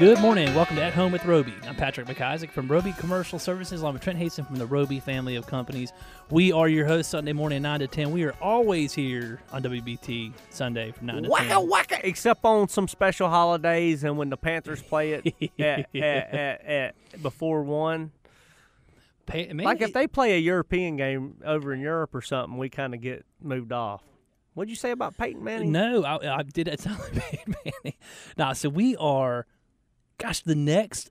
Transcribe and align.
Good 0.00 0.18
morning. 0.18 0.54
Welcome 0.54 0.76
to 0.76 0.82
At 0.82 0.94
Home 0.94 1.12
with 1.12 1.26
Roby. 1.26 1.52
I'm 1.68 1.76
Patrick 1.76 2.06
McIsaac 2.06 2.52
from 2.52 2.68
Roby 2.68 2.92
Commercial 2.92 3.38
Services, 3.38 3.82
along 3.82 3.92
with 3.92 4.02
Trent 4.02 4.18
Haston 4.18 4.46
from 4.46 4.56
the 4.56 4.64
Roby 4.64 4.98
family 4.98 5.36
of 5.36 5.46
companies. 5.46 5.92
We 6.30 6.52
are 6.52 6.68
your 6.68 6.86
hosts 6.86 7.10
Sunday 7.10 7.34
morning, 7.34 7.60
9 7.60 7.80
to 7.80 7.86
10. 7.86 8.10
We 8.10 8.24
are 8.24 8.32
always 8.40 8.94
here 8.94 9.42
on 9.52 9.62
WBT 9.62 10.32
Sunday 10.48 10.92
from 10.92 11.08
9 11.08 11.16
to 11.16 11.22
10. 11.24 11.30
Waka 11.30 11.60
waka! 11.60 12.08
Except 12.08 12.42
on 12.46 12.66
some 12.70 12.88
special 12.88 13.28
holidays 13.28 14.02
and 14.02 14.16
when 14.16 14.30
the 14.30 14.38
Panthers 14.38 14.80
play 14.82 15.12
it 15.12 15.34
at, 15.58 15.94
at, 15.94 16.34
at, 16.34 16.64
at 16.64 17.22
before 17.22 17.62
one. 17.62 18.10
Pay, 19.26 19.52
man, 19.52 19.66
Like 19.66 19.82
if 19.82 19.92
they 19.92 20.06
play 20.06 20.34
a 20.34 20.38
European 20.38 20.96
game 20.96 21.36
over 21.44 21.74
in 21.74 21.80
Europe 21.80 22.14
or 22.14 22.22
something, 22.22 22.56
we 22.56 22.70
kind 22.70 22.94
of 22.94 23.02
get 23.02 23.26
moved 23.42 23.70
off. 23.70 24.02
What'd 24.54 24.70
you 24.70 24.76
say 24.76 24.92
about 24.92 25.18
Peyton 25.18 25.44
Manning? 25.44 25.72
No, 25.72 26.04
I, 26.04 26.38
I 26.38 26.42
did 26.42 26.68
it 26.68 26.80
sound 26.80 27.00
like 27.00 27.12
Peyton 27.30 27.54
Manning. 27.66 27.98
Nah, 28.38 28.54
so 28.54 28.70
we 28.70 28.96
are, 28.96 29.46
gosh, 30.20 30.42
the 30.42 30.54
next, 30.54 31.10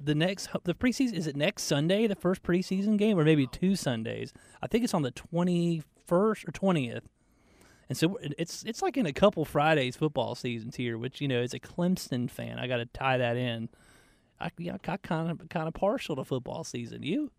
the 0.00 0.14
next, 0.14 0.48
the 0.64 0.74
preseason, 0.74 1.14
is 1.14 1.26
it 1.26 1.36
next 1.36 1.64
Sunday, 1.64 2.06
the 2.06 2.16
first 2.16 2.42
preseason 2.42 2.96
game, 2.96 3.18
or 3.18 3.24
maybe 3.24 3.46
two 3.46 3.76
Sundays? 3.76 4.32
I 4.62 4.66
think 4.66 4.84
it's 4.84 4.94
on 4.94 5.02
the 5.02 5.12
21st 5.12 5.84
or 6.10 6.34
20th. 6.34 7.02
And 7.88 7.96
so 7.96 8.18
it's 8.20 8.64
it's 8.64 8.82
like 8.82 8.98
in 8.98 9.06
a 9.06 9.14
couple 9.14 9.46
Fridays 9.46 9.96
football 9.96 10.34
seasons 10.34 10.76
here, 10.76 10.98
which, 10.98 11.22
you 11.22 11.28
know, 11.28 11.40
as 11.40 11.54
a 11.54 11.60
Clemson 11.60 12.30
fan, 12.30 12.58
I 12.58 12.66
got 12.66 12.78
to 12.78 12.86
tie 12.86 13.16
that 13.16 13.36
in. 13.36 13.70
I, 14.38 14.50
yeah, 14.58 14.76
I 14.86 14.96
kind 14.98 15.30
of 15.30 15.48
kind 15.48 15.66
of 15.66 15.74
partial 15.74 16.16
to 16.16 16.24
football 16.24 16.64
season. 16.64 17.02
You? 17.02 17.30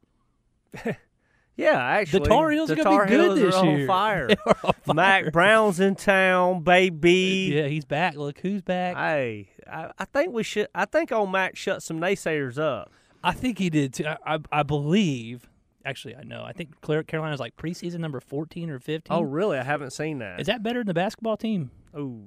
Yeah, 1.55 1.77
actually, 1.77 2.19
the 2.21 2.25
Tar 2.29 2.51
Heels 2.51 2.69
the 2.69 2.79
are 2.79 2.83
gonna 2.83 3.03
be 3.03 3.09
good 3.09 3.37
Heels 3.37 3.39
this 3.39 3.55
are 3.57 3.65
year. 3.65 3.81
on 3.81 3.87
fire. 3.87 4.29
On 4.63 4.73
fire. 4.73 4.93
Mack 4.95 5.31
Brown's 5.33 5.79
in 5.81 5.95
town, 5.95 6.63
baby. 6.63 7.51
Yeah, 7.53 7.67
he's 7.67 7.83
back. 7.85 8.15
Look 8.15 8.39
who's 8.39 8.61
back. 8.61 8.95
Hey, 8.95 9.49
I, 9.69 9.91
I 9.99 10.05
think 10.05 10.33
we 10.33 10.43
should. 10.43 10.67
I 10.73 10.85
think 10.85 11.11
old 11.11 11.31
Mac 11.31 11.57
shut 11.57 11.83
some 11.83 11.99
naysayers 11.99 12.57
up. 12.57 12.91
I 13.23 13.33
think 13.33 13.57
he 13.57 13.69
did 13.69 13.93
too. 13.93 14.05
I, 14.05 14.17
I, 14.25 14.39
I 14.51 14.63
believe. 14.63 15.49
Actually, 15.85 16.15
I 16.15 16.23
know. 16.23 16.43
I 16.43 16.53
think 16.53 16.79
Carolina's 17.07 17.39
like 17.39 17.57
preseason 17.57 17.99
number 17.99 18.19
fourteen 18.21 18.69
or 18.69 18.79
fifteen. 18.79 19.15
Oh, 19.17 19.21
really? 19.21 19.57
I 19.57 19.63
haven't 19.63 19.91
seen 19.91 20.19
that. 20.19 20.39
is 20.39 20.47
that 20.47 20.63
better 20.63 20.79
than 20.79 20.87
the 20.87 20.93
basketball 20.93 21.35
team? 21.35 21.71
Ooh, 21.97 22.23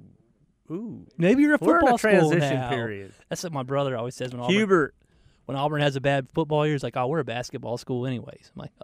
ooh. 0.69 1.07
Maybe 1.17 1.43
you're 1.43 1.55
a 1.55 1.57
We're 1.59 1.75
in 1.75 1.81
football 1.81 1.95
a 1.95 1.99
transition 1.99 2.69
period. 2.69 3.13
That's 3.29 3.43
what 3.43 3.53
my 3.53 3.63
brother 3.63 3.97
always 3.97 4.15
says 4.15 4.31
when 4.31 4.41
Auburn, 4.41 4.55
Hubert, 4.55 4.95
when 5.45 5.57
Auburn 5.57 5.81
has 5.81 5.95
a 5.95 6.01
bad 6.01 6.29
football 6.33 6.65
year. 6.65 6.75
it's 6.75 6.83
like, 6.83 6.97
"Oh, 6.97 7.07
we're 7.07 7.19
a 7.19 7.23
basketball 7.25 7.77
school, 7.77 8.05
anyways." 8.05 8.51
I'm 8.55 8.61
like, 8.61 8.71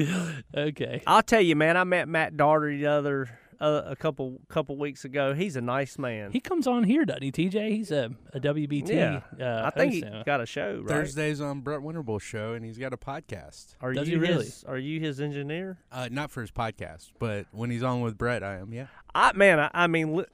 "Okay, 0.00 0.12
okay." 0.56 1.02
I'll 1.06 1.22
tell 1.22 1.40
you, 1.40 1.56
man. 1.56 1.76
I 1.76 1.84
met 1.84 2.08
Matt 2.08 2.36
Doherty 2.36 2.78
the 2.78 2.86
other 2.86 3.38
uh, 3.60 3.82
a 3.86 3.96
couple 3.96 4.40
couple 4.48 4.76
weeks 4.76 5.04
ago. 5.04 5.34
He's 5.34 5.56
a 5.56 5.60
nice 5.60 5.98
man. 5.98 6.32
He 6.32 6.40
comes 6.40 6.66
on 6.66 6.84
here, 6.84 7.04
doesn't 7.04 7.22
he? 7.22 7.32
TJ, 7.32 7.70
he's 7.70 7.90
a, 7.90 8.10
a 8.32 8.40
WBT. 8.40 8.88
yeah, 8.88 9.20
uh, 9.40 9.66
I 9.66 9.70
think 9.70 9.92
he 9.92 10.00
now. 10.02 10.22
got 10.24 10.40
a 10.40 10.46
show 10.46 10.80
right. 10.80 10.88
Thursdays 10.88 11.40
on 11.40 11.60
Brett 11.60 11.82
Winterble's 11.82 12.22
show, 12.22 12.52
and 12.54 12.64
he's 12.64 12.78
got 12.78 12.92
a 12.92 12.96
podcast. 12.96 13.76
Are 13.80 13.92
Does 13.92 14.08
you 14.08 14.16
he 14.20 14.20
really? 14.20 14.44
His, 14.44 14.64
are 14.64 14.78
you 14.78 15.00
his 15.00 15.20
engineer? 15.20 15.78
Uh, 15.92 16.08
not 16.10 16.30
for 16.30 16.40
his 16.40 16.50
podcast, 16.50 17.12
but 17.18 17.46
when 17.52 17.70
he's 17.70 17.82
on 17.82 18.00
with 18.00 18.18
Brett, 18.18 18.42
I 18.42 18.58
am. 18.58 18.72
Yeah. 18.72 18.86
I 19.14 19.32
man, 19.32 19.60
I, 19.60 19.70
I 19.72 19.86
mean, 19.86 20.16
li- 20.16 20.24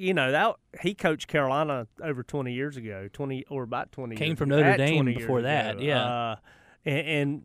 you 0.00 0.14
know 0.14 0.32
that 0.32 0.56
he 0.80 0.94
coached 0.94 1.28
Carolina 1.28 1.86
over 2.02 2.22
twenty 2.22 2.54
years 2.54 2.76
ago, 2.76 3.08
twenty 3.12 3.44
or 3.50 3.62
about 3.62 3.92
twenty. 3.92 4.16
Came 4.16 4.28
years 4.28 4.38
from 4.38 4.48
Notre 4.48 4.76
Dame 4.76 4.96
20 4.96 5.10
years 5.12 5.20
before 5.20 5.42
that, 5.42 5.76
ago. 5.76 5.84
yeah. 5.84 6.04
Uh, 6.04 6.36
and, 6.86 7.06
and 7.06 7.42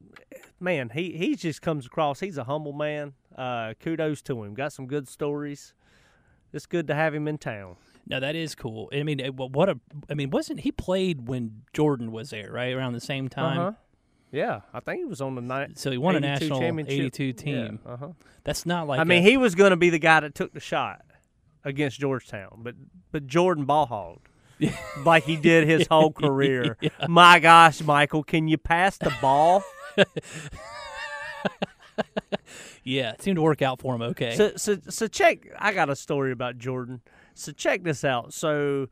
man, 0.59 0.89
he 0.89 1.11
he 1.17 1.35
just 1.35 1.61
comes 1.61 1.85
across. 1.85 2.21
He's 2.21 2.37
a 2.37 2.45
humble 2.45 2.73
man. 2.73 3.13
Uh, 3.37 3.73
kudos 3.79 4.21
to 4.23 4.43
him. 4.43 4.53
Got 4.53 4.71
some 4.71 4.87
good 4.87 5.09
stories. 5.09 5.73
It's 6.53 6.65
good 6.65 6.87
to 6.87 6.95
have 6.95 7.13
him 7.13 7.27
in 7.27 7.37
town. 7.37 7.75
No, 8.07 8.21
that 8.21 8.35
is 8.35 8.55
cool. 8.55 8.89
I 8.93 9.03
mean, 9.03 9.19
what 9.35 9.67
a. 9.67 9.79
I 10.09 10.13
mean, 10.13 10.29
wasn't 10.29 10.61
he 10.61 10.71
played 10.71 11.27
when 11.27 11.63
Jordan 11.73 12.11
was 12.13 12.29
there, 12.29 12.51
right 12.51 12.73
around 12.73 12.93
the 12.93 13.01
same 13.01 13.27
time? 13.27 13.59
Uh-huh. 13.59 13.71
Yeah, 14.31 14.61
I 14.73 14.79
think 14.79 14.99
he 14.99 15.05
was 15.05 15.21
on 15.21 15.35
the 15.35 15.41
night. 15.41 15.77
So 15.77 15.91
he 15.91 15.97
won 15.97 16.15
a 16.15 16.19
national 16.19 16.59
championship. 16.59 16.93
82 16.93 17.33
team. 17.33 17.79
Yeah, 17.85 17.91
uh-huh. 17.93 18.07
That's 18.43 18.65
not 18.65 18.87
like 18.87 18.99
I 18.99 19.03
mean, 19.03 19.23
a- 19.25 19.29
he 19.29 19.37
was 19.37 19.55
going 19.55 19.71
to 19.71 19.77
be 19.77 19.89
the 19.89 19.99
guy 19.99 20.21
that 20.21 20.35
took 20.35 20.53
the 20.53 20.59
shot 20.59 21.01
against 21.65 21.99
Georgetown, 21.99 22.61
but 22.63 22.75
but 23.11 23.27
Jordan 23.27 23.65
ball 23.65 24.21
like 25.05 25.23
he 25.23 25.35
did 25.35 25.67
his 25.67 25.87
whole 25.91 26.11
career. 26.11 26.77
My 27.09 27.39
gosh, 27.39 27.81
Michael, 27.81 28.23
can 28.23 28.47
you 28.47 28.57
pass 28.57 28.97
the 28.97 29.13
ball? 29.21 29.63
yeah, 32.83 33.11
it 33.11 33.21
seemed 33.21 33.35
to 33.35 33.41
work 33.41 33.61
out 33.61 33.79
for 33.81 33.95
him. 33.95 34.01
Okay, 34.01 34.35
so 34.35 34.53
so 34.55 34.77
so 34.89 35.07
check. 35.07 35.47
I 35.57 35.73
got 35.73 35.89
a 35.89 35.95
story 35.95 36.31
about 36.31 36.57
Jordan. 36.57 37.01
So 37.37 37.51
check 37.51 37.83
this 37.83 38.05
out. 38.05 38.33
So 38.33 38.87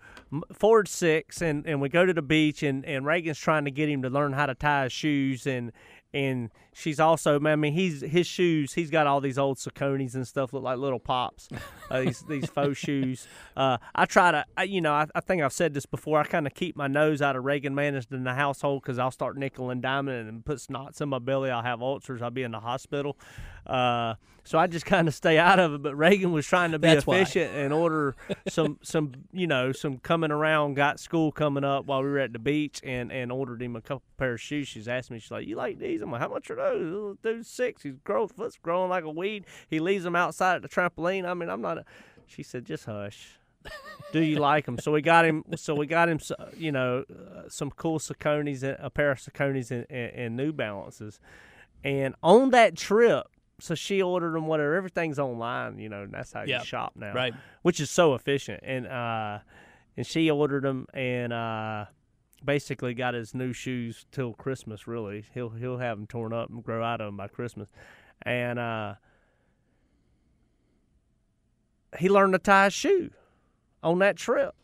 Ford 0.51 0.89
six, 0.89 1.41
and 1.41 1.65
and 1.65 1.79
we 1.79 1.89
go 1.89 2.05
to 2.05 2.13
the 2.13 2.21
beach, 2.21 2.63
and 2.63 2.85
and 2.85 3.05
Reagan's 3.05 3.39
trying 3.39 3.65
to 3.65 3.71
get 3.71 3.87
him 3.89 4.01
to 4.01 4.09
learn 4.09 4.33
how 4.33 4.47
to 4.47 4.55
tie 4.55 4.83
his 4.83 4.93
shoes, 4.93 5.47
and 5.47 5.71
and 6.13 6.51
she's 6.73 6.99
also, 6.99 7.39
man 7.39 7.53
I 7.53 7.55
mean, 7.55 7.73
he's 7.73 8.01
his 8.01 8.27
shoes. 8.27 8.73
He's 8.73 8.89
got 8.89 9.07
all 9.07 9.21
these 9.21 9.37
old 9.37 9.57
Sauconys 9.57 10.15
and 10.15 10.27
stuff, 10.27 10.53
look 10.53 10.63
like 10.63 10.77
little 10.77 10.99
pops. 10.99 11.47
Uh, 11.89 12.01
these 12.01 12.21
these 12.27 12.49
faux 12.49 12.77
shoes. 12.77 13.27
Uh, 13.55 13.77
I 13.95 14.05
try 14.05 14.31
to, 14.31 14.45
I, 14.57 14.63
you 14.63 14.81
know, 14.81 14.93
I, 14.93 15.07
I 15.15 15.21
think 15.21 15.41
I've 15.41 15.53
said 15.53 15.73
this 15.73 15.85
before. 15.85 16.19
I 16.19 16.23
kind 16.23 16.47
of 16.47 16.53
keep 16.53 16.75
my 16.75 16.87
nose 16.87 17.21
out 17.21 17.35
of 17.35 17.43
Reagan 17.43 17.75
managed 17.75 18.11
in 18.11 18.23
the 18.23 18.33
household 18.33 18.81
because 18.83 18.99
I'll 18.99 19.11
start 19.11 19.37
nickel 19.37 19.69
and 19.69 19.81
diming 19.83 20.27
and 20.27 20.43
put 20.43 20.57
snots 20.57 21.01
in 21.01 21.09
my 21.09 21.19
belly. 21.19 21.49
I'll 21.49 21.63
have 21.63 21.81
ulcers. 21.81 22.21
I'll 22.21 22.31
be 22.31 22.43
in 22.43 22.51
the 22.51 22.59
hospital. 22.59 23.17
Uh, 23.65 24.15
so 24.45 24.59
I 24.59 24.67
just 24.67 24.85
kind 24.85 25.07
of 25.07 25.13
stay 25.13 25.37
out 25.37 25.59
of 25.59 25.73
it. 25.73 25.81
But 25.81 25.95
Reagan 25.95 26.31
was 26.31 26.45
trying 26.45 26.71
to 26.71 26.79
be 26.79 26.89
That's 26.89 27.07
why. 27.07 27.19
efficient 27.19 27.55
and 27.55 27.71
order 27.73 28.15
some 28.49 28.77
some 28.81 29.13
you 29.31 29.47
know 29.47 29.71
some 29.71 29.99
coming 29.99 30.31
around. 30.31 30.73
Got 30.73 30.99
school 30.99 31.31
coming 31.31 31.63
up 31.63 31.85
while 31.85 32.03
we 32.03 32.09
were 32.09 32.19
at 32.19 32.33
the 32.33 32.39
beach 32.39 32.81
and 32.83 33.11
and 33.11 33.31
ordered 33.31 33.61
him 33.61 33.75
a 33.75 33.81
couple 33.81 34.03
pair 34.17 34.33
of 34.33 34.41
shoes. 34.41 34.67
She's 34.67 34.87
asked 34.87 35.11
me, 35.11 35.19
she's 35.19 35.31
like, 35.31 35.47
"You 35.47 35.55
like 35.55 35.79
these?" 35.79 36.01
I'm 36.01 36.11
like, 36.11 36.19
"How 36.21 36.27
much 36.27 36.51
are 36.51 36.55
those?" 36.55 36.62
Little 36.71 37.15
Dude's 37.21 37.47
six. 37.49 37.83
He's 37.83 37.95
grow 38.03 38.27
foot's 38.27 38.57
growing 38.57 38.89
like 38.89 39.03
a 39.03 39.09
weed. 39.09 39.45
He 39.69 39.79
leaves 39.79 40.03
them 40.03 40.15
outside 40.15 40.55
at 40.55 40.61
the 40.61 40.69
trampoline. 40.69 41.25
I 41.25 41.33
mean, 41.33 41.49
I'm 41.49 41.61
not. 41.61 41.79
A, 41.79 41.85
she 42.25 42.43
said, 42.43 42.65
"Just 42.65 42.85
hush." 42.85 43.39
Do 44.11 44.21
you 44.21 44.37
like 44.39 44.67
him? 44.67 44.77
So 44.77 44.91
we 44.91 45.01
got 45.01 45.25
him. 45.25 45.43
So 45.55 45.73
we 45.75 45.87
got 45.87 46.09
him. 46.09 46.19
You 46.57 46.71
know, 46.71 47.05
uh, 47.09 47.43
some 47.49 47.71
cool 47.71 47.99
Sauconys, 47.99 48.63
a 48.63 48.89
pair 48.89 49.11
of 49.11 49.19
Sauconys 49.19 49.71
and, 49.71 49.85
and, 49.89 50.11
and 50.13 50.37
New 50.37 50.51
Balances. 50.51 51.19
And 51.83 52.15
on 52.23 52.51
that 52.51 52.75
trip, 52.77 53.25
so 53.59 53.75
she 53.75 54.01
ordered 54.01 54.33
them. 54.35 54.47
Whatever, 54.47 54.75
everything's 54.75 55.19
online. 55.19 55.79
You 55.79 55.89
know, 55.89 56.03
and 56.03 56.11
that's 56.13 56.33
how 56.33 56.43
Yeah, 56.43 56.59
you 56.59 56.65
shop 56.65 56.93
now 56.95 57.13
right. 57.13 57.33
which 57.61 57.79
is 57.79 57.89
so 57.89 58.13
efficient. 58.15 58.61
And 58.63 58.87
uh, 58.87 59.39
and 59.97 60.05
she 60.07 60.29
ordered 60.29 60.63
them 60.63 60.87
and 60.93 61.31
uh, 61.33 61.85
basically 62.43 62.93
got 62.93 63.13
his 63.13 63.33
new 63.33 63.53
shoes 63.53 64.05
till 64.11 64.33
Christmas. 64.33 64.87
Really, 64.87 65.25
he'll 65.33 65.49
he'll 65.49 65.77
have 65.77 65.97
them 65.97 66.07
torn 66.07 66.33
up 66.33 66.49
and 66.49 66.63
grow 66.63 66.83
out 66.83 67.01
of 67.01 67.07
them 67.07 67.17
by 67.17 67.27
Christmas. 67.27 67.69
And 68.21 68.59
uh, 68.59 68.95
he 71.97 72.09
learned 72.09 72.33
to 72.33 72.39
tie 72.39 72.65
his 72.65 72.73
shoe 72.73 73.11
on 73.81 73.99
that 73.99 74.17
trip. 74.17 74.55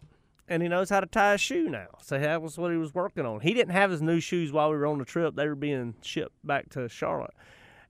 And 0.48 0.64
he 0.64 0.70
knows 0.70 0.90
how 0.90 1.00
to 1.00 1.06
tie 1.06 1.36
a 1.36 1.38
shoe 1.38 1.70
now. 1.70 1.90
So 2.02 2.18
that 2.18 2.42
was 2.42 2.58
what 2.58 2.72
he 2.72 2.78
was 2.78 2.96
working 2.96 3.24
on. 3.24 3.42
He 3.42 3.54
didn't 3.54 3.74
have 3.74 3.92
his 3.92 4.02
new 4.02 4.20
shoes 4.20 4.52
while 4.52 4.72
we 4.72 4.78
were 4.78 4.88
on 4.88 4.98
the 4.98 5.06
trip. 5.06 5.36
They 5.36 5.48
were 5.48 5.54
being 5.54 5.94
shipped 6.02 6.36
back 6.44 6.70
to 6.72 6.90
Charlotte. 6.90 7.36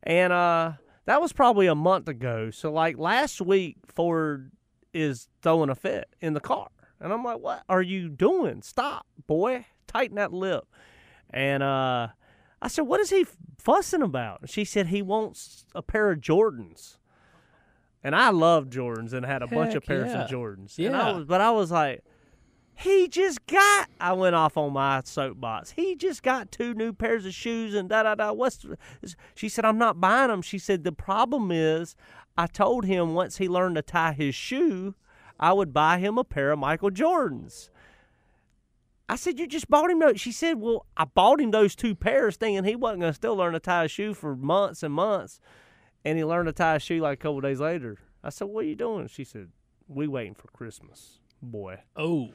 And 0.04 0.34
uh, 0.34 0.74
that 1.06 1.22
was 1.22 1.32
probably 1.32 1.68
a 1.68 1.76
month 1.76 2.10
ago. 2.10 2.52
So 2.52 2.70
like 2.72 2.98
last 2.98 3.40
week, 3.40 3.78
Ford 3.88 4.52
is 4.94 5.30
throwing 5.42 5.70
a 5.70 5.76
fit 5.76 6.10
in 6.20 6.34
the 6.34 6.42
car. 6.42 6.68
And 7.00 7.14
I'm 7.14 7.24
like, 7.24 7.40
what 7.40 7.64
are 7.70 7.82
you 7.82 8.10
doing? 8.10 8.62
Stop, 8.62 9.06
boy. 9.26 9.66
Tighten 9.90 10.16
that 10.16 10.32
lip. 10.32 10.66
And 11.32 11.62
uh, 11.64 12.08
I 12.62 12.68
said, 12.68 12.84
what 12.84 13.00
is 13.00 13.10
he 13.10 13.26
fussing 13.58 14.02
about? 14.02 14.50
She 14.50 14.64
said, 14.64 14.88
he 14.88 15.02
wants 15.02 15.66
a 15.76 15.82
pair 15.82 16.12
of 16.12 16.20
Jordans. 16.20 16.98
And 18.04 18.16
I 18.16 18.30
love 18.30 18.70
Jordans 18.70 19.12
and 19.14 19.26
had 19.26 19.42
a 19.42 19.48
bunch 19.48 19.76
of 19.76 19.84
pairs 19.84 20.12
yeah. 20.12 20.24
of 20.24 20.30
Jordans. 20.30 20.78
And 20.78 20.96
I 20.96 21.10
Yeah. 21.10 21.16
was, 21.18 21.26
but 21.26 21.42
I 21.42 21.52
was 21.52 21.72
like, 21.72 22.04
he 22.74 23.10
just 23.10 23.46
got. 23.46 23.90
I 24.00 24.14
went 24.14 24.36
off 24.36 24.56
on 24.56 24.72
my 24.72 25.02
soapbox. 25.04 25.72
He 25.72 25.98
just 25.98 26.24
got 26.24 26.50
two 26.50 26.74
new 26.74 26.94
pairs 26.94 27.26
of 27.26 27.34
shoes 27.34 27.74
and 27.74 27.90
da 27.90 28.04
da 28.04 28.16
da. 28.16 28.32
What's? 28.32 28.66
She 29.36 29.50
said, 29.50 29.66
I'm 29.66 29.78
not 29.78 30.00
buying 30.00 30.30
them. 30.30 30.42
She 30.42 30.58
said, 30.58 30.86
the 30.86 30.94
problem 30.94 31.52
is, 31.52 31.98
I 32.38 32.48
told 32.48 32.86
him 32.86 33.14
once 33.16 33.36
he 33.38 33.50
learned 33.50 33.76
to 33.76 33.82
tie 33.82 34.14
his 34.14 34.34
shoe, 34.34 34.96
I 35.38 35.52
would 35.52 35.74
buy 35.74 35.98
him 35.98 36.18
a 36.18 36.24
pair 36.24 36.52
of 36.52 36.60
Michael 36.60 36.90
Jordans. 36.90 37.70
I 39.10 39.16
said, 39.16 39.40
"You 39.40 39.48
just 39.48 39.68
bought 39.70 39.90
him 39.90 40.00
those." 40.00 40.22
She 40.22 40.32
said, 40.32 40.60
"Well, 40.62 40.86
I 40.96 41.06
bought 41.06 41.42
him 41.42 41.52
those 41.52 41.76
two 41.76 41.96
pairs, 41.96 42.38
thinking 42.38 42.64
he 42.64 42.76
wasn't 42.76 43.02
going 43.02 43.12
to 43.12 43.16
still 43.16 43.36
learn 43.36 43.54
to 43.54 43.60
tie 43.60 43.86
a 43.86 43.88
shoe 43.88 44.14
for 44.14 44.36
months 44.36 44.84
and 44.84 44.94
months, 44.94 45.40
and 46.06 46.18
he 46.18 46.24
learned 46.24 46.48
to 46.48 46.54
tie 46.54 46.76
a 46.76 46.80
shoe 46.80 47.02
like 47.02 47.20
a 47.20 47.22
couple 47.22 47.42
days 47.42 47.60
later." 47.60 47.98
I 48.24 48.30
said, 48.30 48.48
"What 48.50 48.66
are 48.66 48.68
you 48.68 48.76
doing?" 48.76 49.08
She 49.08 49.24
said, 49.24 49.50
"We 49.88 50.08
waiting 50.08 50.36
for 50.36 50.48
Christmas, 50.50 51.20
boy." 51.42 51.80
Oh, 51.96 52.30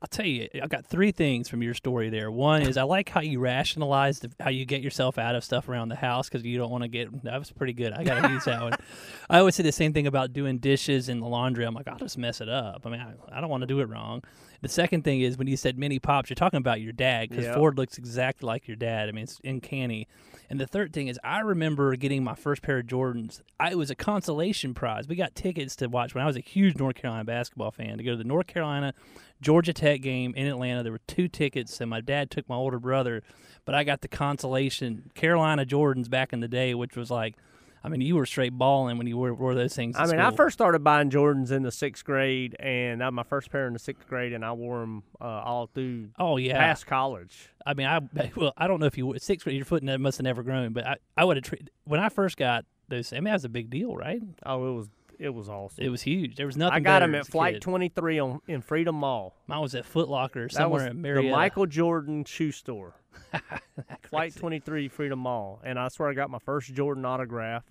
I'll 0.00 0.06
tell 0.08 0.24
you, 0.26 0.48
I 0.62 0.68
got 0.68 0.86
three 0.86 1.10
things 1.10 1.48
from 1.48 1.60
your 1.60 1.74
story 1.74 2.08
there. 2.08 2.30
One 2.30 2.62
is 2.62 2.76
I 2.76 2.84
like 2.84 3.08
how 3.08 3.20
you 3.20 3.40
rationalize 3.40 4.20
the- 4.20 4.30
how 4.38 4.48
you 4.50 4.64
get 4.64 4.80
yourself 4.80 5.18
out 5.18 5.34
of 5.34 5.42
stuff 5.42 5.68
around 5.68 5.88
the 5.88 5.96
house 5.96 6.28
because 6.28 6.44
you 6.46 6.56
don't 6.56 6.70
want 6.70 6.82
to 6.84 6.88
get. 6.88 7.24
That 7.24 7.36
was 7.38 7.50
pretty 7.50 7.72
good. 7.72 7.92
I 7.92 8.04
got 8.04 8.22
to 8.22 8.30
use 8.32 8.44
that 8.44 8.62
one. 8.62 8.72
I 9.28 9.40
always 9.40 9.56
say 9.56 9.64
the 9.64 9.72
same 9.72 9.92
thing 9.92 10.06
about 10.06 10.32
doing 10.32 10.58
dishes 10.58 11.08
in 11.08 11.18
the 11.18 11.26
laundry. 11.26 11.64
I'm 11.64 11.74
like, 11.74 11.88
I'll 11.88 11.98
just 11.98 12.16
mess 12.16 12.40
it 12.40 12.48
up. 12.48 12.82
I 12.86 12.90
mean, 12.90 13.00
I, 13.00 13.36
I 13.36 13.40
don't 13.40 13.50
want 13.50 13.62
to 13.62 13.66
do 13.66 13.80
it 13.80 13.88
wrong. 13.88 14.22
The 14.60 14.68
second 14.68 15.02
thing 15.04 15.20
is 15.20 15.38
when 15.38 15.46
you 15.46 15.56
said 15.56 15.78
mini 15.78 15.98
pops, 16.00 16.28
you're 16.30 16.34
talking 16.34 16.58
about 16.58 16.80
your 16.80 16.92
dad 16.92 17.28
because 17.28 17.44
Yeah. 17.44 17.54
Ford 17.54 17.78
looks 17.78 17.96
exactly 17.96 18.46
like 18.46 18.66
your 18.66 18.76
dad. 18.76 19.08
I 19.08 19.12
mean, 19.12 19.22
it's 19.24 19.40
uncanny. 19.44 20.08
And 20.50 20.58
the 20.58 20.66
third 20.66 20.92
thing 20.92 21.06
is, 21.08 21.18
I 21.22 21.40
remember 21.40 21.94
getting 21.94 22.24
my 22.24 22.34
first 22.34 22.62
pair 22.62 22.78
of 22.78 22.86
Jordans. 22.86 23.40
I, 23.60 23.70
it 23.70 23.78
was 23.78 23.90
a 23.90 23.94
consolation 23.94 24.74
prize. 24.74 25.06
We 25.06 25.14
got 25.14 25.34
tickets 25.34 25.76
to 25.76 25.86
watch 25.86 26.14
when 26.14 26.24
I 26.24 26.26
was 26.26 26.36
a 26.36 26.40
huge 26.40 26.76
North 26.76 26.96
Carolina 26.96 27.24
basketball 27.24 27.70
fan 27.70 27.98
to 27.98 28.02
go 28.04 28.12
to 28.12 28.16
the 28.16 28.24
North 28.24 28.46
Carolina 28.48 28.94
Georgia 29.40 29.72
Tech 29.72 30.00
game 30.00 30.34
in 30.34 30.46
Atlanta. 30.46 30.82
There 30.82 30.92
were 30.92 31.00
two 31.06 31.28
tickets, 31.28 31.80
and 31.80 31.88
my 31.88 32.00
dad 32.00 32.30
took 32.30 32.48
my 32.48 32.56
older 32.56 32.80
brother, 32.80 33.22
but 33.64 33.74
I 33.76 33.84
got 33.84 34.00
the 34.00 34.08
consolation 34.08 35.10
Carolina 35.14 35.64
Jordans 35.66 36.10
back 36.10 36.32
in 36.32 36.40
the 36.40 36.48
day, 36.48 36.74
which 36.74 36.96
was 36.96 37.10
like, 37.10 37.36
I 37.82 37.88
mean, 37.88 38.00
you 38.00 38.16
were 38.16 38.26
straight 38.26 38.52
balling 38.52 38.98
when 38.98 39.06
you 39.06 39.16
wore, 39.16 39.32
wore 39.34 39.54
those 39.54 39.74
things. 39.74 39.96
I 39.98 40.06
mean, 40.06 40.18
I 40.18 40.30
first 40.30 40.54
started 40.54 40.82
buying 40.82 41.10
Jordans 41.10 41.50
in 41.50 41.62
the 41.62 41.70
sixth 41.70 42.04
grade, 42.04 42.56
and 42.58 43.00
that 43.00 43.06
was 43.06 43.14
my 43.14 43.22
first 43.22 43.50
pair 43.50 43.66
in 43.66 43.72
the 43.72 43.78
sixth 43.78 44.06
grade, 44.06 44.32
and 44.32 44.44
I 44.44 44.52
wore 44.52 44.80
them 44.80 45.02
uh, 45.20 45.24
all 45.24 45.66
through 45.66 46.08
Oh 46.18 46.36
yeah, 46.36 46.58
past 46.58 46.86
college. 46.86 47.50
I 47.64 47.74
mean, 47.74 47.86
I 47.86 48.00
well, 48.36 48.52
I 48.56 48.66
don't 48.66 48.80
know 48.80 48.86
if 48.86 48.98
you 48.98 49.14
six 49.18 49.46
your 49.46 49.64
foot 49.64 49.82
must 49.82 50.18
have 50.18 50.24
never 50.24 50.42
grown, 50.42 50.72
but 50.72 50.86
I, 50.86 50.96
I 51.16 51.24
would 51.24 51.36
have 51.36 51.44
treated 51.44 51.70
when 51.84 52.00
I 52.00 52.08
first 52.08 52.36
got 52.36 52.64
those. 52.88 53.12
I 53.12 53.16
mean, 53.16 53.24
that 53.24 53.34
was 53.34 53.44
a 53.44 53.48
big 53.48 53.70
deal, 53.70 53.94
right? 53.94 54.22
Oh, 54.44 54.68
it 54.68 54.72
was 54.74 54.88
it 55.18 55.30
was 55.30 55.48
awesome. 55.48 55.84
It 55.84 55.88
was 55.88 56.02
huge. 56.02 56.36
There 56.36 56.46
was 56.46 56.56
nothing. 56.56 56.76
I 56.76 56.80
got 56.80 57.00
them 57.00 57.14
at 57.14 57.26
Flight 57.26 57.54
kid. 57.54 57.62
23 57.62 58.18
on 58.20 58.40
in 58.46 58.62
Freedom 58.62 58.94
Mall. 58.94 59.34
Mine 59.46 59.60
was 59.60 59.74
at 59.74 59.84
Foot 59.84 60.08
Locker 60.08 60.48
somewhere 60.48 60.86
in 60.86 61.02
the 61.02 61.30
Michael 61.30 61.66
Jordan 61.66 62.24
shoe 62.24 62.52
store. 62.52 62.94
Flight 64.08 64.34
23 64.36 64.88
Freedom 64.88 65.18
Mall, 65.18 65.60
and 65.64 65.78
I 65.78 65.88
swear 65.88 66.08
I 66.08 66.14
got 66.14 66.30
my 66.30 66.38
first 66.38 66.72
Jordan 66.72 67.04
autograph. 67.04 67.64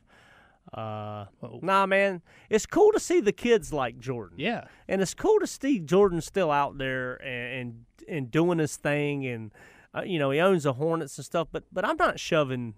Uh, 0.73 1.25
nah, 1.61 1.85
man, 1.85 2.21
it's 2.49 2.65
cool 2.65 2.91
to 2.91 2.99
see 2.99 3.21
the 3.21 3.31
kids 3.31 3.71
like 3.71 3.97
Jordan. 3.97 4.37
Yeah, 4.37 4.65
and 4.89 5.01
it's 5.01 5.13
cool 5.13 5.39
to 5.39 5.47
see 5.47 5.79
Jordan 5.79 6.19
still 6.19 6.51
out 6.51 6.77
there 6.77 7.15
and 7.15 7.53
and, 7.53 7.85
and 8.09 8.31
doing 8.31 8.59
his 8.59 8.75
thing, 8.75 9.25
and 9.25 9.51
uh, 9.95 10.01
you 10.01 10.19
know 10.19 10.31
he 10.31 10.41
owns 10.41 10.63
the 10.63 10.73
Hornets 10.73 11.17
and 11.17 11.23
stuff. 11.23 11.47
But 11.51 11.63
but 11.71 11.85
I'm 11.85 11.95
not 11.95 12.19
shoving 12.19 12.73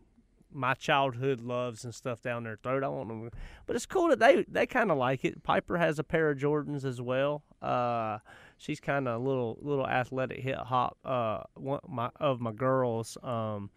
my 0.52 0.74
childhood 0.74 1.42
loves 1.42 1.84
and 1.86 1.94
stuff 1.94 2.22
down 2.22 2.44
their 2.44 2.58
throat. 2.62 2.84
I 2.84 2.88
want 2.88 3.10
them, 3.10 3.30
but 3.66 3.76
it's 3.76 3.86
cool 3.86 4.08
that 4.10 4.20
they 4.20 4.46
they 4.48 4.66
kind 4.66 4.92
of 4.92 4.98
like 4.98 5.24
it. 5.26 5.44
Piper 5.44 5.78
has 5.78 6.00
a 6.00 6.04
pair 6.04 6.30
of 6.32 6.38
Jordans 6.38 6.86
as 6.86 7.02
well. 7.02 7.44
Uh, 7.62 8.20
she's 8.58 8.80
kind 8.80 9.08
of 9.08 9.22
a 9.22 9.24
little 9.24 9.58
little 9.62 9.88
athletic 9.88 10.40
hip 10.40 10.58
hop 10.58 10.98
uh 11.06 11.42
one 11.56 11.82
my 11.88 12.10
of 12.20 12.40
my 12.42 12.52
girls. 12.52 13.18
Um, 13.24 13.70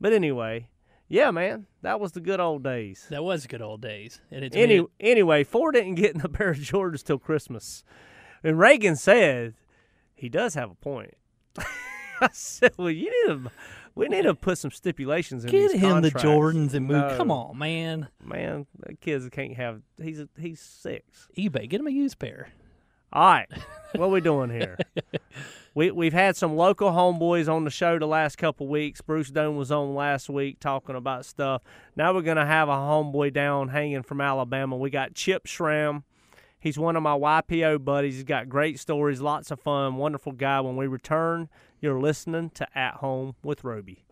but 0.00 0.12
anyway. 0.12 0.68
Yeah, 1.06 1.30
man, 1.32 1.66
that 1.82 2.00
was 2.00 2.12
the 2.12 2.20
good 2.20 2.40
old 2.40 2.64
days. 2.64 3.06
that 3.10 3.22
was 3.22 3.46
good 3.46 3.60
old 3.60 3.82
days. 3.82 4.22
And 4.30 4.42
it's 4.42 4.56
Any, 4.56 4.80
weird. 4.80 4.90
anyway, 4.98 5.44
Ford 5.44 5.74
didn't 5.74 5.96
get 5.96 6.14
in 6.14 6.22
a 6.22 6.28
pair 6.30 6.48
of 6.48 6.56
Jordans 6.56 7.04
till 7.04 7.18
Christmas. 7.18 7.84
And 8.42 8.58
Reagan 8.58 8.96
said 8.96 9.54
he 10.14 10.30
does 10.30 10.54
have 10.54 10.70
a 10.70 10.74
point. 10.74 11.14
I 11.58 12.30
said, 12.32 12.72
well, 12.78 12.90
you 12.90 13.10
need 13.28 13.44
to, 13.44 13.50
we 13.94 14.08
need 14.08 14.22
to 14.22 14.34
put 14.34 14.58
some 14.58 14.70
stipulations 14.70 15.44
in 15.44 15.50
get 15.50 15.72
him 15.72 16.00
the. 16.00 16.10
Jordans 16.10 16.74
and 16.74 16.86
move. 16.86 17.16
Come 17.16 17.30
on, 17.30 17.56
man. 17.58 18.08
man. 18.22 18.66
The 18.78 18.94
kids 18.94 19.28
can't 19.30 19.54
have. 19.56 19.82
He's 20.02 20.20
a, 20.20 20.28
he's 20.38 20.60
six. 20.60 21.28
eBay, 21.38 21.68
get 21.68 21.80
him 21.80 21.86
a 21.86 21.90
used 21.90 22.18
pair. 22.18 22.48
All 23.12 23.22
right, 23.22 23.48
what 23.94 24.06
are 24.06 24.10
we 24.10 24.20
doing 24.20 24.50
here? 24.50 24.76
we 25.74 25.92
we've 25.92 26.12
had 26.12 26.36
some 26.36 26.56
local 26.56 26.90
homeboys 26.90 27.48
on 27.48 27.62
the 27.62 27.70
show 27.70 27.96
the 27.96 28.06
last 28.06 28.36
couple 28.36 28.66
weeks. 28.66 29.00
Bruce 29.00 29.30
Doan 29.30 29.56
was 29.56 29.70
on 29.70 29.94
last 29.94 30.28
week 30.28 30.58
talking 30.58 30.96
about 30.96 31.24
stuff. 31.24 31.62
Now 31.94 32.12
we're 32.12 32.22
gonna 32.22 32.44
have 32.44 32.68
a 32.68 32.72
homeboy 32.72 33.32
down 33.32 33.68
hanging 33.68 34.02
from 34.02 34.20
Alabama. 34.20 34.76
We 34.76 34.90
got 34.90 35.14
Chip 35.14 35.46
Schramm. 35.46 36.02
He's 36.64 36.78
one 36.78 36.96
of 36.96 37.02
my 37.02 37.14
YPO 37.14 37.84
buddies. 37.84 38.14
He's 38.14 38.24
got 38.24 38.48
great 38.48 38.80
stories, 38.80 39.20
lots 39.20 39.50
of 39.50 39.60
fun, 39.60 39.96
wonderful 39.96 40.32
guy. 40.32 40.62
When 40.62 40.76
we 40.76 40.86
return, 40.86 41.50
you're 41.78 42.00
listening 42.00 42.48
to 42.54 42.66
At 42.74 42.94
Home 42.94 43.34
with 43.42 43.64
Roby. 43.64 44.06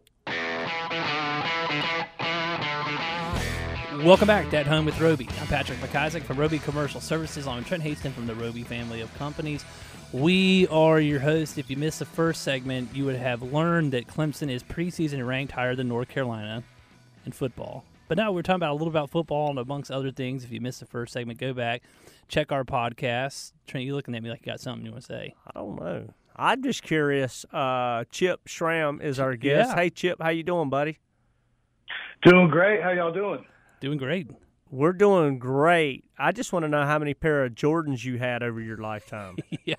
Welcome 4.04 4.26
back 4.26 4.50
to 4.50 4.58
At 4.58 4.66
Home 4.66 4.84
with 4.84 5.00
Roby. 5.00 5.30
I'm 5.40 5.46
Patrick 5.46 5.78
McIsaac 5.78 6.24
from 6.24 6.36
Roby 6.36 6.58
Commercial 6.58 7.00
Services. 7.00 7.46
I'm 7.46 7.64
Trent 7.64 7.82
Haston 7.82 8.12
from 8.12 8.26
the 8.26 8.34
Roby 8.34 8.64
family 8.64 9.00
of 9.00 9.14
companies. 9.14 9.64
We 10.12 10.66
are 10.66 11.00
your 11.00 11.20
host. 11.20 11.56
If 11.56 11.70
you 11.70 11.78
missed 11.78 12.00
the 12.00 12.04
first 12.04 12.42
segment, 12.42 12.94
you 12.94 13.06
would 13.06 13.16
have 13.16 13.42
learned 13.42 13.94
that 13.94 14.06
Clemson 14.08 14.50
is 14.50 14.62
preseason 14.62 15.26
ranked 15.26 15.54
higher 15.54 15.74
than 15.74 15.88
North 15.88 16.10
Carolina 16.10 16.64
in 17.24 17.32
football. 17.32 17.86
But 18.12 18.18
now 18.18 18.30
we're 18.30 18.42
talking 18.42 18.56
about 18.56 18.72
a 18.72 18.74
little 18.74 18.88
about 18.88 19.08
football 19.08 19.48
and 19.48 19.58
amongst 19.58 19.90
other 19.90 20.10
things. 20.10 20.44
If 20.44 20.52
you 20.52 20.60
missed 20.60 20.80
the 20.80 20.84
first 20.84 21.14
segment, 21.14 21.38
go 21.38 21.54
back, 21.54 21.80
check 22.28 22.52
our 22.52 22.62
podcast. 22.62 23.54
Trent, 23.66 23.86
you 23.86 23.94
looking 23.94 24.14
at 24.14 24.22
me 24.22 24.28
like 24.28 24.44
you 24.44 24.52
got 24.52 24.60
something 24.60 24.84
you 24.84 24.92
want 24.92 25.04
to 25.04 25.06
say? 25.06 25.34
I 25.46 25.52
don't 25.58 25.80
know. 25.80 26.12
I'm 26.36 26.62
just 26.62 26.82
curious. 26.82 27.46
Uh, 27.50 28.04
Chip 28.10 28.46
Schramm 28.46 29.00
is 29.00 29.18
our 29.18 29.34
guest. 29.34 29.70
Yeah. 29.70 29.76
Hey, 29.76 29.88
Chip, 29.88 30.20
how 30.20 30.28
you 30.28 30.42
doing, 30.42 30.68
buddy? 30.68 30.98
Doing 32.22 32.50
great. 32.50 32.82
How 32.82 32.90
y'all 32.90 33.14
doing? 33.14 33.46
Doing 33.80 33.96
great. 33.96 34.30
We're 34.70 34.92
doing 34.92 35.38
great. 35.38 36.04
I 36.18 36.32
just 36.32 36.52
want 36.52 36.64
to 36.64 36.68
know 36.68 36.84
how 36.84 36.98
many 36.98 37.14
pair 37.14 37.46
of 37.46 37.54
Jordans 37.54 38.04
you 38.04 38.18
had 38.18 38.42
over 38.42 38.60
your 38.60 38.76
lifetime. 38.76 39.38
yeah, 39.64 39.76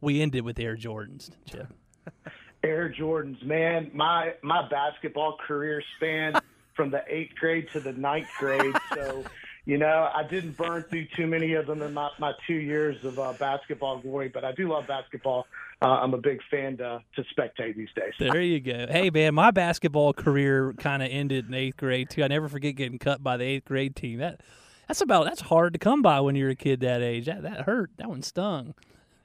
we 0.00 0.20
ended 0.20 0.44
with 0.44 0.58
Air 0.58 0.76
Jordans, 0.76 1.30
Chip. 1.48 1.72
Air 2.64 2.92
Jordans, 2.98 3.40
man. 3.44 3.92
My 3.94 4.32
my 4.42 4.68
basketball 4.68 5.36
career 5.46 5.80
spanned 5.98 6.40
from 6.76 6.90
the 6.90 7.02
eighth 7.08 7.34
grade 7.36 7.68
to 7.72 7.80
the 7.80 7.92
ninth 7.92 8.28
grade. 8.38 8.74
So, 8.94 9.24
you 9.66 9.78
know, 9.78 10.10
I 10.14 10.22
didn't 10.22 10.56
burn 10.56 10.84
through 10.84 11.06
too 11.16 11.26
many 11.26 11.54
of 11.54 11.66
them 11.66 11.82
in 11.82 11.92
my, 11.92 12.08
my 12.18 12.32
two 12.46 12.54
years 12.54 13.04
of 13.04 13.18
uh, 13.18 13.32
basketball 13.34 13.98
glory, 13.98 14.28
but 14.28 14.44
I 14.44 14.52
do 14.52 14.68
love 14.68 14.86
basketball. 14.86 15.46
Uh, 15.82 15.86
I'm 15.86 16.14
a 16.14 16.18
big 16.18 16.40
fan 16.50 16.76
to, 16.78 17.02
to 17.16 17.24
spectate 17.36 17.76
these 17.76 17.88
days. 17.94 18.14
There 18.18 18.40
you 18.40 18.60
go. 18.60 18.86
Hey, 18.88 19.10
man, 19.10 19.34
my 19.34 19.50
basketball 19.50 20.12
career 20.12 20.72
kind 20.74 21.02
of 21.02 21.10
ended 21.10 21.48
in 21.48 21.54
eighth 21.54 21.76
grade 21.76 22.10
too. 22.10 22.22
I 22.22 22.28
never 22.28 22.48
forget 22.48 22.76
getting 22.76 22.98
cut 22.98 23.22
by 23.22 23.36
the 23.36 23.44
eighth 23.44 23.66
grade 23.66 23.96
team. 23.96 24.18
That 24.20 24.40
that's 24.88 25.00
about 25.00 25.24
that's 25.24 25.42
hard 25.42 25.72
to 25.72 25.78
come 25.78 26.00
by 26.00 26.20
when 26.20 26.36
you're 26.36 26.50
a 26.50 26.56
kid 26.56 26.80
that 26.80 27.02
age. 27.02 27.26
That 27.26 27.42
that 27.42 27.62
hurt. 27.62 27.90
That 27.96 28.08
one 28.08 28.22
stung. 28.22 28.74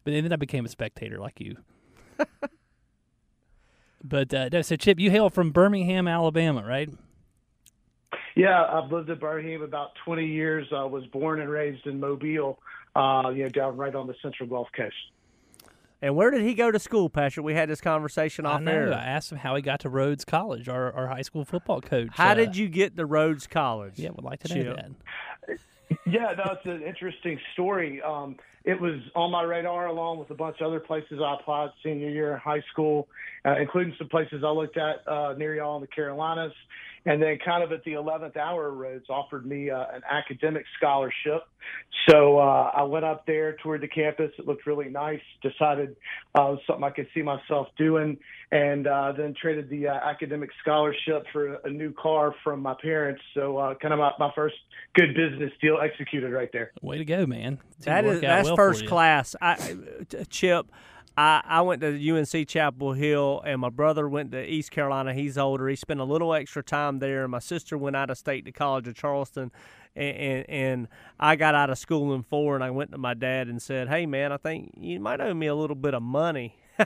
But 0.04 0.14
then 0.14 0.34
I 0.34 0.36
became 0.36 0.66
a 0.66 0.70
spectator 0.70 1.20
like 1.20 1.40
you. 1.40 1.58
but 4.04 4.34
uh, 4.34 4.64
so 4.64 4.76
Chip, 4.76 5.00
you 5.00 5.12
hail 5.12 5.30
from 5.30 5.52
Birmingham, 5.52 6.08
Alabama, 6.08 6.64
right? 6.66 6.90
Yeah, 8.36 8.64
I've 8.64 8.92
lived 8.92 9.10
in 9.10 9.20
Birmingham 9.20 9.62
about 9.62 9.90
20 10.06 10.26
years. 10.26 10.68
I 10.74 10.84
was 10.86 11.06
born 11.08 11.42
and 11.42 11.50
raised 11.50 11.86
in 11.88 12.00
Mobile, 12.00 12.60
uh, 12.96 13.32
you 13.36 13.44
know, 13.44 13.50
down 13.50 13.78
right 13.78 13.94
on 13.94 14.08
the 14.08 14.16
Central 14.22 14.48
Gulf 14.48 14.68
Coast. 14.76 14.96
and 16.02 16.16
where 16.16 16.32
did 16.32 16.42
he 16.42 16.54
go 16.54 16.72
to 16.72 16.80
school, 16.80 17.10
Patrick? 17.10 17.46
We 17.46 17.54
had 17.54 17.70
this 17.70 17.82
conversation 17.82 18.46
I 18.46 18.54
off 18.54 18.62
know. 18.62 18.72
air. 18.72 18.94
I 18.94 19.04
asked 19.04 19.32
him 19.32 19.38
how 19.38 19.56
he 19.56 19.62
got 19.62 19.82
to 19.82 19.90
Rhodes 19.90 20.24
College, 20.26 20.70
our, 20.70 20.92
our 20.94 21.08
high 21.08 21.22
school 21.24 21.46
football 21.46 21.82
coach. 21.82 22.10
How 22.14 22.32
Uh, 22.32 22.36
did 22.36 22.56
you 22.56 22.68
get 22.70 22.96
to 22.98 23.06
Rhodes 23.06 23.48
College? 23.48 23.94
Yeah, 24.00 24.10
would 24.12 24.24
like 24.24 24.40
to 24.44 24.56
know 24.56 24.64
Chip? 24.64 24.76
that. 24.78 25.58
Yeah, 26.06 26.34
no, 26.38 26.54
it's 26.54 26.66
an 26.66 26.84
interesting 26.84 27.38
story. 27.54 28.02
Um, 28.02 28.38
it 28.64 28.80
was 28.80 29.02
on 29.14 29.30
my 29.32 29.42
radar 29.44 29.88
along 29.88 30.20
with 30.20 30.30
a 30.30 30.34
bunch 30.36 30.62
of 30.62 30.68
other 30.68 30.80
places 30.80 31.20
I 31.22 31.34
applied 31.34 31.72
senior 31.84 32.10
year 32.10 32.34
in 32.34 32.40
high 32.40 32.64
school, 32.72 33.10
uh, 33.44 33.56
including 33.60 33.94
some 33.98 34.08
places 34.08 34.42
I 34.46 34.50
looked 34.52 34.78
at 34.78 35.06
uh, 35.08 35.34
near 35.38 35.56
y'all 35.56 35.76
in 35.76 35.82
the 35.82 35.88
Carolinas. 35.88 36.54
And 37.06 37.22
then, 37.22 37.40
kind 37.44 37.64
of 37.64 37.72
at 37.72 37.84
the 37.84 37.94
11th 37.94 38.38
hour, 38.38 38.72
Rhodes 38.72 39.06
offered 39.10 39.46
me 39.46 39.72
uh, 39.72 39.86
an 39.94 40.02
academic 40.10 40.66
scholarship. 40.78 41.48
So 42.10 42.38
uh, 42.38 42.72
I 42.76 42.84
went 42.84 43.06
up 43.06 43.26
there, 43.26 43.58
toured 43.64 43.82
the 43.82 43.88
campus. 43.88 44.32
It 44.38 44.48
looked 44.48 44.66
really 44.68 44.90
nice. 44.90 45.22
Decided 45.42 45.96
uh, 46.38 46.44
it 46.44 46.52
was 46.52 46.60
something 46.68 46.84
I 46.84 46.92
could 46.92 47.08
see 47.14 47.24
myself 47.24 47.68
doing, 47.78 48.18
and 48.52 48.86
uh, 48.86 49.14
then 49.18 49.34
traded 49.40 49.70
the 49.70 49.88
uh, 49.88 49.94
academic 49.94 50.50
scholarship 50.62 51.26
for 51.32 51.56
a 51.64 51.70
new 51.70 51.92
car 51.94 52.36
from 52.44 52.62
my 52.62 52.76
parents. 52.82 53.22
So 53.34 53.58
uh, 53.58 53.76
kind 53.76 53.94
of 53.94 54.00
my, 54.00 54.12
my 54.20 54.32
first 54.36 54.56
good 54.94 55.16
business 55.16 55.52
deal 55.60 55.80
executed 55.84 56.32
right 56.32 56.50
there. 56.54 56.72
Way 56.82 57.00
to 57.00 57.06
go, 57.06 57.26
man. 57.26 57.60
That 57.82 58.06
is 58.06 58.22
that's 58.22 58.48
well 58.48 58.56
first 58.56 58.86
class. 58.86 59.36
I, 59.42 59.54
uh, 59.54 60.24
Chip, 60.30 60.68
I, 61.18 61.42
I 61.44 61.62
went 61.62 61.82
to 61.82 62.18
UNC 62.18 62.48
Chapel 62.48 62.94
Hill, 62.94 63.42
and 63.46 63.60
my 63.60 63.70
brother 63.70 64.08
went 64.08 64.32
to 64.32 64.44
East 64.44 64.72
Carolina. 64.72 65.14
He's 65.14 65.38
older. 65.38 65.68
He 65.68 65.76
spent 65.76 66.00
a 66.00 66.06
little 66.06 66.34
extra 66.34 66.64
time 66.64 67.00
there. 67.00 67.28
My 67.28 67.40
sister 67.40 67.78
went 67.78 67.96
out 67.96 68.10
of 68.10 68.18
state 68.18 68.46
to 68.46 68.52
College 68.52 68.88
of 68.88 68.96
Charleston, 68.96 69.52
and, 69.96 70.18
and 70.18 70.50
and 70.50 70.88
I 71.20 71.36
got 71.36 71.54
out 71.54 71.70
of 71.70 71.78
school 71.78 72.14
in 72.14 72.24
four, 72.24 72.56
and 72.56 72.64
I 72.64 72.72
went 72.72 72.92
to 72.92 72.98
my 72.98 73.14
dad 73.14 73.48
and 73.48 73.62
said, 73.62 73.90
"Hey, 73.90 74.06
man, 74.06 74.32
I 74.32 74.38
think 74.38 74.72
you 74.78 75.00
might 75.00 75.20
owe 75.20 75.34
me 75.34 75.48
a 75.48 75.56
little 75.56 75.76
bit 75.76 75.94
of 75.94 76.02
money." 76.02 76.56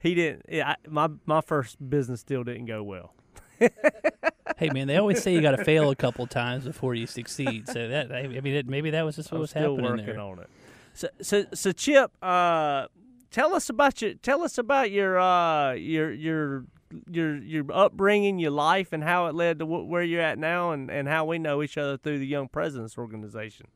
he 0.00 0.14
didn't. 0.14 0.46
Yeah, 0.48 0.70
I, 0.70 0.76
my 0.88 1.08
my 1.24 1.40
first 1.40 1.76
business 1.88 2.24
deal 2.24 2.42
didn't 2.42 2.66
go 2.66 2.82
well. 2.82 3.14
hey 4.56 4.70
man, 4.70 4.86
they 4.86 4.96
always 4.96 5.22
say 5.22 5.32
you 5.32 5.40
got 5.40 5.52
to 5.52 5.64
fail 5.64 5.90
a 5.90 5.96
couple 5.96 6.26
times 6.28 6.64
before 6.64 6.94
you 6.94 7.06
succeed. 7.06 7.68
So 7.68 7.88
that 7.88 8.12
I 8.12 8.26
mean, 8.26 8.46
it, 8.46 8.66
maybe 8.66 8.90
that 8.90 9.04
was 9.04 9.16
just 9.16 9.30
what 9.30 9.38
I'm 9.38 9.40
was 9.42 9.50
still 9.50 9.76
happening 9.76 9.90
working 9.90 10.06
there. 10.06 10.20
on 10.20 10.38
it. 10.40 10.50
So, 10.94 11.08
so, 11.22 11.44
so 11.54 11.72
Chip, 11.72 12.10
uh, 12.22 12.88
tell 13.30 13.54
us 13.54 13.68
about 13.68 14.02
your 14.02 14.14
tell 14.14 14.42
us 14.42 14.58
about 14.58 14.90
your 14.90 15.18
uh, 15.18 15.72
your 15.72 16.12
your 16.12 16.64
your 17.08 17.36
your 17.36 17.64
upbringing, 17.72 18.38
your 18.38 18.50
life, 18.50 18.92
and 18.92 19.04
how 19.04 19.26
it 19.26 19.34
led 19.34 19.58
to 19.58 19.66
wh- 19.66 19.88
where 19.88 20.02
you're 20.02 20.22
at 20.22 20.38
now, 20.38 20.72
and, 20.72 20.90
and 20.90 21.08
how 21.08 21.24
we 21.24 21.38
know 21.38 21.62
each 21.62 21.76
other 21.76 21.96
through 21.96 22.18
the 22.18 22.26
Young 22.26 22.48
Presidents 22.48 22.96
Organization. 22.96 23.66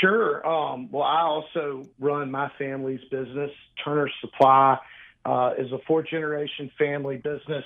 Sure. 0.00 0.46
Um, 0.46 0.88
well, 0.90 1.02
I 1.02 1.22
also 1.22 1.84
run 1.98 2.30
my 2.30 2.50
family's 2.58 3.00
business. 3.10 3.50
Turner 3.84 4.08
Supply 4.20 4.78
uh, 5.24 5.54
is 5.58 5.72
a 5.72 5.78
fourth 5.86 6.06
generation 6.08 6.70
family 6.78 7.16
business 7.16 7.64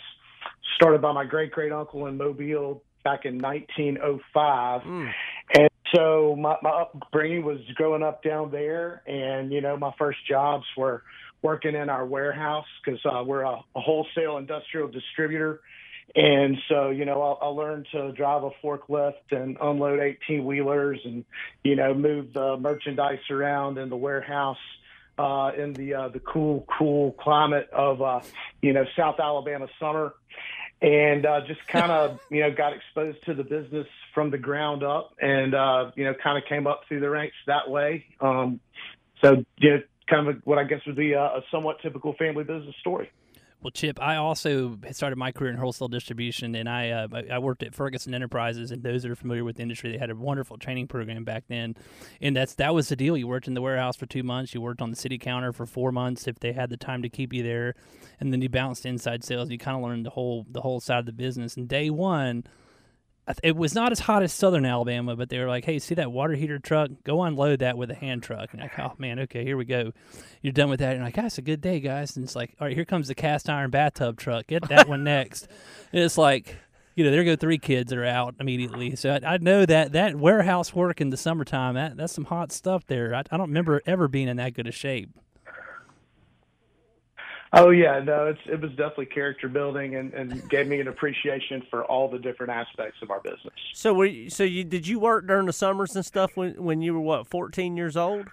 started 0.76 1.02
by 1.02 1.12
my 1.12 1.24
great 1.24 1.50
great 1.50 1.72
uncle 1.72 2.06
in 2.06 2.16
Mobile 2.16 2.82
back 3.04 3.24
in 3.24 3.38
1905. 3.38 4.82
Mm. 4.82 5.12
And 5.54 5.68
so 5.94 6.36
my, 6.38 6.56
my 6.62 6.70
upbringing 6.70 7.44
was 7.44 7.58
growing 7.74 8.02
up 8.02 8.22
down 8.22 8.50
there. 8.50 9.02
And, 9.06 9.52
you 9.52 9.60
know, 9.60 9.76
my 9.76 9.92
first 9.98 10.18
jobs 10.26 10.64
were 10.76 11.02
working 11.42 11.74
in 11.74 11.88
our 11.88 12.04
warehouse 12.04 12.66
because 12.84 13.00
uh, 13.04 13.22
we're 13.24 13.42
a, 13.42 13.58
a 13.74 13.80
wholesale 13.80 14.38
industrial 14.38 14.88
distributor. 14.88 15.60
And 16.14 16.56
so, 16.68 16.90
you 16.90 17.04
know, 17.04 17.20
I, 17.22 17.46
I 17.46 17.48
learned 17.48 17.86
to 17.92 18.12
drive 18.12 18.42
a 18.42 18.50
forklift 18.62 19.30
and 19.30 19.56
unload 19.60 20.00
18 20.00 20.44
wheelers 20.44 21.00
and, 21.04 21.24
you 21.62 21.76
know, 21.76 21.94
move 21.94 22.32
the 22.32 22.56
merchandise 22.56 23.18
around 23.30 23.78
in 23.78 23.88
the 23.90 23.96
warehouse 23.96 24.56
uh, 25.18 25.50
in 25.56 25.72
the 25.74 25.94
uh, 25.94 26.08
the 26.08 26.20
cool, 26.20 26.64
cool 26.78 27.12
climate 27.12 27.68
of, 27.72 28.00
uh, 28.00 28.20
you 28.62 28.72
know, 28.72 28.84
South 28.96 29.16
Alabama 29.20 29.66
summer. 29.80 30.14
And 30.80 31.26
uh, 31.26 31.40
just 31.46 31.66
kind 31.66 31.90
of, 31.90 32.20
you 32.30 32.40
know, 32.40 32.54
got 32.54 32.72
exposed 32.72 33.24
to 33.26 33.34
the 33.34 33.42
business 33.42 33.86
from 34.14 34.30
the 34.30 34.38
ground 34.38 34.82
up 34.82 35.14
and, 35.20 35.54
uh, 35.54 35.90
you 35.96 36.04
know, 36.04 36.14
kind 36.22 36.38
of 36.38 36.48
came 36.48 36.66
up 36.66 36.82
through 36.88 37.00
the 37.00 37.10
ranks 37.10 37.36
that 37.46 37.68
way. 37.68 38.04
Um, 38.20 38.60
so, 39.22 39.44
you 39.58 39.70
know, 39.70 39.82
kind 40.08 40.28
of 40.28 40.36
a, 40.36 40.38
what 40.44 40.58
I 40.58 40.64
guess 40.64 40.80
would 40.86 40.96
be 40.96 41.12
a, 41.12 41.22
a 41.22 41.42
somewhat 41.50 41.78
typical 41.82 42.14
family 42.14 42.44
business 42.44 42.74
story. 42.80 43.10
Well, 43.60 43.72
Chip, 43.72 44.00
I 44.00 44.14
also 44.14 44.78
started 44.92 45.16
my 45.16 45.32
career 45.32 45.50
in 45.50 45.56
wholesale 45.56 45.88
distribution, 45.88 46.54
and 46.54 46.68
I 46.68 46.90
uh, 46.90 47.08
I- 47.28 47.38
worked 47.40 47.64
at 47.64 47.74
Ferguson 47.74 48.14
Enterprises. 48.14 48.70
And 48.70 48.84
those 48.84 49.02
that 49.02 49.10
are 49.10 49.16
familiar 49.16 49.42
with 49.42 49.56
the 49.56 49.62
industry, 49.62 49.90
they 49.90 49.98
had 49.98 50.10
a 50.10 50.14
wonderful 50.14 50.58
training 50.58 50.86
program 50.86 51.24
back 51.24 51.44
then, 51.48 51.74
and 52.20 52.36
that's 52.36 52.54
that 52.54 52.72
was 52.72 52.88
the 52.88 52.94
deal. 52.94 53.16
You 53.16 53.26
worked 53.26 53.48
in 53.48 53.54
the 53.54 53.60
warehouse 53.60 53.96
for 53.96 54.06
two 54.06 54.22
months, 54.22 54.54
you 54.54 54.60
worked 54.60 54.80
on 54.80 54.90
the 54.90 54.96
city 54.96 55.18
counter 55.18 55.52
for 55.52 55.66
four 55.66 55.90
months 55.90 56.28
if 56.28 56.38
they 56.38 56.52
had 56.52 56.70
the 56.70 56.76
time 56.76 57.02
to 57.02 57.08
keep 57.08 57.32
you 57.32 57.42
there, 57.42 57.74
and 58.20 58.32
then 58.32 58.40
you 58.40 58.48
bounced 58.48 58.86
inside 58.86 59.24
sales. 59.24 59.50
You 59.50 59.58
kind 59.58 59.76
of 59.76 59.82
learned 59.82 60.06
the 60.06 60.10
whole 60.10 60.46
the 60.48 60.60
whole 60.60 60.78
side 60.78 61.00
of 61.00 61.06
the 61.06 61.12
business. 61.12 61.56
And 61.56 61.66
day 61.68 61.90
one, 61.90 62.44
it 63.42 63.56
was 63.56 63.74
not 63.74 63.92
as 63.92 64.00
hot 64.00 64.22
as 64.22 64.32
Southern 64.32 64.64
Alabama, 64.64 65.16
but 65.16 65.28
they 65.28 65.38
were 65.38 65.48
like, 65.48 65.64
"Hey, 65.64 65.78
see 65.78 65.94
that 65.96 66.12
water 66.12 66.34
heater 66.34 66.58
truck? 66.58 66.90
Go 67.04 67.22
unload 67.22 67.60
that 67.60 67.76
with 67.76 67.90
a 67.90 67.94
hand 67.94 68.22
truck." 68.22 68.52
And 68.52 68.62
like, 68.62 68.78
"Oh 68.78 68.94
man, 68.98 69.18
okay, 69.20 69.44
here 69.44 69.56
we 69.56 69.64
go." 69.64 69.92
You're 70.42 70.52
done 70.52 70.70
with 70.70 70.80
that, 70.80 70.94
and 70.94 71.04
like, 71.04 71.18
ah, 71.18 71.22
"That's 71.22 71.38
a 71.38 71.42
good 71.42 71.60
day, 71.60 71.80
guys." 71.80 72.16
And 72.16 72.24
it's 72.24 72.36
like, 72.36 72.54
"All 72.60 72.66
right, 72.66 72.76
here 72.76 72.84
comes 72.84 73.08
the 73.08 73.14
cast 73.14 73.48
iron 73.48 73.70
bathtub 73.70 74.18
truck. 74.18 74.46
Get 74.46 74.68
that 74.68 74.88
one 74.88 75.04
next." 75.04 75.48
And 75.90 76.02
it's 76.02 76.18
like, 76.18 76.54
you 76.96 77.04
know, 77.04 77.10
there 77.10 77.24
go 77.24 77.34
three 77.34 77.56
kids 77.56 77.88
that 77.88 77.98
are 77.98 78.04
out 78.04 78.34
immediately. 78.40 78.94
So 78.96 79.10
I, 79.10 79.34
I 79.34 79.38
know 79.38 79.64
that 79.64 79.92
that 79.92 80.16
warehouse 80.16 80.74
work 80.74 81.00
in 81.00 81.08
the 81.08 81.16
summertime 81.16 81.76
that 81.76 81.96
that's 81.96 82.12
some 82.12 82.24
hot 82.24 82.52
stuff 82.52 82.84
there. 82.86 83.14
I, 83.14 83.20
I 83.30 83.36
don't 83.38 83.48
remember 83.48 83.80
ever 83.86 84.06
being 84.06 84.28
in 84.28 84.36
that 84.36 84.52
good 84.52 84.66
a 84.66 84.72
shape. 84.72 85.10
Oh 87.52 87.70
yeah, 87.70 88.00
no, 88.00 88.26
it's 88.26 88.40
it 88.46 88.60
was 88.60 88.70
definitely 88.72 89.06
character 89.06 89.48
building 89.48 89.96
and, 89.96 90.12
and 90.12 90.48
gave 90.50 90.66
me 90.66 90.80
an 90.80 90.88
appreciation 90.88 91.62
for 91.70 91.84
all 91.84 92.08
the 92.08 92.18
different 92.18 92.52
aspects 92.52 92.98
of 93.00 93.10
our 93.10 93.20
business. 93.20 93.54
So, 93.72 93.94
were 93.94 94.04
you, 94.04 94.28
so 94.28 94.44
you 94.44 94.64
did 94.64 94.86
you 94.86 94.98
work 94.98 95.26
during 95.26 95.46
the 95.46 95.52
summers 95.52 95.96
and 95.96 96.04
stuff 96.04 96.36
when 96.36 96.62
when 96.62 96.82
you 96.82 96.92
were 96.92 97.00
what 97.00 97.26
14 97.26 97.76
years 97.76 97.96
old? 97.96 98.26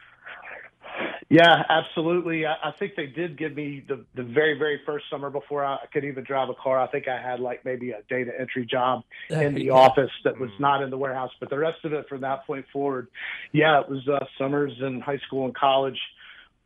Yeah, 1.29 1.63
absolutely. 1.69 2.45
I, 2.45 2.55
I 2.65 2.71
think 2.71 2.95
they 2.95 3.07
did 3.07 3.37
give 3.37 3.55
me 3.55 3.83
the 3.87 4.05
the 4.15 4.23
very 4.23 4.57
very 4.59 4.81
first 4.85 5.05
summer 5.09 5.29
before 5.29 5.63
I 5.65 5.77
could 5.93 6.03
even 6.03 6.23
drive 6.23 6.49
a 6.49 6.53
car. 6.53 6.77
I 6.79 6.87
think 6.87 7.07
I 7.07 7.19
had 7.19 7.39
like 7.39 7.63
maybe 7.63 7.91
a 7.91 8.01
data 8.09 8.31
entry 8.37 8.65
job 8.65 9.03
in 9.29 9.55
the 9.55 9.69
office 9.69 10.11
that 10.25 10.37
was 10.37 10.51
not 10.59 10.83
in 10.83 10.89
the 10.89 10.97
warehouse, 10.97 11.31
but 11.39 11.49
the 11.49 11.57
rest 11.57 11.83
of 11.85 11.93
it 11.93 12.07
from 12.09 12.21
that 12.21 12.45
point 12.45 12.65
forward, 12.71 13.07
yeah, 13.53 13.79
it 13.79 13.89
was 13.89 14.07
uh, 14.07 14.23
summers 14.37 14.73
in 14.81 14.99
high 14.99 15.19
school 15.25 15.45
and 15.45 15.55
college 15.55 15.99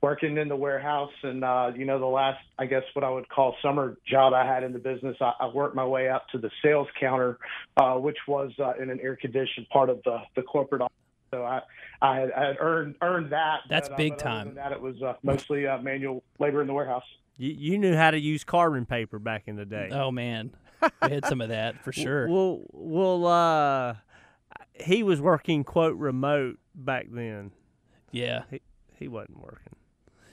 working 0.02 0.38
in 0.38 0.48
the 0.48 0.56
warehouse 0.56 1.12
and 1.24 1.44
uh 1.44 1.72
you 1.76 1.84
know 1.86 2.00
the 2.00 2.06
last 2.06 2.40
i 2.58 2.66
guess 2.66 2.84
what 2.94 3.04
i 3.04 3.10
would 3.10 3.28
call 3.30 3.56
summer 3.62 3.98
job 4.08 4.34
i 4.34 4.46
had 4.46 4.64
in 4.64 4.72
the 4.72 4.80
business 4.80 5.16
i, 5.20 5.34
I 5.42 5.48
worked 5.48 5.76
my 5.76 5.86
way 5.86 6.08
up 6.10 6.28
to 6.30 6.38
the 6.38 6.50
sales 6.64 6.88
counter 7.00 7.38
uh 7.78 7.96
which 7.96 8.18
was 8.28 8.52
uh, 8.60 8.74
in 8.82 8.90
an 8.90 9.00
air 9.02 9.16
conditioned 9.18 9.68
part 9.70 9.90
of 9.90 10.02
the 10.06 10.20
the 10.36 10.42
corporate 10.44 10.82
office 10.82 10.94
so 11.32 11.44
i 11.44 11.60
i 12.02 12.16
had, 12.20 12.32
I 12.32 12.48
had 12.48 12.58
earned 12.60 12.96
earned 13.02 13.32
that 13.34 13.60
That's 13.70 13.90
but, 13.90 13.96
uh, 13.96 13.98
big 13.98 14.12
but 14.14 14.20
time. 14.20 14.56
that 14.56 14.72
it 14.72 14.80
was 14.82 15.02
uh, 15.02 15.14
mostly 15.22 15.68
uh, 15.68 15.80
manual 15.80 16.24
labor 16.40 16.62
in 16.62 16.68
the 16.68 16.74
warehouse 16.74 17.04
You 17.38 17.52
you 17.58 17.78
knew 17.78 17.96
how 17.96 18.12
to 18.12 18.20
use 18.20 18.44
carbon 18.46 18.86
paper 18.86 19.20
back 19.20 19.44
in 19.48 19.56
the 19.58 19.66
day. 19.66 19.90
Oh 19.92 20.12
man, 20.12 20.52
we 20.82 21.12
had 21.12 21.26
some 21.26 21.42
of 21.42 21.50
that 21.50 21.84
for 21.84 21.92
sure. 22.04 22.28
Well, 22.30 22.62
well, 22.72 23.26
uh, 23.26 23.96
he 24.76 25.04
was 25.04 25.20
working 25.22 25.64
quote 25.66 25.96
remote 25.98 26.58
back 26.74 27.08
then. 27.12 27.52
yeah. 28.12 28.44
he, 28.50 28.62
He 28.98 29.08
wasn't 29.08 29.40
working. 29.42 29.76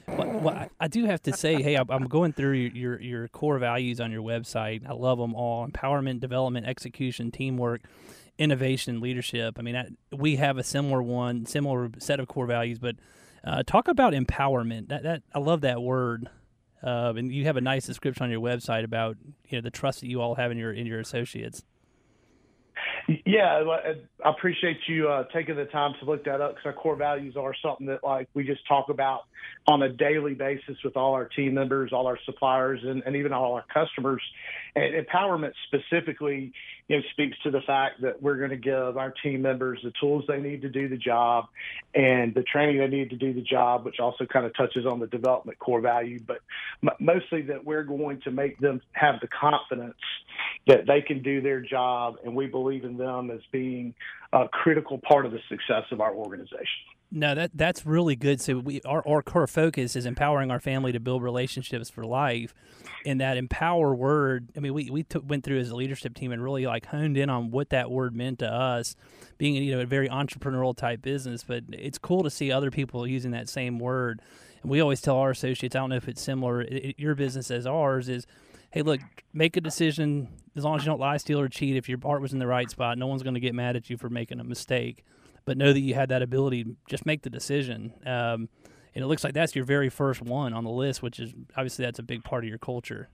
Well, 0.08 0.38
well, 0.38 0.68
I, 0.78 0.88
do 0.88 1.04
have 1.06 1.22
to 1.22 1.32
say, 1.32 1.60
hey, 1.60 1.76
I'm- 1.76 2.04
going 2.04 2.32
through 2.32 2.52
your, 2.52 2.72
your 2.72 3.00
your 3.00 3.28
core 3.28 3.58
values 3.58 4.00
on 4.00 4.12
your 4.12 4.22
website. 4.22 4.88
I 4.88 4.92
love 4.92 5.18
them 5.18 5.34
all: 5.34 5.66
empowerment, 5.66 6.20
development, 6.20 6.66
execution, 6.66 7.30
teamwork, 7.30 7.82
innovation, 8.38 9.00
leadership. 9.00 9.56
I 9.58 9.62
mean, 9.62 9.76
I, 9.76 9.88
we 10.14 10.36
have 10.36 10.58
a 10.58 10.62
similar 10.62 11.02
one, 11.02 11.46
similar 11.46 11.90
set 11.98 12.20
of 12.20 12.28
core 12.28 12.46
values. 12.46 12.78
But 12.78 12.96
uh, 13.44 13.62
talk 13.64 13.88
about 13.88 14.12
empowerment. 14.12 14.88
That 14.88 15.02
that 15.02 15.22
I 15.34 15.38
love 15.38 15.62
that 15.62 15.82
word. 15.82 16.28
Uh, 16.82 17.14
and 17.16 17.32
you 17.32 17.44
have 17.44 17.56
a 17.56 17.60
nice 17.60 17.86
description 17.86 18.24
on 18.24 18.30
your 18.30 18.40
website 18.40 18.84
about 18.84 19.16
you 19.48 19.58
know 19.58 19.62
the 19.62 19.70
trust 19.70 20.00
that 20.02 20.08
you 20.08 20.20
all 20.20 20.36
have 20.36 20.50
in 20.52 20.58
your 20.58 20.72
in 20.72 20.86
your 20.86 21.00
associates. 21.00 21.64
Yeah, 23.08 23.62
I 24.24 24.28
appreciate 24.28 24.78
you 24.88 25.08
uh, 25.08 25.24
taking 25.32 25.54
the 25.54 25.66
time 25.66 25.94
to 26.00 26.06
look 26.06 26.24
that 26.24 26.40
up 26.40 26.56
because 26.56 26.66
our 26.66 26.72
core 26.72 26.96
values 26.96 27.36
are 27.36 27.54
something 27.62 27.86
that 27.86 28.02
like 28.02 28.28
we 28.34 28.42
just 28.42 28.66
talk 28.66 28.88
about 28.88 29.22
on 29.68 29.82
a 29.82 29.88
daily 29.88 30.34
basis 30.34 30.76
with 30.84 30.96
all 30.96 31.12
our 31.12 31.26
team 31.26 31.54
members, 31.54 31.92
all 31.92 32.08
our 32.08 32.18
suppliers, 32.24 32.80
and, 32.82 33.04
and 33.06 33.14
even 33.14 33.32
all 33.32 33.54
our 33.54 33.64
customers. 33.72 34.22
And 34.74 35.06
empowerment 35.06 35.52
specifically, 35.68 36.52
you 36.88 36.96
know, 36.96 37.02
speaks 37.12 37.36
to 37.44 37.50
the 37.52 37.60
fact 37.60 38.02
that 38.02 38.20
we're 38.20 38.36
going 38.38 38.50
to 38.50 38.56
give 38.56 38.96
our 38.96 39.12
team 39.22 39.40
members 39.40 39.80
the 39.84 39.92
tools 40.00 40.24
they 40.26 40.40
need 40.40 40.62
to 40.62 40.68
do 40.68 40.88
the 40.88 40.96
job 40.96 41.46
and 41.94 42.34
the 42.34 42.42
training 42.42 42.78
they 42.78 42.88
need 42.88 43.10
to 43.10 43.16
do 43.16 43.32
the 43.32 43.40
job, 43.40 43.84
which 43.84 44.00
also 44.00 44.26
kind 44.26 44.46
of 44.46 44.54
touches 44.56 44.84
on 44.84 44.98
the 45.00 45.06
development 45.06 45.58
core 45.58 45.80
value, 45.80 46.18
but 46.26 46.38
m- 46.82 46.90
mostly 47.00 47.42
that 47.42 47.64
we're 47.64 47.84
going 47.84 48.20
to 48.22 48.30
make 48.30 48.58
them 48.58 48.80
have 48.92 49.20
the 49.20 49.28
confidence 49.28 49.94
that 50.66 50.86
they 50.86 51.00
can 51.00 51.22
do 51.22 51.40
their 51.40 51.60
job, 51.60 52.16
and 52.24 52.34
we 52.34 52.46
believe 52.46 52.84
in 52.84 52.95
them 52.96 53.30
as 53.30 53.40
being 53.52 53.94
a 54.32 54.48
critical 54.48 54.98
part 54.98 55.26
of 55.26 55.32
the 55.32 55.40
success 55.48 55.84
of 55.90 56.00
our 56.00 56.14
organization. 56.14 56.66
No, 57.12 57.36
that 57.36 57.52
that's 57.54 57.86
really 57.86 58.16
good. 58.16 58.40
So 58.40 58.58
we 58.58 58.80
our, 58.82 59.06
our 59.06 59.22
core 59.22 59.46
focus 59.46 59.94
is 59.94 60.06
empowering 60.06 60.50
our 60.50 60.58
family 60.58 60.90
to 60.90 60.98
build 60.98 61.22
relationships 61.22 61.88
for 61.88 62.04
life, 62.04 62.52
and 63.06 63.20
that 63.20 63.36
empower 63.36 63.94
word. 63.94 64.48
I 64.56 64.60
mean, 64.60 64.74
we 64.74 64.90
we 64.90 65.06
went 65.24 65.44
through 65.44 65.60
as 65.60 65.70
a 65.70 65.76
leadership 65.76 66.14
team 66.14 66.32
and 66.32 66.42
really 66.42 66.66
like 66.66 66.86
honed 66.86 67.16
in 67.16 67.30
on 67.30 67.52
what 67.52 67.70
that 67.70 67.92
word 67.92 68.16
meant 68.16 68.40
to 68.40 68.48
us, 68.52 68.96
being 69.38 69.54
you 69.54 69.76
know 69.76 69.80
a 69.82 69.86
very 69.86 70.08
entrepreneurial 70.08 70.76
type 70.76 71.00
business. 71.00 71.44
But 71.44 71.62
it's 71.72 71.96
cool 71.96 72.24
to 72.24 72.30
see 72.30 72.50
other 72.50 72.72
people 72.72 73.06
using 73.06 73.30
that 73.30 73.48
same 73.48 73.78
word. 73.78 74.20
And 74.62 74.70
we 74.70 74.80
always 74.80 75.00
tell 75.00 75.16
our 75.18 75.30
associates, 75.30 75.76
I 75.76 75.78
don't 75.78 75.90
know 75.90 75.96
if 75.96 76.08
it's 76.08 76.20
similar, 76.20 76.62
i 76.62 76.64
i- 76.88 76.94
your 76.98 77.14
business 77.14 77.52
as 77.52 77.68
ours 77.68 78.08
is. 78.08 78.26
Hey, 78.76 78.82
look, 78.82 79.00
make 79.32 79.56
a 79.56 79.62
decision 79.62 80.28
as 80.54 80.62
long 80.62 80.76
as 80.76 80.82
you 80.84 80.90
don't 80.90 81.00
lie, 81.00 81.16
steal, 81.16 81.40
or 81.40 81.48
cheat. 81.48 81.76
If 81.76 81.88
your 81.88 81.98
heart 81.98 82.20
was 82.20 82.34
in 82.34 82.38
the 82.38 82.46
right 82.46 82.68
spot, 82.70 82.98
no 82.98 83.06
one's 83.06 83.22
going 83.22 83.32
to 83.32 83.40
get 83.40 83.54
mad 83.54 83.74
at 83.74 83.88
you 83.88 83.96
for 83.96 84.10
making 84.10 84.38
a 84.38 84.44
mistake 84.44 85.02
but 85.46 85.56
know 85.56 85.72
that 85.72 85.80
you 85.80 85.94
had 85.94 86.10
that 86.10 86.20
ability. 86.20 86.66
Just 86.86 87.06
make 87.06 87.22
the 87.22 87.30
decision. 87.30 87.94
Um, 88.04 88.50
and 88.94 89.02
it 89.02 89.06
looks 89.06 89.24
like 89.24 89.32
that's 89.32 89.56
your 89.56 89.64
very 89.64 89.88
first 89.88 90.20
one 90.20 90.52
on 90.52 90.64
the 90.64 90.70
list, 90.70 91.02
which 91.02 91.18
is 91.18 91.32
obviously 91.56 91.86
that's 91.86 92.00
a 92.00 92.02
big 92.02 92.22
part 92.22 92.44
of 92.44 92.48
your 92.50 92.58
culture. 92.58 93.08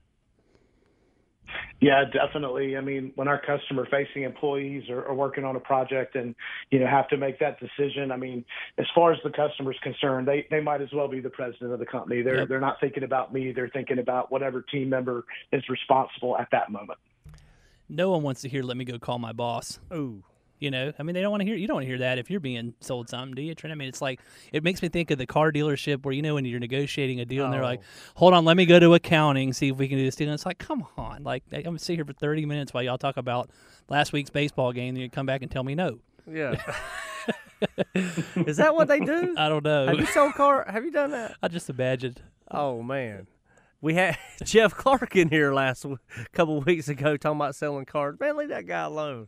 Yeah, 1.81 2.05
definitely. 2.05 2.77
I 2.77 2.81
mean, 2.81 3.11
when 3.15 3.27
our 3.27 3.41
customer 3.41 3.85
facing 3.91 4.23
employees 4.23 4.89
are, 4.89 5.05
are 5.05 5.13
working 5.13 5.43
on 5.43 5.57
a 5.57 5.59
project 5.59 6.15
and, 6.15 6.33
you 6.71 6.79
know, 6.79 6.87
have 6.87 7.09
to 7.09 7.17
make 7.17 7.39
that 7.39 7.59
decision, 7.59 8.09
I 8.09 8.15
mean, 8.15 8.45
as 8.77 8.85
far 8.95 9.11
as 9.11 9.19
the 9.25 9.31
customer's 9.31 9.75
concerned, 9.83 10.25
they, 10.25 10.47
they 10.49 10.61
might 10.61 10.81
as 10.81 10.87
well 10.93 11.09
be 11.09 11.19
the 11.19 11.29
president 11.29 11.73
of 11.73 11.79
the 11.79 11.85
company. 11.85 12.21
They're, 12.21 12.39
Yep. 12.39 12.47
they're 12.47 12.61
not 12.61 12.79
thinking 12.79 13.03
about 13.03 13.33
me. 13.33 13.51
They're 13.51 13.67
thinking 13.67 13.99
about 13.99 14.31
whatever 14.31 14.61
team 14.61 14.89
member 14.89 15.25
is 15.51 15.61
responsible 15.67 16.37
at 16.37 16.47
that 16.53 16.71
moment. 16.71 16.99
No 17.89 18.11
one 18.11 18.23
wants 18.23 18.41
to 18.41 18.49
hear 18.49 18.63
"Let 18.63 18.77
me 18.77 18.85
go 18.85 18.97
call 18.97 19.19
my 19.19 19.33
boss." 19.33 19.79
Ooh, 19.93 20.23
You 20.63 20.71
know, 20.71 20.93
I 20.97 21.03
mean, 21.03 21.13
they 21.13 21.21
don't 21.21 21.29
want 21.31 21.41
to 21.41 21.45
hear. 21.45 21.55
You 21.55 21.67
don't 21.67 21.75
want 21.75 21.83
to 21.83 21.87
hear 21.89 21.97
that 21.99 22.17
if 22.17 22.31
you're 22.31 22.39
being 22.39 22.73
sold 22.79 23.09
something, 23.09 23.35
do 23.35 23.41
you, 23.41 23.53
Trent? 23.53 23.71
I 23.71 23.75
mean, 23.75 23.89
it's 23.89 24.01
like 24.01 24.21
it 24.53 24.63
makes 24.63 24.81
me 24.81 24.87
think 24.89 25.11
of 25.11 25.17
the 25.17 25.25
car 25.25 25.51
dealership 25.51 26.03
where 26.05 26.13
you 26.13 26.21
know 26.21 26.35
when 26.35 26.45
you're 26.45 26.59
negotiating 26.59 27.19
a 27.19 27.25
deal 27.25 27.43
and 27.43 27.53
they're 27.53 27.61
like, 27.61 27.81
Oh. 27.81 28.11
"Hold 28.15 28.33
on, 28.33 28.45
let 28.45 28.55
me 28.57 28.65
go 28.65 28.79
to 28.79 28.93
accounting, 28.93 29.51
see 29.53 29.67
if 29.69 29.75
we 29.77 29.87
can 29.89 29.97
do 29.97 30.05
this 30.05 30.15
deal." 30.15 30.29
And 30.29 30.33
it's 30.33 30.45
like, 30.45 30.57
come 30.59 30.85
on, 30.97 31.23
like 31.23 31.43
I'm 31.53 31.61
gonna 31.63 31.79
sit 31.79 31.95
here 31.95 32.05
for 32.05 32.13
30 32.13 32.45
minutes 32.45 32.73
while 32.73 32.81
y'all 32.81 32.97
talk 32.97 33.17
about 33.17 33.49
last 33.89 34.13
week's 34.13 34.29
baseball 34.29 34.71
game, 34.71 34.95
then 34.95 35.01
you 35.01 35.09
come 35.09 35.25
back 35.25 35.41
and 35.41 35.51
tell 35.51 35.63
me 35.63 35.75
no. 35.75 35.99
Yeah. 36.25 36.55
Is 38.35 38.57
that 38.57 38.73
what 38.75 38.87
they 38.87 38.99
do? 38.99 39.35
I 39.37 39.49
don't 39.49 39.63
know. 39.63 39.87
Have 39.87 39.99
you 39.99 40.05
sold 40.05 40.33
car? 40.33 40.65
Have 40.69 40.83
you 40.85 40.91
done 40.91 41.11
that? 41.11 41.35
I 41.41 41.47
just 41.47 41.69
imagined. 41.69 42.21
Oh 42.49 42.81
man, 42.81 43.27
we 43.81 43.93
had 43.95 44.17
Jeff 44.43 44.73
Clark 44.75 45.15
in 45.15 45.29
here 45.29 45.53
last 45.53 45.83
w- 45.83 45.97
couple 46.33 46.59
weeks 46.61 46.87
ago 46.89 47.17
talking 47.17 47.37
about 47.37 47.55
selling 47.55 47.85
cars. 47.85 48.19
Man, 48.19 48.37
leave 48.37 48.49
that 48.49 48.65
guy 48.67 48.81
alone. 48.83 49.27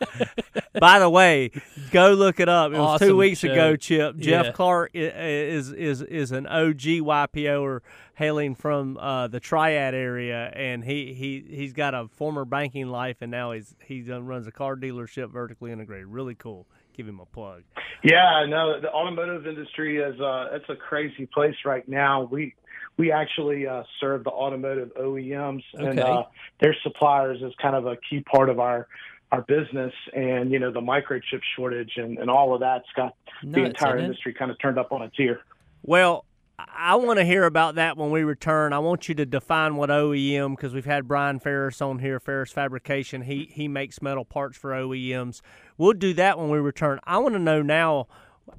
By 0.80 0.98
the 0.98 1.08
way, 1.08 1.50
go 1.90 2.12
look 2.12 2.38
it 2.40 2.48
up. 2.48 2.72
It 2.72 2.78
was 2.78 3.00
two 3.00 3.16
weeks 3.16 3.40
show. 3.40 3.52
ago, 3.52 3.76
Chip. 3.76 4.16
Jeff 4.18 4.52
Clark 4.54 4.90
i- 4.94 4.98
i- 4.98 5.02
is 5.02 5.72
is 5.72 6.02
is 6.02 6.32
an 6.32 6.46
OG 6.46 7.00
YPOer 7.00 7.80
hailing 8.14 8.54
from 8.54 8.96
uh, 8.98 9.26
the 9.28 9.40
Triad 9.40 9.94
area, 9.94 10.50
and 10.54 10.84
he, 10.84 11.14
he 11.14 11.44
he's 11.54 11.72
got 11.72 11.94
a 11.94 12.08
former 12.08 12.44
banking 12.44 12.88
life, 12.88 13.18
and 13.20 13.30
now 13.30 13.52
he's 13.52 13.74
he 13.84 14.02
runs 14.02 14.46
a 14.46 14.52
car 14.52 14.76
dealership 14.76 15.30
vertically 15.30 15.72
integrated. 15.72 16.06
Really 16.08 16.34
cool. 16.34 16.66
Give 16.94 17.06
him 17.08 17.20
a 17.20 17.26
plug. 17.26 17.62
Yeah, 18.02 18.44
no, 18.48 18.80
the 18.80 18.90
automotive 18.90 19.46
industry 19.46 19.98
is 19.98 20.18
uh 20.20 20.48
it's 20.52 20.68
a 20.68 20.76
crazy 20.76 21.26
place 21.26 21.56
right 21.64 21.86
now. 21.88 22.24
We 22.30 22.54
we 22.98 23.12
actually 23.12 23.66
uh, 23.66 23.82
serve 24.00 24.24
the 24.24 24.30
automotive 24.30 24.90
OEMs 24.98 25.62
and 25.74 25.98
Okay. 25.98 26.00
uh, 26.00 26.22
their 26.60 26.74
suppliers 26.82 27.42
is 27.42 27.52
kind 27.60 27.76
of 27.76 27.86
a 27.86 27.96
key 28.08 28.20
part 28.20 28.48
of 28.48 28.58
our 28.58 28.88
our 29.32 29.42
business 29.42 29.92
and 30.14 30.52
you 30.52 30.58
know 30.58 30.70
the 30.70 30.80
microchip 30.80 31.40
shortage 31.56 31.92
and, 31.96 32.18
and 32.18 32.30
all 32.30 32.54
of 32.54 32.60
that's 32.60 32.86
got 32.94 33.14
the 33.42 33.64
entire 33.64 33.98
industry 33.98 34.32
kind 34.32 34.50
of 34.50 34.58
turned 34.60 34.78
up 34.78 34.92
on 34.92 35.02
its 35.02 35.16
ear. 35.18 35.40
Well, 35.82 36.24
I 36.58 36.94
want 36.96 37.18
to 37.18 37.24
hear 37.24 37.44
about 37.44 37.74
that 37.74 37.96
when 37.96 38.10
we 38.10 38.22
return. 38.22 38.72
I 38.72 38.78
want 38.78 39.08
you 39.08 39.14
to 39.16 39.26
define 39.26 39.76
what 39.76 39.90
OEM 39.90 40.56
because 40.56 40.72
we've 40.72 40.86
had 40.86 41.06
Brian 41.06 41.38
Ferris 41.38 41.82
on 41.82 41.98
here, 41.98 42.18
Ferris 42.20 42.52
Fabrication. 42.52 43.22
He 43.22 43.50
he 43.52 43.68
makes 43.68 44.00
metal 44.00 44.24
parts 44.24 44.56
for 44.56 44.70
OEMs. 44.70 45.40
We'll 45.76 45.92
do 45.92 46.14
that 46.14 46.38
when 46.38 46.48
we 46.48 46.58
return. 46.58 47.00
I 47.04 47.18
want 47.18 47.34
to 47.34 47.40
know 47.40 47.62
now, 47.62 48.06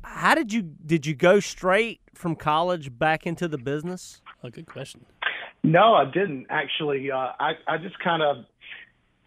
how 0.03 0.36
did 0.36 0.53
you 0.53 0.62
did 0.62 1.05
you 1.05 1.15
go 1.15 1.39
straight 1.39 2.01
from 2.13 2.36
college 2.36 2.97
back 2.97 3.25
into 3.25 3.47
the 3.47 3.57
business? 3.57 4.21
Oh, 4.43 4.50
good 4.50 4.67
question. 4.67 5.05
No, 5.63 5.95
I 5.95 6.05
didn't 6.05 6.47
actually. 6.50 7.09
Uh, 7.09 7.31
I 7.39 7.53
I 7.67 7.77
just 7.77 7.97
kind 8.00 8.21
of 8.21 8.45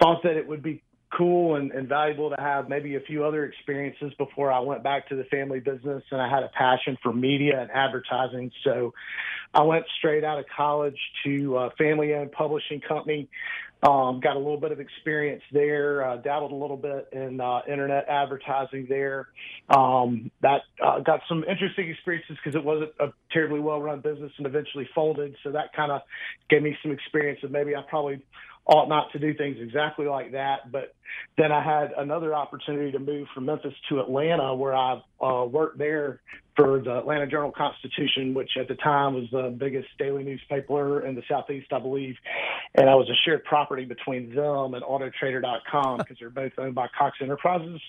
thought 0.01 0.23
that 0.23 0.37
it 0.37 0.47
would 0.47 0.63
be 0.63 0.83
cool 1.17 1.57
and, 1.57 1.73
and 1.73 1.89
valuable 1.89 2.31
to 2.31 2.37
have 2.41 2.69
maybe 2.69 2.97
a 2.97 3.01
few 3.01 3.25
other 3.25 3.45
experiences 3.45 4.13
before 4.19 4.53
I 4.53 4.61
went 4.61 4.83
back 4.83 5.09
to 5.09 5.17
the 5.17 5.25
family 5.25 5.61
business. 5.61 6.03
And 6.11 6.21
I 6.21 6.29
had 6.29 6.43
a 6.43 6.49
passion 6.49 6.97
for 7.03 7.13
media 7.13 7.61
and 7.61 7.71
advertising, 7.71 8.53
so 8.65 8.95
I 9.53 9.63
went 9.63 9.85
straight 9.99 10.25
out 10.25 10.39
of 10.39 10.45
college 10.57 10.99
to 11.25 11.57
a 11.59 11.71
family-owned 11.77 12.33
publishing 12.33 12.81
company. 12.81 13.29
Um, 13.83 14.21
got 14.21 14.37
a 14.37 14.39
little 14.39 14.61
bit 14.61 14.73
of 14.73 14.81
experience 14.81 15.43
there. 15.53 16.07
Uh, 16.07 16.17
dabbled 16.19 16.53
a 16.53 16.55
little 16.55 16.77
bit 16.77 17.09
in 17.13 17.41
uh, 17.41 17.61
internet 17.67 18.07
advertising 18.09 18.87
there. 18.89 19.29
Um, 19.71 20.31
that 20.43 20.63
uh, 20.85 21.01
got 21.01 21.21
some 21.29 21.45
interesting 21.45 21.89
experiences 21.89 22.37
because 22.45 22.55
it 22.55 22.63
wasn't 22.63 22.91
a 23.01 23.09
terribly 23.33 23.59
well-run 23.59 24.01
business 24.01 24.33
and 24.37 24.47
eventually 24.47 24.87
folded. 24.95 25.35
So 25.43 25.53
that 25.53 25.73
kind 25.75 25.91
of 25.91 26.03
gave 26.51 26.63
me 26.63 26.77
some 26.83 26.93
experience 26.93 27.41
of 27.43 27.51
maybe 27.51 27.75
I 27.75 27.81
probably 27.89 28.23
ought 28.67 28.89
not 28.89 29.11
to 29.13 29.19
do 29.19 29.35
things 29.35 29.57
exactly 29.61 30.07
like 30.07 30.33
that. 30.33 30.71
But 30.71 30.95
then 31.37 31.51
I 31.51 31.63
had 31.63 31.93
another 31.97 32.35
opportunity 32.35 32.93
to 32.93 32.99
move 32.99 33.27
from 33.35 33.47
Memphis 33.47 33.75
to 33.89 34.01
Atlanta, 34.01 34.55
where 34.55 34.75
I 34.75 35.03
uh, 35.21 35.45
worked 35.45 35.79
there 35.79 36.21
for 36.57 36.81
the 36.81 36.99
Atlanta 36.99 37.27
Journal 37.27 37.53
Constitution, 37.53 38.35
which 38.35 38.51
at 38.59 38.69
the 38.69 38.75
time 38.77 39.15
was 39.15 39.25
the 39.33 39.55
biggest 39.57 39.89
daily 39.99 40.23
newspaper 40.23 41.05
in 41.07 41.15
the 41.15 41.23
Southeast, 41.29 41.73
I 41.73 41.79
believe. 41.79 42.17
And 42.75 42.89
I 42.89 42.95
was 42.95 43.09
a 43.09 43.17
shared 43.25 43.45
property 43.45 43.85
between 43.85 44.35
them 44.35 44.75
and 44.75 44.83
Autotrader.com 44.83 45.99
because 45.99 46.19
they're 46.21 46.31
both 46.31 46.53
owned 46.59 46.75
by 46.75 46.89
Cox 46.97 47.19
Enterprises. 47.21 47.81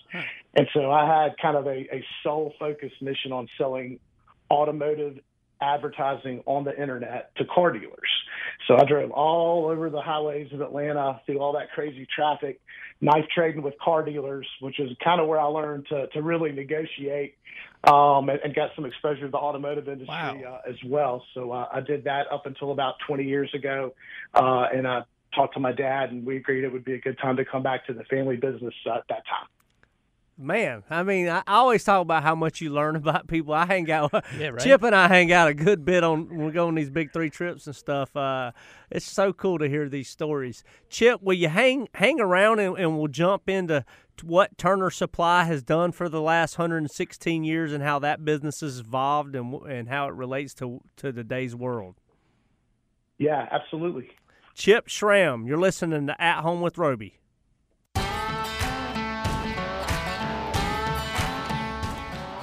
And 0.56 0.68
so 0.74 0.90
I 0.92 1.06
had 1.06 1.38
kind 1.42 1.58
of 1.58 1.68
a, 1.68 1.96
a 1.96 2.04
sole 2.24 2.54
focused 2.60 3.02
mission 3.02 3.32
on 3.32 3.48
selling 3.58 4.00
automotive 4.50 5.20
advertising 5.62 6.42
on 6.46 6.64
the 6.64 6.80
internet 6.80 7.36
to 7.38 7.46
car 7.46 7.72
dealers. 7.72 8.10
So 8.68 8.76
I 8.76 8.84
drove 8.86 9.12
all 9.12 9.68
over 9.68 9.90
the 9.90 10.02
highways 10.02 10.52
of 10.54 10.62
Atlanta 10.62 11.22
through 11.26 11.40
all 11.40 11.54
that 11.54 11.72
crazy 11.74 12.08
traffic, 12.14 12.60
knife 13.00 13.26
trading 13.34 13.62
with 13.62 13.76
car 13.80 14.04
dealers, 14.04 14.48
which 14.60 14.80
is 14.80 14.90
kind 15.04 15.22
of 15.22 15.28
where 15.28 15.40
I 15.40 15.46
learned 15.46 15.88
to, 15.90 16.08
to 16.08 16.22
really 16.22 16.52
negotiate 16.52 17.36
um, 17.84 18.30
and, 18.30 18.40
and 18.44 18.54
got 18.56 18.72
some 18.76 18.86
exposure 18.86 19.22
to 19.22 19.32
the 19.32 19.38
automotive 19.38 19.88
industry 19.88 20.08
Wow. 20.16 20.62
uh, 20.66 20.70
as 20.70 20.76
well. 20.86 21.24
So 21.34 21.52
uh, 21.52 21.68
I 21.74 21.82
did 21.82 22.04
that 22.06 22.32
up 22.32 22.46
until 22.46 22.72
about 22.72 22.96
20 23.08 23.24
years 23.24 23.52
ago. 23.54 23.94
Uh, 24.34 24.66
and 24.74 24.88
I 24.88 25.04
talked 25.36 25.54
to 25.56 25.60
my 25.60 25.72
dad, 25.72 26.12
and 26.12 26.26
we 26.26 26.38
agreed 26.38 26.64
it 26.64 26.72
would 26.72 26.86
be 26.86 26.94
a 26.94 27.00
good 27.02 27.18
time 27.20 27.38
to 27.38 27.46
come 27.46 27.64
back 27.64 27.88
to 27.88 27.94
the 27.94 28.04
family 28.06 28.36
business 28.36 28.74
uh, 28.86 28.96
at 28.98 29.04
that 29.10 29.24
time. 29.28 29.48
Man, 30.42 30.82
I 30.90 31.04
mean, 31.04 31.30
I 31.30 31.44
I 31.46 31.58
always 31.58 31.84
talk 31.84 32.02
about 32.02 32.24
how 32.24 32.34
much 32.34 32.62
you 32.62 32.72
learn 32.72 32.96
about 32.96 33.28
people. 33.28 33.54
I 33.54 33.66
hang 33.66 33.90
out, 33.92 34.12
Yeah, 34.40 34.48
right. 34.48 34.60
Chip 34.60 34.82
and 34.82 34.96
I 34.96 35.08
hang 35.08 35.32
out 35.32 35.48
a 35.48 35.54
good 35.54 35.86
bit 35.86 36.04
on 36.04 36.30
when 36.30 36.46
we 36.48 36.52
go 36.52 36.68
on 36.68 36.76
these 36.76 36.90
big 36.90 37.14
three 37.14 37.30
trips 37.30 37.68
and 37.68 37.76
stuff. 37.76 38.16
Uh, 38.16 38.52
it's 38.90 39.06
so 39.06 39.34
cool 39.34 39.60
to 39.60 39.70
hear 39.70 39.88
these 39.88 40.10
stories. 40.10 40.64
Chip, 40.90 41.22
will 41.22 41.36
you 41.36 41.50
hang 41.50 41.88
hang 41.94 42.20
around 42.20 42.60
and, 42.60 42.76
and 42.78 42.98
we'll 42.98 43.08
jump 43.08 43.48
into 43.48 43.86
what 44.24 44.58
Turner 44.58 44.90
Supply 44.90 45.44
has 45.44 45.64
done 45.64 45.92
for 45.92 46.10
the 46.10 46.22
last 46.22 46.58
116 46.58 47.44
years 47.44 47.72
and 47.72 47.84
how 47.84 48.00
that 48.00 48.26
business 48.26 48.62
has 48.62 48.80
evolved 48.80 49.36
and 49.36 49.54
and 49.68 49.90
how 49.90 50.08
it 50.08 50.14
relates 50.16 50.54
to 50.56 50.82
to 50.98 51.14
today's 51.14 51.56
world. 51.56 51.96
Yeah, 53.20 53.48
absolutely. 53.52 54.10
Chip 54.56 54.90
Schramm, 54.90 55.46
you're 55.46 55.60
listening 55.60 56.08
to 56.08 56.20
At 56.22 56.42
Home 56.42 56.62
with 56.62 56.78
Roby. 56.80 57.21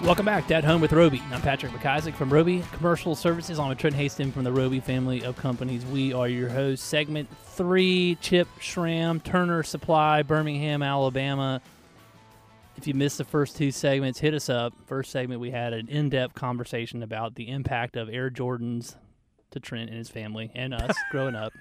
Welcome 0.08 0.24
back 0.24 0.46
to 0.46 0.54
At 0.54 0.64
Home 0.64 0.80
with 0.80 0.94
Roby. 0.94 1.20
I'm 1.30 1.42
Patrick 1.42 1.70
McIsaac 1.70 2.14
from 2.14 2.32
Roby 2.32 2.64
Commercial 2.72 3.14
Services. 3.14 3.58
I'm 3.58 3.68
with 3.68 3.76
Trent 3.76 3.94
Hastings 3.94 4.32
from 4.32 4.42
the 4.42 4.50
Roby 4.50 4.80
family 4.80 5.22
of 5.22 5.36
companies. 5.36 5.84
We 5.84 6.14
are 6.14 6.26
your 6.26 6.48
hosts. 6.48 6.86
Segment 6.86 7.28
three, 7.44 8.16
Chip 8.22 8.48
Schramm, 8.58 9.20
Turner 9.20 9.62
Supply, 9.62 10.22
Birmingham, 10.22 10.82
Alabama. 10.82 11.60
If 12.78 12.86
you 12.86 12.94
missed 12.94 13.18
the 13.18 13.24
first 13.24 13.58
two 13.58 13.70
segments, 13.70 14.18
hit 14.18 14.32
us 14.32 14.48
up. 14.48 14.72
First 14.86 15.10
segment, 15.10 15.42
we 15.42 15.50
had 15.50 15.74
an 15.74 15.88
in-depth 15.88 16.34
conversation 16.34 17.02
about 17.02 17.34
the 17.34 17.50
impact 17.50 17.94
of 17.94 18.08
Air 18.08 18.30
Jordans 18.30 18.94
to 19.50 19.60
Trent 19.60 19.90
and 19.90 19.98
his 19.98 20.08
family 20.08 20.50
and 20.54 20.72
us 20.72 20.96
growing 21.10 21.34
up. 21.34 21.52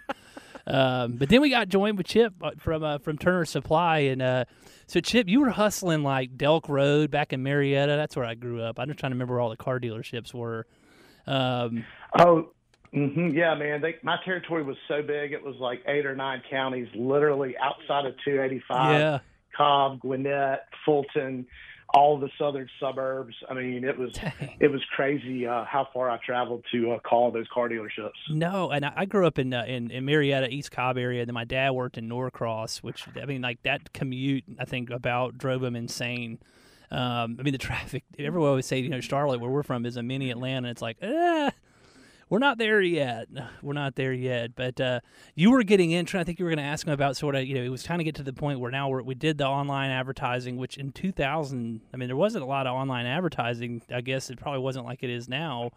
Um, 0.65 1.17
but 1.17 1.27
then 1.27 1.41
we 1.41 1.49
got 1.49 1.67
joined 1.67 1.97
with 1.97 2.07
Chip 2.07 2.33
uh, 2.41 2.51
from 2.57 2.81
uh, 2.81 2.99
from 2.99 3.17
Turner 3.17 3.43
Supply, 3.43 3.99
and 3.99 4.21
uh, 4.21 4.45
so 4.87 4.99
Chip, 4.99 5.27
you 5.27 5.41
were 5.41 5.49
hustling 5.49 6.01
like 6.03 6.37
Delk 6.37 6.67
Road 6.69 7.11
back 7.11 7.33
in 7.33 7.43
Marietta. 7.43 7.95
That's 7.95 8.15
where 8.15 8.25
I 8.25 8.35
grew 8.35 8.61
up. 8.61 8.79
I'm 8.79 8.87
just 8.87 8.99
trying 8.99 9.11
to 9.11 9.15
remember 9.15 9.33
where 9.35 9.41
all 9.41 9.49
the 9.49 9.57
car 9.57 9.79
dealerships 9.79 10.33
were. 10.33 10.65
Um, 11.27 11.85
Oh, 12.17 12.49
hmm 12.93 13.29
yeah, 13.29 13.53
man. 13.55 13.81
They, 13.81 13.95
my 14.01 14.17
territory 14.23 14.63
was 14.63 14.77
so 14.87 15.01
big; 15.01 15.33
it 15.33 15.43
was 15.43 15.55
like 15.59 15.81
eight 15.87 16.05
or 16.05 16.15
nine 16.15 16.41
counties, 16.49 16.87
literally 16.95 17.55
outside 17.57 18.05
of 18.05 18.13
285. 18.23 18.99
yeah, 18.99 19.19
Cobb, 19.55 19.99
Gwinnett, 19.99 20.61
Fulton, 20.85 21.45
all 21.89 22.19
the 22.19 22.29
southern 22.37 22.69
suburbs. 22.79 23.33
I 23.49 23.53
mean, 23.53 23.83
it 23.83 23.97
was 23.97 24.11
it 24.59 24.71
was 24.71 24.83
crazy 24.95 25.45
uh, 25.47 25.65
how 25.65 25.87
far 25.93 26.09
I 26.09 26.17
traveled 26.17 26.65
to 26.71 26.93
uh, 26.93 26.99
call 26.99 27.31
those 27.31 27.47
car 27.53 27.69
dealerships. 27.69 28.11
no, 28.29 28.71
and 28.71 28.85
I, 28.85 29.05
grew 29.05 29.25
up 29.25 29.39
in, 29.39 29.53
uh, 29.53 29.63
in 29.67 29.91
in 29.91 30.05
Marietta, 30.05 30.49
East 30.49 30.71
Cobb 30.71 30.97
area. 30.97 31.21
And 31.21 31.27
then 31.27 31.33
my 31.33 31.45
dad 31.45 31.71
worked 31.71 31.97
in 31.97 32.07
Norcross, 32.07 32.83
which 32.83 33.05
I 33.21 33.25
mean, 33.25 33.41
like 33.41 33.61
that 33.63 33.93
commute, 33.93 34.43
I 34.59 34.65
think 34.65 34.89
about 34.89 35.37
drove 35.37 35.63
him 35.63 35.75
insane. 35.75 36.39
Um, 36.91 37.37
I 37.39 37.43
mean, 37.43 37.53
the 37.53 37.57
traffic. 37.57 38.03
Everyone 38.19 38.49
always 38.49 38.65
say, 38.65 38.79
you 38.79 38.89
know, 38.89 39.01
Charlotte, 39.01 39.39
where 39.39 39.51
we're 39.51 39.63
from, 39.63 39.85
is 39.85 39.97
a 39.97 40.03
mini 40.03 40.31
Atlanta. 40.31 40.69
It's 40.69 40.81
like, 40.81 40.97
eh, 41.01 41.51
we're 42.29 42.39
not 42.39 42.57
there 42.57 42.81
yet. 42.81 43.27
We're 43.61 43.73
not 43.73 43.95
there 43.95 44.13
yet. 44.13 44.55
But 44.55 44.79
uh, 44.81 44.99
you 45.35 45.51
were 45.51 45.63
getting 45.63 45.91
in. 45.91 46.05
Trent, 46.05 46.21
I 46.21 46.25
think 46.25 46.39
you 46.39 46.45
were 46.45 46.51
going 46.51 46.63
to 46.63 46.63
ask 46.63 46.85
him 46.85 46.93
about 46.93 47.15
sort 47.15 47.35
of, 47.35 47.45
you 47.45 47.55
know, 47.55 47.63
it 47.63 47.69
was 47.69 47.83
trying 47.83 47.99
to 47.99 48.03
get 48.03 48.15
to 48.15 48.23
the 48.23 48.33
point 48.33 48.59
where 48.59 48.71
now 48.71 48.89
we 48.89 49.15
did 49.15 49.37
the 49.37 49.47
online 49.47 49.91
advertising, 49.91 50.57
which 50.57 50.77
in 50.77 50.91
2000, 50.91 51.81
I 51.93 51.97
mean, 51.97 52.07
there 52.07 52.17
wasn't 52.17 52.43
a 52.43 52.47
lot 52.47 52.67
of 52.67 52.73
online 52.73 53.05
advertising. 53.05 53.81
I 53.93 54.01
guess 54.01 54.29
it 54.29 54.39
probably 54.39 54.61
wasn't 54.61 54.85
like 54.85 55.03
it 55.03 55.09
is 55.09 55.29
now. 55.29 55.71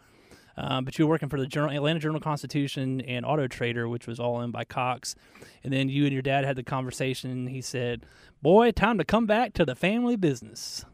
Um, 0.57 0.85
but 0.85 0.99
you 0.99 1.07
were 1.07 1.11
working 1.11 1.29
for 1.29 1.39
the 1.39 1.47
Journal, 1.47 1.75
Atlanta 1.75 2.01
Journal 2.01 2.21
Constitution 2.21 3.01
and 3.03 3.25
Auto 3.25 3.47
Trader, 3.47 3.89
which 3.89 4.07
was 4.07 4.19
all 4.19 4.37
owned 4.37 4.53
by 4.53 4.65
Cox. 4.65 5.15
And 5.63 5.73
then 5.73 5.89
you 5.89 6.05
and 6.05 6.13
your 6.13 6.23
dad 6.23 6.45
had 6.45 6.57
the 6.57 6.63
conversation. 6.63 7.47
He 7.47 7.63
said, 7.63 8.05
"Boy, 8.43 8.71
time 8.73 8.99
to 8.99 9.05
come 9.05 9.27
back 9.27 9.55
to 9.55 9.65
the 9.65 9.75
family 9.75 10.17
business." 10.17 10.85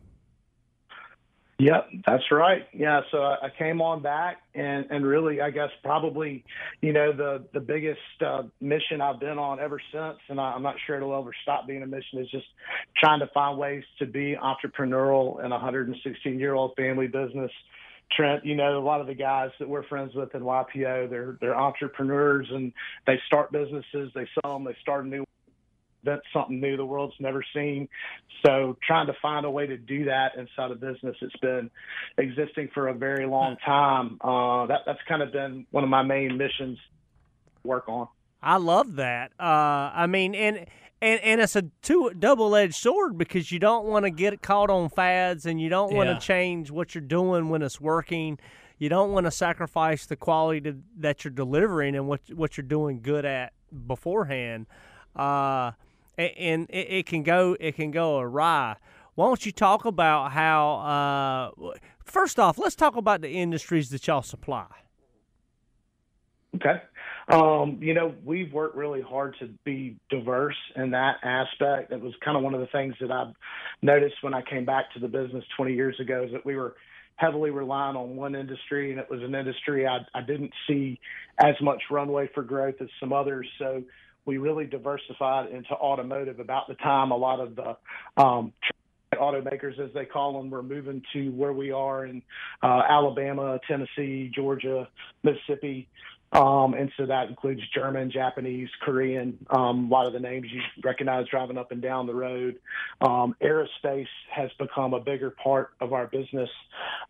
Yep, 1.59 1.88
that's 2.07 2.31
right. 2.31 2.66
Yeah, 2.75 3.01
so 3.11 3.19
I 3.23 3.49
came 3.59 3.81
on 3.81 4.03
back, 4.03 4.42
and 4.55 4.85
and 4.90 5.07
really, 5.07 5.40
I 5.40 5.51
guess 5.51 5.71
probably, 5.83 6.45
you 6.83 6.92
know, 6.92 7.12
the 7.12 7.47
the 7.55 7.61
biggest 7.61 7.99
uh, 8.25 8.42
mission 8.61 9.01
I've 9.01 9.21
been 9.21 9.38
on 9.38 9.59
ever 9.59 9.81
since, 9.90 10.19
and 10.29 10.38
I, 10.38 10.53
I'm 10.53 10.62
not 10.62 10.75
sure 10.87 10.97
it'll 10.97 11.19
ever 11.19 11.31
stop 11.42 11.66
being 11.66 11.83
a 11.83 11.87
mission. 11.87 12.19
Is 12.21 12.31
just 12.31 12.45
trying 12.99 13.21
to 13.21 13.27
find 13.33 13.57
ways 13.57 13.85
to 14.01 14.07
be 14.07 14.37
entrepreneurial 14.37 15.42
in 15.42 15.47
a 15.47 15.57
116 15.57 16.38
year 16.38 16.53
old 16.53 16.75
family 16.77 17.07
business. 17.07 17.51
Trent, 18.14 18.45
you 18.45 18.55
know, 18.55 18.79
a 18.79 18.85
lot 18.85 19.01
of 19.01 19.07
the 19.07 19.14
guys 19.14 19.51
that 19.59 19.69
we're 19.69 19.83
friends 19.85 20.14
with 20.14 20.35
in 20.35 20.42
YPO, 20.42 21.09
they're 21.09 21.38
they're 21.40 21.59
entrepreneurs 21.59 22.47
and 22.51 22.71
they 23.07 23.19
start 23.27 23.51
businesses, 23.51 24.12
they 24.14 24.29
sell 24.42 24.53
them, 24.53 24.64
they 24.64 24.77
start 24.83 25.07
a 25.07 25.09
new 25.09 25.25
invent 26.07 26.23
something 26.33 26.61
new 26.61 26.77
the 26.77 26.85
world's 26.85 27.14
never 27.21 27.42
seen. 27.55 27.88
So 28.45 28.77
trying 28.87 29.07
to 29.09 29.14
find 29.21 29.45
a 29.45 29.51
way 29.51 29.66
to 29.66 29.77
do 29.77 30.05
that 30.05 30.33
inside 30.37 30.71
a 30.71 30.75
business 30.75 31.16
that's 31.21 31.37
been 31.42 31.71
existing 32.19 32.69
for 32.73 32.88
a 32.88 32.95
very 32.95 33.27
long 33.27 33.57
time, 33.64 34.19
uh, 34.21 34.66
that 34.66 34.81
that's 34.87 35.01
kind 35.09 35.23
of 35.23 35.33
been 35.33 35.66
one 35.71 35.85
of 35.85 35.90
my 35.90 36.03
main 36.03 36.37
missions 36.37 36.79
to 37.62 37.69
work 37.69 37.88
on. 37.88 38.09
I 38.42 38.59
love 38.59 38.97
that. 38.97 39.33
Uh, 39.40 39.90
I 39.95 40.07
mean, 40.07 40.35
and 40.35 40.66
and 41.03 41.21
and 41.21 41.40
it's 41.40 41.57
a 41.57 41.62
two 41.83 42.12
double 42.16 42.55
edged 42.55 42.75
sword 42.75 43.19
because 43.19 43.51
you 43.51 43.59
don't 43.59 43.87
want 43.87 44.05
to 44.05 44.11
get 44.11 44.40
caught 44.42 44.71
on 44.71 44.88
fads 44.88 45.47
and 45.47 45.61
you 45.61 45.69
don't 45.69 45.92
want 45.95 46.09
to 46.09 46.12
Yeah. 46.14 46.19
change 46.19 46.71
what 46.71 46.95
you're 46.95 47.03
doing 47.03 47.49
when 47.49 47.62
it's 47.62 47.81
working. 47.81 48.38
You 48.79 48.90
don't 48.90 49.12
want 49.12 49.25
to 49.25 49.31
sacrifice 49.31 50.05
the 50.05 50.16
quality 50.16 50.61
to, 50.61 50.77
that 50.99 51.25
you're 51.25 51.33
delivering 51.33 51.97
and 51.97 52.07
what 52.07 52.21
what 52.33 52.57
you're 52.57 52.66
doing 52.66 53.01
good 53.03 53.25
at 53.25 53.53
beforehand. 53.87 54.66
Uh, 55.16 55.73
a- 56.18 56.38
and 56.38 56.68
it, 56.70 56.90
it 56.90 57.07
can 57.07 57.22
go 57.22 57.57
it 57.59 57.76
can 57.76 57.90
go 57.90 58.18
awry. 58.18 58.76
Why 59.14 59.26
don't 59.26 59.44
you 59.46 59.52
talk 59.52 59.85
about 59.85 60.33
how? 60.33 61.52
Uh, 61.61 61.72
first 62.05 62.38
off, 62.38 62.59
let's 62.59 62.74
talk 62.76 62.96
about 62.96 63.22
the 63.22 63.31
industries 63.31 63.90
that 63.90 64.07
y'all 64.07 64.22
supply. 64.22 64.66
Okay. 66.57 66.83
Um, 67.29 67.79
you 67.81 67.92
know, 67.92 68.14
we've 68.24 68.52
worked 68.52 68.76
really 68.76 69.00
hard 69.00 69.37
to 69.40 69.48
be 69.64 69.96
diverse 70.11 70.57
in 70.76 70.90
that 70.92 71.16
aspect. 71.24 71.92
It 71.92 72.00
was 72.00 72.14
kind 72.24 72.37
of 72.37 72.42
one 72.42 72.55
of 72.55 72.61
the 72.61 72.68
things 72.68 72.94
that 73.00 73.11
I 73.11 73.33
noticed 73.83 74.16
when 74.22 74.33
I 74.33 74.42
came 74.42 74.64
back 74.64 74.92
to 74.92 75.00
the 75.00 75.09
business 75.09 75.44
20 75.57 75.74
years 75.74 75.98
ago 75.98 76.22
is 76.24 76.33
that 76.33 76.46
we 76.46 76.55
were 76.55 76.76
heavily 77.16 77.50
reliant 77.50 77.96
on 77.96 78.14
one 78.14 78.35
industry, 78.35 78.90
and 78.90 79.00
it 79.00 79.11
was 79.11 79.22
an 79.22 79.35
industry 79.35 79.87
I, 79.87 79.98
I 80.14 80.20
didn't 80.20 80.52
see 80.68 81.00
as 81.38 81.55
much 81.61 81.83
runway 81.90 82.29
for 82.33 82.42
growth 82.42 82.76
as 82.81 82.88
some 83.00 83.12
others. 83.12 83.48
So 83.59 83.83
we 84.27 84.39
really 84.39 84.67
diversified 84.67 85.51
into 85.51 85.73
automotive 85.73 86.41
about 86.41 86.69
the 86.69 86.75
time 86.75 87.12
a 87.12 87.17
lot 87.17 87.41
of 87.41 87.57
the 87.57 87.77
um, 88.23 88.53
automakers, 89.15 89.79
as 89.79 89.93
they 89.95 90.05
call 90.05 90.35
them, 90.35 90.51
were 90.51 90.62
moving 90.62 91.03
to 91.12 91.31
where 91.31 91.53
we 91.53 91.71
are 91.71 92.05
in 92.05 92.23
uh, 92.62 92.83
Alabama, 92.89 93.59
Tennessee, 93.67 94.31
Georgia, 94.35 94.89
Mississippi. 95.23 95.89
Um, 96.33 96.75
and 96.75 96.91
so 96.97 97.07
that 97.07 97.29
includes 97.29 97.62
German, 97.73 98.11
Japanese, 98.11 98.69
Korean, 98.83 99.39
um, 99.49 99.87
a 99.87 99.89
lot 99.89 100.07
of 100.09 100.12
the 100.12 100.19
names 100.19 100.49
you 100.51 100.61
recognize 100.83 101.27
driving 101.29 101.57
up 101.57 101.71
and 101.71 101.81
down 101.81 102.07
the 102.07 102.15
road. 102.15 102.57
Um, 103.01 103.37
aerospace 103.41 104.09
has 104.31 104.51
become 104.59 104.93
a 104.93 105.01
bigger 105.01 105.31
part 105.31 105.71
of 105.81 105.93
our 105.93 106.09
business 106.09 106.51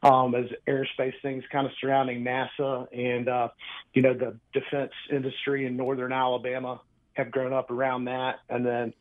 um, 0.03 0.35
as 0.35 0.45
aerospace 0.69 1.15
things 1.23 1.43
kind 1.51 1.67
of 1.67 1.73
surrounding 1.81 2.25
NASA 2.25 2.87
and, 2.93 3.29
uh, 3.29 3.49
you 3.95 4.03
know, 4.03 4.13
the 4.13 4.37
defense 4.53 4.93
industry 5.11 5.67
in 5.67 5.79
northern 5.79 6.13
Alabama 6.13 6.81
have 7.17 7.31
grown 7.31 7.53
up 7.53 7.71
around 7.71 8.05
that. 8.05 8.41
And 8.49 8.65
then 8.65 8.93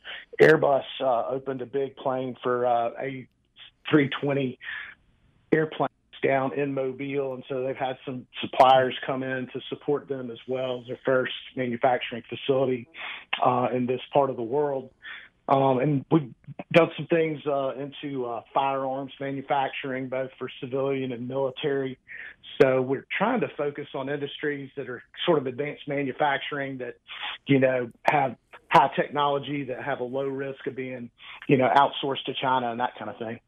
Airbus 0.41 0.83
uh, 1.01 1.27
opened 1.27 1.61
a 1.61 1.65
big 1.65 1.95
plane 1.97 2.35
for 2.41 2.65
uh, 2.65 2.89
a 2.99 3.27
320 3.89 4.57
airplanes 5.51 5.91
down 6.23 6.53
in 6.53 6.73
Mobile, 6.73 7.35
and 7.35 7.43
so 7.47 7.63
they've 7.63 7.75
had 7.75 7.97
some 8.05 8.25
suppliers 8.41 8.95
come 9.05 9.21
in 9.21 9.47
to 9.53 9.61
support 9.69 10.07
them 10.07 10.31
as 10.31 10.39
well 10.47 10.81
as 10.81 10.87
their 10.87 10.99
first 11.05 11.33
manufacturing 11.55 12.23
facility 12.27 12.87
uh, 13.45 13.67
in 13.73 13.85
this 13.85 14.01
part 14.11 14.29
of 14.29 14.35
the 14.35 14.43
world. 14.43 14.89
Um, 15.47 15.79
and 15.79 16.05
we've 16.11 16.33
done 16.73 16.89
some 16.97 17.05
things 17.07 17.39
uh, 17.45 17.73
into 17.75 18.25
uh, 18.25 18.41
firearms 18.53 19.13
manufacturing, 19.19 20.09
both 20.09 20.31
for 20.39 20.49
civilian 20.59 21.11
and 21.11 21.27
military. 21.27 21.99
So 22.61 22.81
we're 22.81 23.05
trying 23.15 23.41
to 23.41 23.47
focus 23.55 23.87
on 23.93 24.09
industries 24.09 24.71
that 24.75 24.89
are 24.89 25.03
sort 25.25 25.37
of 25.37 25.45
advanced 25.45 25.87
manufacturing 25.87 26.79
that, 26.79 26.95
you 27.47 27.59
know, 27.59 27.91
have 28.05 28.37
high 28.69 28.89
technology 28.95 29.63
that 29.65 29.83
have 29.83 29.99
a 29.99 30.03
low 30.03 30.25
risk 30.25 30.65
of 30.65 30.75
being, 30.75 31.11
you 31.47 31.57
know, 31.57 31.69
outsourced 31.75 32.23
to 32.25 32.33
China 32.33 32.71
and 32.71 32.79
that 32.79 32.95
kind 32.97 33.11
of 33.11 33.17
thing. 33.17 33.39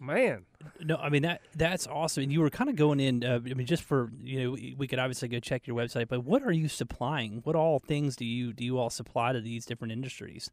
Man, 0.00 0.44
No, 0.80 0.96
I 0.96 1.08
mean 1.08 1.22
that 1.22 1.40
that's 1.54 1.86
awesome. 1.86 2.24
And 2.24 2.32
you 2.32 2.40
were 2.40 2.50
kind 2.50 2.68
of 2.68 2.76
going 2.76 3.00
in. 3.00 3.24
Uh, 3.24 3.36
I 3.36 3.54
mean, 3.54 3.66
just 3.66 3.82
for 3.82 4.10
you 4.22 4.42
know, 4.42 4.50
we- 4.50 4.74
we 4.76 4.86
could 4.86 4.98
obviously 4.98 5.28
go 5.28 5.38
check 5.38 5.66
your 5.66 5.76
website, 5.76 6.08
but 6.08 6.24
what 6.24 6.42
are 6.42 6.52
you 6.52 6.68
supplying? 6.68 7.40
What 7.44 7.56
all 7.56 7.78
things 7.78 8.16
do 8.16 8.24
you 8.24 8.52
do 8.52 8.64
you 8.64 8.76
all 8.78 8.90
supply 8.90 9.32
to 9.32 9.40
these 9.40 9.64
different 9.64 9.92
industries? 9.92 10.50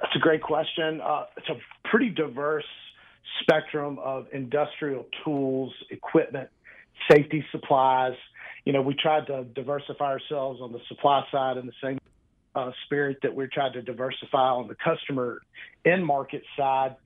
That's 0.00 0.16
a 0.16 0.18
great 0.18 0.42
question. 0.42 1.00
Uh, 1.00 1.24
it's 1.36 1.48
a 1.48 1.88
pretty 1.88 2.08
diverse 2.08 2.64
spectrum 3.42 3.98
of 3.98 4.26
industrial 4.32 5.06
tools, 5.24 5.72
equipment, 5.90 6.48
safety 7.10 7.44
supplies. 7.50 8.14
You 8.64 8.72
know, 8.72 8.82
we 8.82 8.94
tried 8.94 9.26
to 9.26 9.44
diversify 9.44 10.04
ourselves 10.04 10.60
on 10.60 10.72
the 10.72 10.80
supply 10.88 11.24
side 11.30 11.56
in 11.56 11.66
the 11.66 11.72
same 11.82 11.98
uh, 12.54 12.70
spirit 12.84 13.18
that 13.22 13.34
we 13.34 13.46
tried 13.46 13.72
to 13.74 13.82
diversify 13.82 14.50
on 14.50 14.68
the 14.68 14.74
customer 14.74 15.40
end 15.84 16.04
market 16.04 16.42
side. 16.56 16.96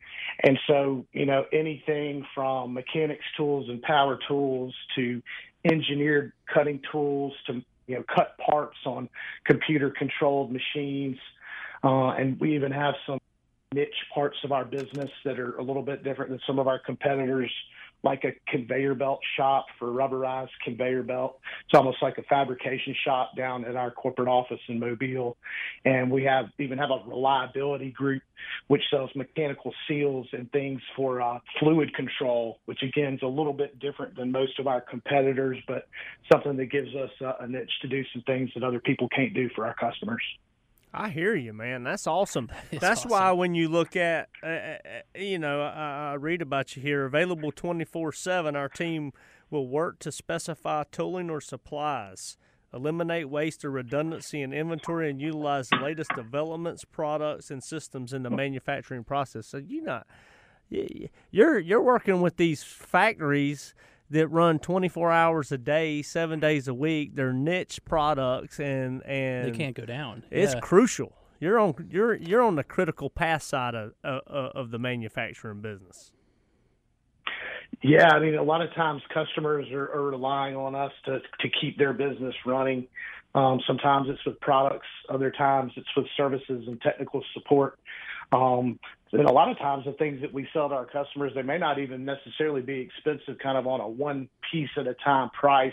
And 0.42 0.58
so, 0.66 1.04
you 1.12 1.26
know, 1.26 1.44
anything 1.52 2.24
from 2.34 2.74
mechanics 2.74 3.24
tools 3.36 3.68
and 3.68 3.82
power 3.82 4.18
tools 4.26 4.74
to 4.96 5.22
engineered 5.64 6.32
cutting 6.52 6.80
tools 6.90 7.32
to, 7.46 7.62
you 7.86 7.96
know, 7.96 8.04
cut 8.14 8.36
parts 8.38 8.78
on 8.86 9.08
computer 9.44 9.90
controlled 9.90 10.50
machines. 10.52 11.18
Uh, 11.84 12.12
and 12.12 12.40
we 12.40 12.54
even 12.54 12.72
have 12.72 12.94
some 13.06 13.18
niche 13.74 13.88
parts 14.14 14.36
of 14.44 14.52
our 14.52 14.64
business 14.64 15.10
that 15.24 15.38
are 15.38 15.56
a 15.58 15.62
little 15.62 15.82
bit 15.82 16.02
different 16.02 16.30
than 16.30 16.40
some 16.46 16.58
of 16.58 16.66
our 16.66 16.78
competitors, 16.78 17.50
like 18.02 18.24
a 18.24 18.32
conveyor 18.50 18.94
belt 18.94 19.20
shop 19.36 19.66
for 19.78 19.88
rubberized 19.88 20.50
conveyor 20.64 21.02
belt. 21.02 21.40
It's 21.66 21.76
almost 21.76 21.98
like 22.00 22.16
a 22.16 22.22
fabrication 22.22 22.94
shop 23.04 23.32
down 23.36 23.64
at 23.64 23.76
our 23.76 23.90
corporate 23.90 24.28
office 24.28 24.60
in 24.68 24.78
Mobile. 24.78 25.36
And 25.84 26.10
we 26.10 26.22
have 26.24 26.46
even 26.58 26.78
have 26.78 26.90
a 26.90 27.02
reliability 27.06 27.90
group 27.90 28.22
which 28.68 28.82
sells 28.90 29.10
mechanical 29.14 29.72
seals 29.88 30.26
and 30.32 30.50
things 30.52 30.80
for 30.96 31.20
uh, 31.20 31.38
fluid 31.58 31.94
control, 31.94 32.60
which 32.66 32.82
again 32.82 33.14
is 33.14 33.22
a 33.22 33.26
little 33.26 33.54
bit 33.54 33.78
different 33.78 34.16
than 34.16 34.32
most 34.32 34.58
of 34.58 34.66
our 34.66 34.80
competitors, 34.80 35.58
but 35.66 35.88
something 36.32 36.56
that 36.56 36.66
gives 36.66 36.94
us 36.94 37.10
uh, 37.20 37.32
a 37.40 37.46
niche 37.46 37.72
to 37.82 37.88
do 37.88 38.04
some 38.12 38.22
things 38.22 38.50
that 38.54 38.62
other 38.62 38.80
people 38.80 39.08
can't 39.08 39.34
do 39.34 39.50
for 39.54 39.66
our 39.66 39.74
customers. 39.74 40.22
I 40.94 41.08
hear 41.08 41.34
you, 41.34 41.52
man. 41.52 41.82
That's 41.82 42.06
awesome. 42.06 42.48
It's 42.70 42.80
That's 42.80 43.04
why 43.04 43.32
when 43.32 43.54
you 43.54 43.68
look 43.68 43.96
at, 43.96 44.28
uh, 44.42 44.46
uh, 44.46 44.76
you 45.16 45.38
know, 45.38 45.62
I, 45.62 46.12
I 46.12 46.14
read 46.14 46.40
about 46.40 46.76
you 46.76 46.82
here, 46.82 47.04
available 47.04 47.50
24 47.52 48.12
7, 48.12 48.56
our 48.56 48.68
team 48.68 49.12
will 49.50 49.68
work 49.68 49.98
to 50.00 50.12
specify 50.12 50.84
tooling 50.90 51.30
or 51.30 51.40
supplies, 51.40 52.36
eliminate 52.72 53.28
waste 53.28 53.64
or 53.64 53.70
redundancy 53.70 54.40
in 54.40 54.52
inventory, 54.52 55.10
and 55.10 55.20
utilize 55.20 55.68
the 55.68 55.76
latest 55.76 56.10
developments, 56.14 56.84
products, 56.84 57.50
and 57.50 57.62
systems 57.62 58.12
in 58.12 58.22
the 58.22 58.30
manufacturing 58.30 59.04
process. 59.04 59.46
So 59.46 59.58
you're 59.58 59.84
not, 59.84 60.06
you're 61.30 61.58
you're 61.58 61.82
working 61.82 62.20
with 62.20 62.36
these 62.36 62.62
factories 62.62 63.74
that 64.14 64.28
run 64.28 64.58
24 64.58 65.12
hours 65.12 65.52
a 65.52 65.58
day, 65.58 66.00
seven 66.02 66.40
days 66.40 66.66
a 66.68 66.74
week. 66.74 67.14
They're 67.14 67.32
niche 67.32 67.80
products, 67.84 68.58
and 68.58 69.02
and 69.04 69.52
They 69.52 69.56
can't 69.56 69.76
go 69.76 69.84
down. 69.84 70.22
it's 70.30 70.54
Yeah. 70.54 70.60
crucial. 70.60 71.12
You're 71.40 71.58
on 71.58 71.74
you're 71.90 72.14
you're 72.14 72.42
on 72.42 72.54
the 72.56 72.64
critical 72.64 73.10
path 73.10 73.42
side 73.42 73.74
of 73.74 73.92
uh, 74.02 74.20
of 74.26 74.70
the 74.70 74.78
manufacturing 74.78 75.60
business. 75.60 76.10
Yeah, 77.82 78.08
I 78.14 78.20
mean, 78.20 78.36
a 78.36 78.42
lot 78.42 78.62
of 78.62 78.72
times 78.74 79.02
customers 79.12 79.66
are, 79.72 79.90
are 79.92 80.02
relying 80.10 80.56
on 80.56 80.74
us 80.74 80.92
to 81.06 81.18
to 81.40 81.48
keep 81.60 81.76
their 81.76 81.92
business 81.92 82.34
running. 82.46 82.86
Um, 83.34 83.60
sometimes 83.66 84.08
it's 84.08 84.24
with 84.24 84.38
products, 84.40 84.86
other 85.08 85.30
times 85.32 85.72
it's 85.76 85.88
with 85.96 86.06
services 86.16 86.68
and 86.68 86.80
technical 86.80 87.22
support. 87.34 87.78
Um, 88.32 88.78
and 89.12 89.28
a 89.28 89.32
lot 89.32 89.50
of 89.50 89.58
times 89.58 89.84
the 89.84 89.92
things 89.92 90.20
that 90.22 90.32
we 90.32 90.48
sell 90.52 90.68
to 90.68 90.74
our 90.74 90.86
customers, 90.86 91.32
they 91.34 91.42
may 91.42 91.58
not 91.58 91.78
even 91.78 92.04
necessarily 92.04 92.62
be 92.62 92.80
expensive, 92.80 93.38
kind 93.40 93.56
of 93.56 93.66
on 93.66 93.80
a 93.80 93.88
one 93.88 94.28
piece 94.50 94.70
at 94.76 94.86
a 94.86 94.94
time 94.94 95.30
price. 95.30 95.72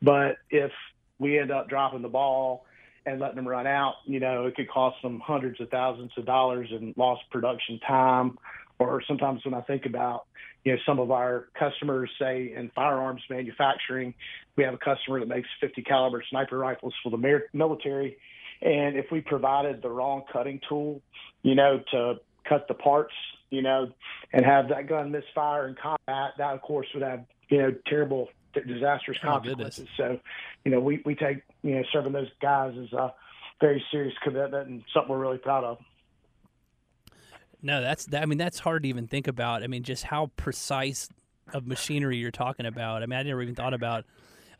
But 0.00 0.38
if 0.50 0.72
we 1.18 1.38
end 1.38 1.50
up 1.50 1.68
dropping 1.68 2.02
the 2.02 2.08
ball 2.08 2.64
and 3.04 3.20
letting 3.20 3.36
them 3.36 3.48
run 3.48 3.66
out, 3.66 3.96
you 4.06 4.20
know, 4.20 4.46
it 4.46 4.56
could 4.56 4.70
cost 4.70 4.96
them 5.02 5.20
hundreds 5.20 5.60
of 5.60 5.68
thousands 5.68 6.12
of 6.16 6.24
dollars 6.24 6.68
in 6.70 6.94
lost 6.96 7.22
production 7.30 7.78
time. 7.86 8.38
Or 8.78 9.02
sometimes 9.06 9.44
when 9.44 9.54
I 9.54 9.60
think 9.60 9.86
about 9.86 10.26
you 10.64 10.72
know, 10.72 10.78
some 10.86 10.98
of 10.98 11.10
our 11.10 11.48
customers 11.58 12.10
say 12.20 12.52
in 12.56 12.70
firearms 12.74 13.22
manufacturing, 13.28 14.14
we 14.56 14.64
have 14.64 14.74
a 14.74 14.78
customer 14.78 15.18
that 15.20 15.28
makes 15.28 15.48
50 15.60 15.82
caliber 15.82 16.22
sniper 16.30 16.58
rifles 16.58 16.94
for 17.02 17.10
the 17.10 17.42
military. 17.52 18.16
And 18.62 18.96
if 18.96 19.06
we 19.10 19.20
provided 19.20 19.82
the 19.82 19.90
wrong 19.90 20.22
cutting 20.32 20.60
tool, 20.68 21.02
you 21.42 21.54
know, 21.54 21.82
to 21.90 22.14
cut 22.48 22.68
the 22.68 22.74
parts 22.74 23.14
you 23.52 23.60
know, 23.60 23.92
and 24.32 24.44
have 24.44 24.70
that 24.70 24.88
gun 24.88 25.12
misfire 25.12 25.68
in 25.68 25.76
combat, 25.80 26.32
that 26.38 26.54
of 26.54 26.62
course 26.62 26.86
would 26.94 27.02
have 27.02 27.24
you 27.50 27.58
know 27.58 27.74
terrible, 27.86 28.28
disastrous 28.54 29.18
Oh, 29.22 29.26
consequences. 29.28 29.86
so, 29.96 30.18
you 30.64 30.72
know, 30.72 30.80
we 30.80 31.02
we 31.04 31.14
take 31.14 31.42
you 31.62 31.76
know 31.76 31.82
serving 31.92 32.12
those 32.12 32.30
guys 32.40 32.74
as 32.82 32.92
a 32.94 33.12
very 33.60 33.84
serious 33.92 34.14
commitment 34.24 34.68
and 34.68 34.82
something 34.92 35.12
we're 35.12 35.18
really 35.18 35.38
proud 35.38 35.64
of. 35.64 35.78
No, 37.60 37.82
that's 37.82 38.06
that, 38.06 38.22
I 38.22 38.26
mean 38.26 38.38
that's 38.38 38.58
hard 38.58 38.84
to 38.84 38.88
even 38.88 39.06
think 39.06 39.28
about. 39.28 39.62
I 39.62 39.66
mean, 39.66 39.82
just 39.82 40.04
how 40.04 40.30
precise 40.36 41.10
of 41.52 41.66
machinery 41.66 42.16
you're 42.16 42.30
talking 42.30 42.64
about. 42.64 43.02
I 43.02 43.06
mean, 43.06 43.18
I 43.18 43.22
never 43.22 43.42
even 43.42 43.54
thought 43.54 43.74
about 43.74 44.06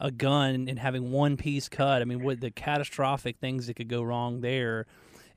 a 0.03 0.11
gun 0.11 0.67
and 0.69 0.79
having 0.79 1.12
one 1.12 1.37
piece 1.37 1.69
cut. 1.69 2.03
I 2.03 2.05
mean, 2.05 2.23
what 2.23 2.41
the 2.41 2.51
catastrophic 2.51 3.38
things 3.38 3.69
that 3.69 3.75
could 3.75 3.88
go 3.88 4.03
wrong 4.03 4.41
there. 4.41 4.87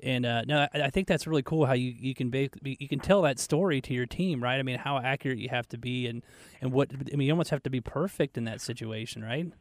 And 0.01 0.25
uh, 0.25 0.41
no, 0.41 0.67
I, 0.73 0.81
I 0.81 0.89
think 0.89 1.07
that's 1.07 1.25
really 1.27 1.43
cool 1.43 1.65
how 1.65 1.73
you, 1.73 1.93
you 1.97 2.13
can 2.13 2.29
be, 2.29 2.49
you 2.63 2.89
can 2.89 2.99
tell 2.99 3.21
that 3.21 3.39
story 3.39 3.79
to 3.81 3.93
your 3.93 4.05
team, 4.05 4.43
right? 4.43 4.59
I 4.59 4.63
mean, 4.63 4.77
how 4.77 4.97
accurate 4.97 5.37
you 5.37 5.49
have 5.49 5.67
to 5.69 5.77
be, 5.77 6.07
and 6.07 6.23
and 6.61 6.73
what 6.73 6.91
I 6.91 7.15
mean, 7.15 7.27
you 7.27 7.33
almost 7.33 7.51
have 7.51 7.63
to 7.63 7.69
be 7.69 7.79
perfect 7.79 8.37
in 8.37 8.43
that 8.45 8.59
situation, 8.59 9.23
right? 9.23 9.51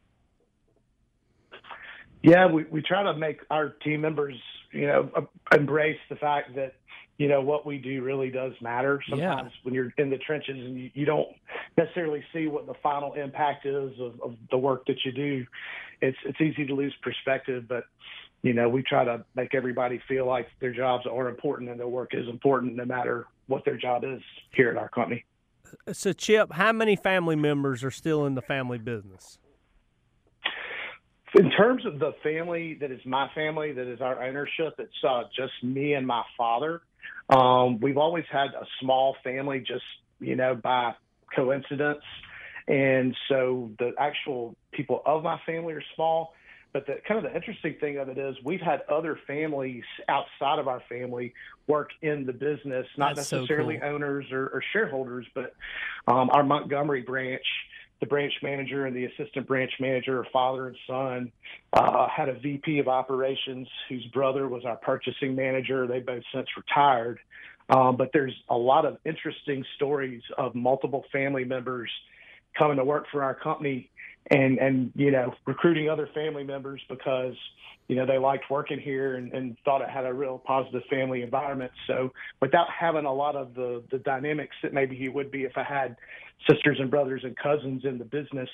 Yeah, 2.23 2.47
we, 2.47 2.64
we 2.64 2.81
try 2.81 3.03
to 3.03 3.14
make 3.14 3.40
our 3.51 3.69
team 3.69 4.01
members, 4.01 4.35
you 4.73 4.87
know, 4.87 5.29
embrace 5.55 6.01
the 6.09 6.17
fact 6.17 6.55
that, 6.57 6.75
you 7.16 7.29
know, 7.29 7.40
what 7.40 7.64
we 7.64 7.79
do 7.79 8.03
really 8.03 8.31
does 8.31 8.53
matter. 8.61 9.00
Sometimes 9.09 9.53
when 9.62 9.74
you're 9.74 9.92
in 9.98 10.11
the 10.11 10.18
trenches 10.18 10.57
and 10.57 10.79
you, 10.79 10.90
you 10.94 11.05
don't 11.05 11.29
necessarily 11.79 12.24
see 12.33 12.48
what 12.48 12.66
the 12.66 12.74
final 12.83 13.12
impact 13.14 13.66
is 13.66 13.92
of, 14.00 14.20
of 14.20 14.37
the 14.50 14.59
work 14.59 14.87
that 14.87 14.96
you 15.05 15.12
do, 15.12 15.46
it's 16.00 16.18
it's 16.24 16.40
easy 16.40 16.66
to 16.66 16.74
lose 16.74 16.94
perspective. 17.03 17.66
But, 17.68 17.85
you 18.42 18.53
know, 18.53 18.68
we 18.68 18.83
try 18.83 19.05
to 19.05 19.24
make 19.37 19.55
everybody 19.55 20.00
feel 20.09 20.27
like 20.27 20.48
their 20.61 20.72
jobs 20.72 21.07
are 21.07 21.29
important 21.29 21.70
and 21.70 21.79
their 21.79 21.88
work 21.88 22.14
is 22.14 22.29
important 22.29 22.74
no 22.74 22.85
matter 22.85 23.27
what 23.46 23.64
their 23.64 23.77
job 23.77 24.03
is 24.05 24.20
here 24.53 24.70
at 24.70 24.77
our 24.77 24.88
company. 24.88 25.24
So, 25.92 26.12
Chip, 26.12 26.53
how 26.53 26.72
many 26.72 26.96
family 26.96 27.37
members 27.37 27.85
are 27.85 27.90
still 27.90 28.27
in 28.27 28.35
the 28.35 28.42
family 28.42 28.79
business? 28.79 29.38
In 31.37 31.50
terms 31.50 31.85
of 31.85 31.98
the 31.98 32.12
family 32.22 32.74
that 32.81 32.92
is 32.92 33.00
my 33.05 33.29
family, 33.35 33.72
that 33.72 33.92
is 33.92 34.00
our 34.00 34.22
ownership, 34.22 34.74
it's 34.79 34.92
uh, 35.09 35.24
just 35.35 35.53
me 35.62 35.94
and 35.94 36.07
my 36.07 36.22
father. 36.37 36.83
Um, 37.29 37.81
we've 37.81 37.99
always 37.99 38.25
had 38.31 38.49
a 38.49 38.67
small 38.81 39.17
family, 39.25 39.61
just 39.61 39.85
you 40.21 40.37
know, 40.37 40.55
by 40.55 40.95
coincidence, 41.35 42.05
and 42.69 43.17
so 43.29 43.71
the 43.79 43.93
actual 43.99 44.57
people 44.73 45.03
of 45.07 45.23
my 45.23 45.40
family 45.47 45.75
are 45.75 45.83
small. 45.95 46.35
But 46.73 46.87
the 46.87 46.97
kind 47.07 47.25
of 47.25 47.31
the 47.31 47.37
interesting 47.37 47.77
thing 47.81 47.99
of 47.99 48.09
it 48.09 48.19
is 48.19 48.35
we've 48.45 48.61
had 48.61 48.83
other 48.90 49.17
families 49.29 49.85
outside 50.09 50.59
of 50.59 50.67
our 50.67 50.83
family 50.88 51.33
work 51.69 51.90
in 52.03 52.27
the 52.27 52.33
business, 52.33 52.85
not 52.99 53.14
That's 53.14 53.29
so 53.29 53.37
necessarily 53.37 53.79
cool. 53.79 53.95
owners 53.95 54.27
or, 54.33 54.49
or 54.49 54.62
shareholders, 54.73 55.25
but 55.37 55.55
um, 56.09 56.31
our 56.31 56.43
Montgomery 56.43 57.03
branch 57.03 57.45
the 58.01 58.07
branch 58.07 58.33
manager 58.43 58.87
and 58.87 58.95
the 58.95 59.05
assistant 59.05 59.47
branch 59.47 59.73
manager, 59.81 60.27
father 60.33 60.69
and 60.69 60.77
son, 60.87 61.33
uh, 61.73 62.09
had 62.09 62.29
a 62.29 62.39
VP 62.39 62.79
of 62.79 62.89
operations 62.89 63.69
whose 63.89 64.05
brother 64.07 64.49
was 64.49 64.65
our 64.65 64.77
purchasing 64.77 65.35
manager. 65.35 65.87
They 65.87 66.01
both 66.01 66.23
since 66.35 66.49
retired. 66.57 67.19
Um, 67.71 67.97
but 67.97 68.11
there's 68.13 68.35
a 68.51 68.57
lot 68.57 68.85
of 68.85 68.99
interesting 69.05 69.65
stories 69.77 70.23
of 70.37 70.55
multiple 70.55 71.05
family 71.11 71.45
members 71.45 71.91
coming 72.59 72.77
to 72.77 72.85
work 72.85 73.07
for 73.11 73.23
our 73.23 73.35
company 73.35 73.91
and, 74.31 74.59
and, 74.59 74.93
you 74.95 75.11
know, 75.11 75.35
recruiting 75.47 75.91
other 75.91 76.09
family 76.15 76.45
members 76.45 76.81
because, 76.89 77.35
you 77.89 77.97
know, 77.97 78.07
they 78.07 78.19
liked 78.19 78.45
working 78.51 78.81
here 78.81 79.17
and, 79.17 79.33
and 79.33 79.57
thought 79.65 79.83
it 79.83 79.91
had 79.91 80.07
a 80.07 80.13
real 80.13 80.39
positive 80.39 80.83
family 80.89 81.23
environment. 81.23 81.73
So 81.87 82.11
without 82.41 82.69
having 82.71 83.05
a 83.05 83.13
lot 83.13 83.37
of 83.37 83.55
the, 83.55 83.83
the 83.91 83.99
dynamics 83.99 84.57
that 84.63 84.73
maybe 84.73 84.97
he 84.97 85.09
would 85.09 85.31
be 85.31 85.43
if 85.43 85.53
I 85.57 85.65
had 85.65 85.97
sisters 86.51 86.79
and 86.81 86.91
brothers 86.91 87.23
and 87.25 87.37
cousins 87.37 87.85
in 87.85 87.99
the 87.99 88.05
business, 88.05 88.49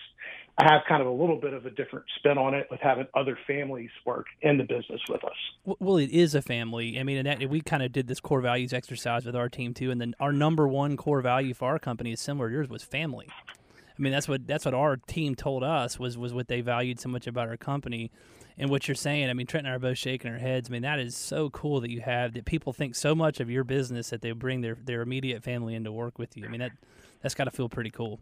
I 0.58 0.72
have 0.72 0.82
kind 0.88 1.00
of 1.00 1.08
a 1.08 1.12
little 1.12 1.40
bit 1.40 1.54
of 1.54 1.64
a 1.64 1.70
different 1.70 2.04
spin 2.18 2.36
on 2.36 2.54
it 2.54 2.66
with 2.70 2.80
having 2.80 3.06
other 3.14 3.38
families 3.46 3.90
work 4.04 4.26
in 4.42 4.58
the 4.58 4.64
business 4.64 5.00
with 5.08 5.24
us. 5.24 5.76
Well, 5.78 5.96
it 5.96 6.10
is 6.10 6.34
a 6.34 6.42
family. 6.42 6.98
I 6.98 7.04
mean, 7.04 7.18
and 7.18 7.26
that, 7.26 7.48
we 7.48 7.60
kind 7.60 7.82
of 7.82 7.92
did 7.92 8.08
this 8.08 8.20
core 8.20 8.40
values 8.40 8.72
exercise 8.72 9.24
with 9.24 9.36
our 9.36 9.48
team 9.48 9.72
too. 9.72 9.90
And 9.90 10.00
then 10.00 10.14
our 10.20 10.32
number 10.32 10.68
one 10.68 10.96
core 10.96 11.22
value 11.22 11.54
for 11.54 11.68
our 11.68 11.78
company 11.78 12.12
is 12.12 12.20
similar 12.20 12.48
to 12.48 12.54
yours 12.54 12.68
was 12.68 12.82
family. 12.82 13.28
I 14.00 14.02
mean, 14.02 14.12
that's 14.12 14.26
what 14.26 14.46
that's 14.46 14.64
what 14.64 14.72
our 14.72 14.96
team 14.96 15.34
told 15.34 15.62
us 15.62 15.98
was 15.98 16.16
was 16.16 16.32
what 16.32 16.48
they 16.48 16.62
valued 16.62 16.98
so 16.98 17.10
much 17.10 17.26
about 17.26 17.50
our 17.50 17.58
company. 17.58 18.10
And 18.56 18.70
what 18.70 18.88
you're 18.88 18.94
saying, 18.94 19.28
I 19.28 19.34
mean, 19.34 19.46
Trent 19.46 19.66
and 19.66 19.72
I 19.72 19.76
are 19.76 19.78
both 19.78 19.98
shaking 19.98 20.30
our 20.30 20.38
heads. 20.38 20.70
I 20.70 20.72
mean, 20.72 20.82
that 20.82 20.98
is 20.98 21.14
so 21.14 21.50
cool 21.50 21.82
that 21.82 21.90
you 21.90 22.00
have 22.00 22.32
that 22.32 22.46
people 22.46 22.72
think 22.72 22.94
so 22.94 23.14
much 23.14 23.40
of 23.40 23.50
your 23.50 23.62
business 23.62 24.08
that 24.08 24.22
they 24.22 24.32
bring 24.32 24.62
their 24.62 24.74
their 24.74 25.02
immediate 25.02 25.44
family 25.44 25.74
in 25.74 25.84
to 25.84 25.92
work 25.92 26.18
with 26.18 26.34
you. 26.34 26.46
I 26.46 26.48
mean, 26.48 26.60
that 26.60 26.72
that's 27.20 27.34
got 27.34 27.44
to 27.44 27.50
feel 27.50 27.68
pretty 27.68 27.90
cool. 27.90 28.20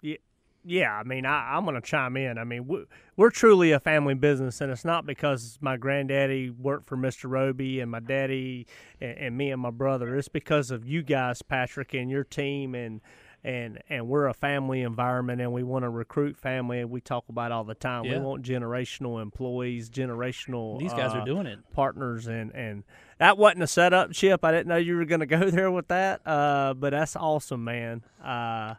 Yeah, 0.00 0.16
Yeah, 0.64 0.94
I 0.94 1.02
mean, 1.02 1.26
I, 1.26 1.54
I'm 1.54 1.64
going 1.64 1.74
to 1.74 1.86
chime 1.86 2.16
in. 2.16 2.38
I 2.38 2.44
mean, 2.44 2.66
we, 2.66 2.86
we're 3.14 3.30
truly 3.30 3.72
a 3.72 3.80
family 3.80 4.14
business, 4.14 4.62
and 4.62 4.72
it's 4.72 4.86
not 4.86 5.04
because 5.04 5.58
my 5.60 5.76
granddaddy 5.76 6.48
worked 6.48 6.88
for 6.88 6.96
Mr. 6.96 7.28
Roby 7.28 7.80
and 7.80 7.90
my 7.90 8.00
daddy 8.00 8.66
and, 9.02 9.18
and 9.18 9.36
me 9.36 9.50
and 9.50 9.60
my 9.60 9.70
brother. 9.70 10.16
It's 10.16 10.28
because 10.28 10.70
of 10.70 10.86
you 10.86 11.02
guys, 11.02 11.42
Patrick, 11.42 11.92
and 11.92 12.10
your 12.10 12.24
team, 12.24 12.74
and 12.74 13.02
and 13.44 13.78
and 13.88 14.08
we're 14.08 14.26
a 14.26 14.34
family 14.34 14.82
environment, 14.82 15.40
and 15.40 15.52
we 15.52 15.62
want 15.62 15.84
to 15.84 15.88
recruit 15.88 16.36
family, 16.36 16.80
and 16.80 16.90
we 16.90 17.00
talk 17.00 17.24
about 17.28 17.52
all 17.52 17.64
the 17.64 17.74
time. 17.74 18.04
Yeah. 18.04 18.18
We 18.18 18.24
want 18.24 18.44
generational 18.44 19.20
employees, 19.22 19.90
generational. 19.90 20.78
These 20.78 20.92
guys 20.92 21.12
uh, 21.14 21.18
are 21.18 21.24
doing 21.24 21.46
it. 21.46 21.58
partners 21.72 22.26
and 22.26 22.52
and 22.54 22.84
that 23.18 23.36
wasn't 23.38 23.62
a 23.62 23.66
setup 23.66 24.12
chip 24.12 24.44
i 24.44 24.52
didn't 24.52 24.68
know 24.68 24.76
you 24.76 24.96
were 24.96 25.04
going 25.04 25.20
to 25.20 25.26
go 25.26 25.50
there 25.50 25.70
with 25.70 25.88
that 25.88 26.20
uh 26.26 26.72
but 26.74 26.90
that's 26.90 27.16
awesome 27.16 27.64
man 27.64 28.02
uh 28.24 28.74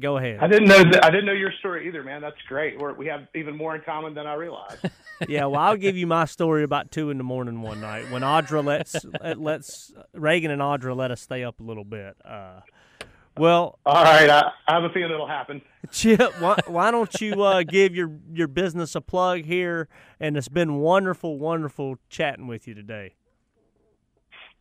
go 0.00 0.16
ahead 0.18 0.38
I 0.40 0.46
didn't 0.48 0.68
know 0.68 0.82
that. 0.82 1.04
I 1.04 1.10
didn't 1.10 1.26
know 1.26 1.32
your 1.32 1.52
story 1.58 1.88
either, 1.88 2.02
man. 2.02 2.20
That's 2.20 2.40
great. 2.48 2.78
We're, 2.78 2.92
we 2.94 3.06
have 3.06 3.26
even 3.34 3.56
more 3.56 3.74
in 3.74 3.82
common 3.82 4.14
than 4.14 4.26
I 4.26 4.34
realized. 4.34 4.78
yeah 5.28 5.46
well 5.46 5.60
i'll 5.60 5.76
give 5.78 5.96
you 5.96 6.06
my 6.06 6.26
story 6.26 6.62
about 6.62 6.90
two 6.90 7.08
in 7.08 7.16
the 7.16 7.24
morning 7.24 7.62
one 7.62 7.80
night 7.80 8.10
when 8.10 8.20
audra 8.20 8.62
lets 8.62 9.02
let- 9.22 9.40
lets 9.40 9.90
reagan 10.12 10.50
and 10.50 10.60
audra 10.60 10.94
let 10.94 11.10
us 11.10 11.22
stay 11.22 11.42
up 11.42 11.58
a 11.58 11.62
little 11.62 11.84
bit 11.84 12.14
uh 12.22 12.60
well 13.38 13.78
All 13.86 14.02
right, 14.04 14.28
I, 14.28 14.50
I 14.68 14.74
have 14.74 14.84
a 14.84 14.90
feeling 14.90 15.12
it'll 15.12 15.26
happen. 15.26 15.60
Chip, 15.90 16.20
why, 16.40 16.56
why 16.66 16.90
don't 16.90 17.20
you 17.20 17.42
uh, 17.42 17.62
give 17.62 17.94
your, 17.94 18.10
your 18.32 18.48
business 18.48 18.94
a 18.94 19.00
plug 19.02 19.44
here? 19.44 19.88
And 20.18 20.38
it's 20.38 20.48
been 20.48 20.76
wonderful, 20.76 21.38
wonderful 21.38 21.96
chatting 22.08 22.46
with 22.46 22.66
you 22.66 22.72
today. 22.74 23.14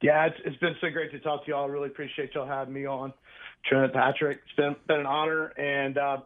Yeah, 0.02 0.26
it's, 0.26 0.36
it's 0.43 0.58
been 0.58 0.76
so 0.82 0.89
great 0.89 1.12
to 1.12 1.19
talk 1.19 1.45
to 1.45 1.52
y'all. 1.52 1.63
I 1.63 1.67
really 1.67 1.88
appreciate 1.88 2.36
y'all 2.36 2.45
having 2.48 2.74
me 2.74 2.86
on, 2.86 3.13
Trent, 3.67 3.93
Patrick. 3.93 4.39
It's 4.45 4.56
been 4.56 4.75
been 4.88 5.01
an 5.01 5.06
honor, 5.06 5.47
and 5.58 5.97
uh, 5.97 6.17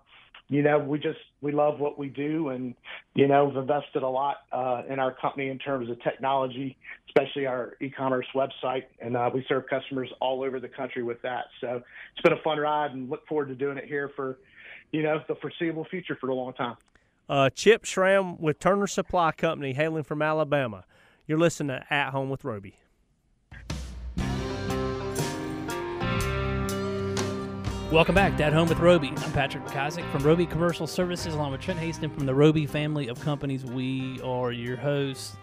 you 0.49 0.63
know, 0.63 0.79
we 0.79 0.97
just 0.97 1.19
we 1.41 1.51
love 1.51 1.79
what 1.79 1.97
we 1.97 2.09
do, 2.09 2.49
and 2.49 2.73
you 3.13 3.27
know, 3.27 3.45
we've 3.45 3.57
invested 3.57 4.03
a 4.03 4.09
lot 4.09 4.37
uh, 4.51 4.81
in 4.89 4.99
our 4.99 5.13
company 5.13 5.49
in 5.49 5.59
terms 5.59 5.89
of 5.89 6.01
technology, 6.01 6.75
especially 7.07 7.45
our 7.45 7.77
e-commerce 7.81 8.25
website, 8.35 8.83
and 8.99 9.15
uh, 9.15 9.29
we 9.33 9.45
serve 9.47 9.65
customers 9.69 10.09
all 10.19 10.43
over 10.43 10.59
the 10.59 10.67
country 10.67 11.03
with 11.03 11.21
that. 11.21 11.45
So 11.61 11.81
it's 12.13 12.21
been 12.23 12.33
a 12.33 12.41
fun 12.43 12.57
ride, 12.57 12.91
and 12.91 13.09
look 13.09 13.27
forward 13.27 13.47
to 13.49 13.55
doing 13.55 13.77
it 13.77 13.85
here 13.85 14.11
for, 14.15 14.39
you 14.91 15.03
know, 15.03 15.21
the 15.27 15.35
foreseeable 15.35 15.85
future 15.85 16.17
for 16.19 16.29
a 16.29 16.35
long 16.35 16.53
time. 16.53 16.77
Uh, 17.29 17.51
Chip 17.51 17.85
Schramm 17.85 18.41
with 18.41 18.57
Turner 18.57 18.87
Supply 18.87 19.31
Company, 19.31 19.73
hailing 19.73 20.03
from 20.03 20.21
Alabama. 20.23 20.83
You're 21.27 21.37
listening 21.37 21.77
to 21.77 21.93
At 21.93 22.09
Home 22.09 22.31
with 22.31 22.43
Roby. 22.43 22.77
Welcome 27.91 28.13
back 28.13 28.37
to 28.37 28.43
At 28.43 28.53
Home 28.53 28.69
with 28.69 28.77
Roby. 28.79 29.09
I'm 29.09 29.31
Patrick 29.31 29.65
McIsaac 29.65 30.09
from 30.11 30.21
Roby 30.23 30.45
Commercial 30.45 30.85
Services, 30.85 31.33
along 31.33 31.53
with 31.53 31.61
Trent 31.61 31.79
Haston 31.79 32.13
from 32.13 32.27
the 32.27 32.35
Roby 32.35 32.67
family 32.67 33.07
of 33.07 33.19
companies. 33.19 33.65
We 33.65 34.21
are 34.21 34.51
your 34.51 34.77
hosts. 34.77 35.35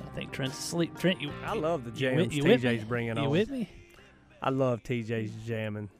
I 0.00 0.08
think 0.14 0.30
Trent's 0.30 0.56
asleep. 0.58 0.96
Trent, 0.96 1.20
you. 1.20 1.32
I 1.44 1.54
love 1.54 1.84
the 1.84 1.90
you 1.98 2.14
with- 2.16 2.32
you 2.32 2.44
with 2.44 2.62
TJ's 2.62 2.84
bringing 2.84 3.16
You 3.16 3.22
on. 3.22 3.24
You 3.24 3.30
with 3.30 3.50
me? 3.50 3.68
I 4.40 4.50
love 4.50 4.84
TJ's 4.84 5.32
jamming. 5.44 5.90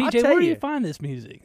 I'll 0.00 0.08
TJ, 0.10 0.20
tell 0.22 0.30
where 0.32 0.40
do 0.40 0.46
you 0.46 0.52
you. 0.54 0.58
find 0.58 0.84
this 0.84 1.00
music? 1.00 1.42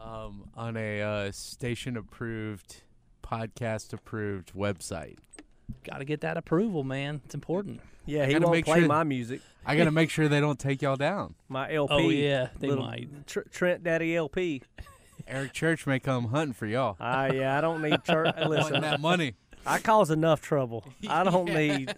Um, 0.00 0.50
on 0.56 0.76
a 0.76 1.00
uh, 1.00 1.30
station 1.32 1.96
approved, 1.96 2.82
podcast 3.22 3.92
approved 3.92 4.54
website. 4.54 5.18
Got 5.84 5.98
to 5.98 6.04
get 6.04 6.20
that 6.22 6.36
approval, 6.36 6.84
man. 6.84 7.20
It's 7.24 7.34
important. 7.34 7.80
Yeah, 8.06 8.26
he 8.26 8.32
gotta 8.34 8.46
won't 8.46 8.64
play 8.64 8.80
sure- 8.80 8.88
my 8.88 9.04
music. 9.04 9.40
I 9.66 9.76
got 9.76 9.84
to 9.84 9.90
make 9.90 10.08
sure 10.08 10.28
they 10.28 10.40
don't 10.40 10.58
take 10.58 10.80
y'all 10.80 10.96
down. 10.96 11.34
My 11.50 11.70
LP. 11.70 11.92
Oh, 11.94 12.08
yeah, 12.08 12.48
they 12.58 12.68
little 12.68 12.86
might. 12.86 13.26
Tr- 13.26 13.40
Trent 13.52 13.84
Daddy 13.84 14.16
LP. 14.16 14.62
Eric 15.26 15.52
Church 15.52 15.86
may 15.86 15.98
come 16.00 16.28
hunting 16.28 16.54
for 16.54 16.64
y'all. 16.66 16.96
Ah, 16.98 17.26
yeah, 17.26 17.58
I 17.58 17.60
don't 17.60 17.82
need 17.82 18.02
church. 18.02 18.34
Wanting 18.38 18.48
Listen, 18.48 18.80
that 18.80 18.98
money. 19.00 19.34
I 19.66 19.78
cause 19.78 20.10
enough 20.10 20.40
trouble. 20.40 20.84
I 21.08 21.22
don't 21.22 21.52
need. 21.52 21.94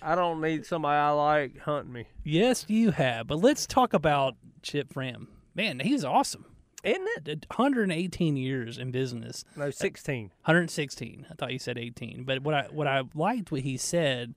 I 0.00 0.14
don't 0.14 0.40
need 0.40 0.64
somebody 0.64 0.96
I 0.96 1.10
like 1.10 1.58
hunting 1.58 1.92
me. 1.92 2.06
Yes, 2.24 2.64
you 2.68 2.92
have. 2.92 3.26
But 3.26 3.40
let's 3.40 3.66
talk 3.66 3.92
about 3.92 4.36
Chip 4.62 4.90
Schramm. 4.94 5.28
Man, 5.54 5.80
he's 5.80 6.02
awesome. 6.04 6.46
Isn't 6.82 7.08
it? 7.26 7.46
118 7.48 8.36
years 8.36 8.78
in 8.78 8.90
business. 8.90 9.44
No, 9.56 9.70
sixteen. 9.70 10.30
116. 10.44 11.26
I 11.30 11.34
thought 11.34 11.52
you 11.52 11.58
said 11.58 11.78
18. 11.78 12.24
But 12.24 12.42
what 12.42 12.54
I 12.54 12.66
what 12.72 12.86
I 12.86 13.02
liked 13.14 13.52
what 13.52 13.60
he 13.60 13.76
said 13.76 14.34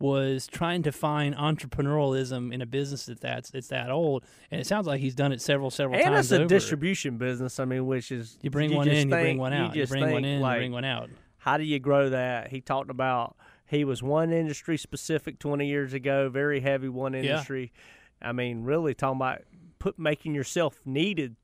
was 0.00 0.48
trying 0.48 0.82
to 0.82 0.90
find 0.92 1.36
entrepreneurialism 1.36 2.52
in 2.52 2.60
a 2.60 2.66
business 2.66 3.06
that 3.06 3.20
that's 3.20 3.50
it's 3.54 3.68
that 3.68 3.90
old, 3.90 4.24
and 4.50 4.60
it 4.60 4.66
sounds 4.66 4.86
like 4.86 5.00
he's 5.00 5.14
done 5.14 5.32
it 5.32 5.40
several 5.40 5.70
several 5.70 5.96
and 5.96 6.04
times 6.04 6.26
it's 6.26 6.32
a 6.32 6.36
over. 6.40 6.46
distribution 6.48 7.16
business. 7.16 7.60
I 7.60 7.64
mean, 7.64 7.86
which 7.86 8.10
is 8.10 8.38
You 8.42 8.50
bring 8.50 8.74
one 8.74 8.86
just 8.86 9.02
in, 9.02 9.08
you 9.08 9.14
bring 9.14 9.38
one 9.38 9.52
out. 9.52 9.74
You, 9.74 9.82
just 9.82 9.92
bring 9.92 10.10
one 10.10 10.24
in, 10.24 10.40
like, 10.40 10.56
you 10.56 10.60
bring 10.60 10.72
one 10.72 10.84
out. 10.84 11.10
How 11.38 11.58
do 11.58 11.64
you 11.64 11.78
grow 11.78 12.08
that? 12.10 12.48
He 12.48 12.60
talked 12.60 12.90
about 12.90 13.36
he 13.66 13.84
was 13.84 14.02
one 14.02 14.32
industry 14.32 14.76
specific 14.76 15.38
20 15.38 15.66
years 15.66 15.92
ago, 15.94 16.28
very 16.28 16.60
heavy 16.60 16.88
one 16.88 17.14
industry. 17.14 17.72
I 18.20 18.32
mean, 18.32 18.64
really 18.64 18.94
talking 18.94 19.16
about 19.18 19.42
put 19.78 19.98
making 19.98 20.34
yourself 20.34 20.80
needed. 20.84 21.36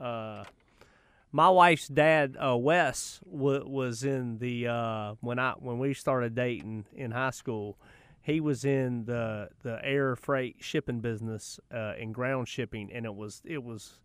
Uh, 0.00 0.44
my 1.32 1.48
wife's 1.48 1.88
dad, 1.88 2.36
uh, 2.36 2.56
Wes, 2.56 3.20
w- 3.30 3.66
was 3.66 4.04
in 4.04 4.38
the 4.38 4.68
uh, 4.68 5.14
when 5.20 5.38
I 5.38 5.52
when 5.52 5.78
we 5.78 5.94
started 5.94 6.34
dating 6.34 6.86
in 6.94 7.10
high 7.10 7.30
school. 7.30 7.76
He 8.22 8.40
was 8.40 8.64
in 8.64 9.04
the 9.04 9.48
the 9.62 9.78
air 9.84 10.16
freight 10.16 10.56
shipping 10.60 11.00
business 11.00 11.58
uh, 11.72 11.94
and 11.98 12.14
ground 12.14 12.48
shipping, 12.48 12.92
and 12.92 13.04
it 13.04 13.14
was 13.14 13.42
it 13.44 13.62
was 13.62 13.98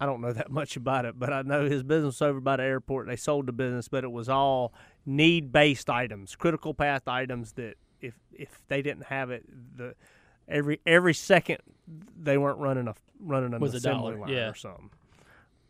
I 0.00 0.06
don't 0.06 0.20
know 0.20 0.32
that 0.34 0.50
much 0.50 0.76
about 0.76 1.04
it, 1.04 1.18
but 1.18 1.32
I 1.32 1.42
know 1.42 1.68
his 1.68 1.82
business 1.82 2.20
over 2.22 2.40
by 2.40 2.56
the 2.56 2.62
airport. 2.62 3.06
They 3.06 3.16
sold 3.16 3.46
the 3.46 3.52
business, 3.52 3.88
but 3.88 4.04
it 4.04 4.12
was 4.12 4.28
all 4.28 4.72
need 5.06 5.52
based 5.52 5.88
items, 5.90 6.36
critical 6.36 6.74
path 6.74 7.08
items 7.08 7.52
that 7.52 7.74
if 8.00 8.14
if 8.32 8.60
they 8.68 8.82
didn't 8.82 9.04
have 9.04 9.30
it, 9.30 9.44
the 9.76 9.94
every 10.48 10.80
every 10.86 11.14
second 11.14 11.58
they 12.20 12.38
weren't 12.38 12.58
running 12.58 12.88
a 12.88 12.94
running 13.20 13.54
an 13.54 13.60
Was 13.60 13.74
assembly 13.74 14.16
line 14.16 14.30
yeah. 14.30 14.48
or 14.48 14.54
something. 14.54 14.90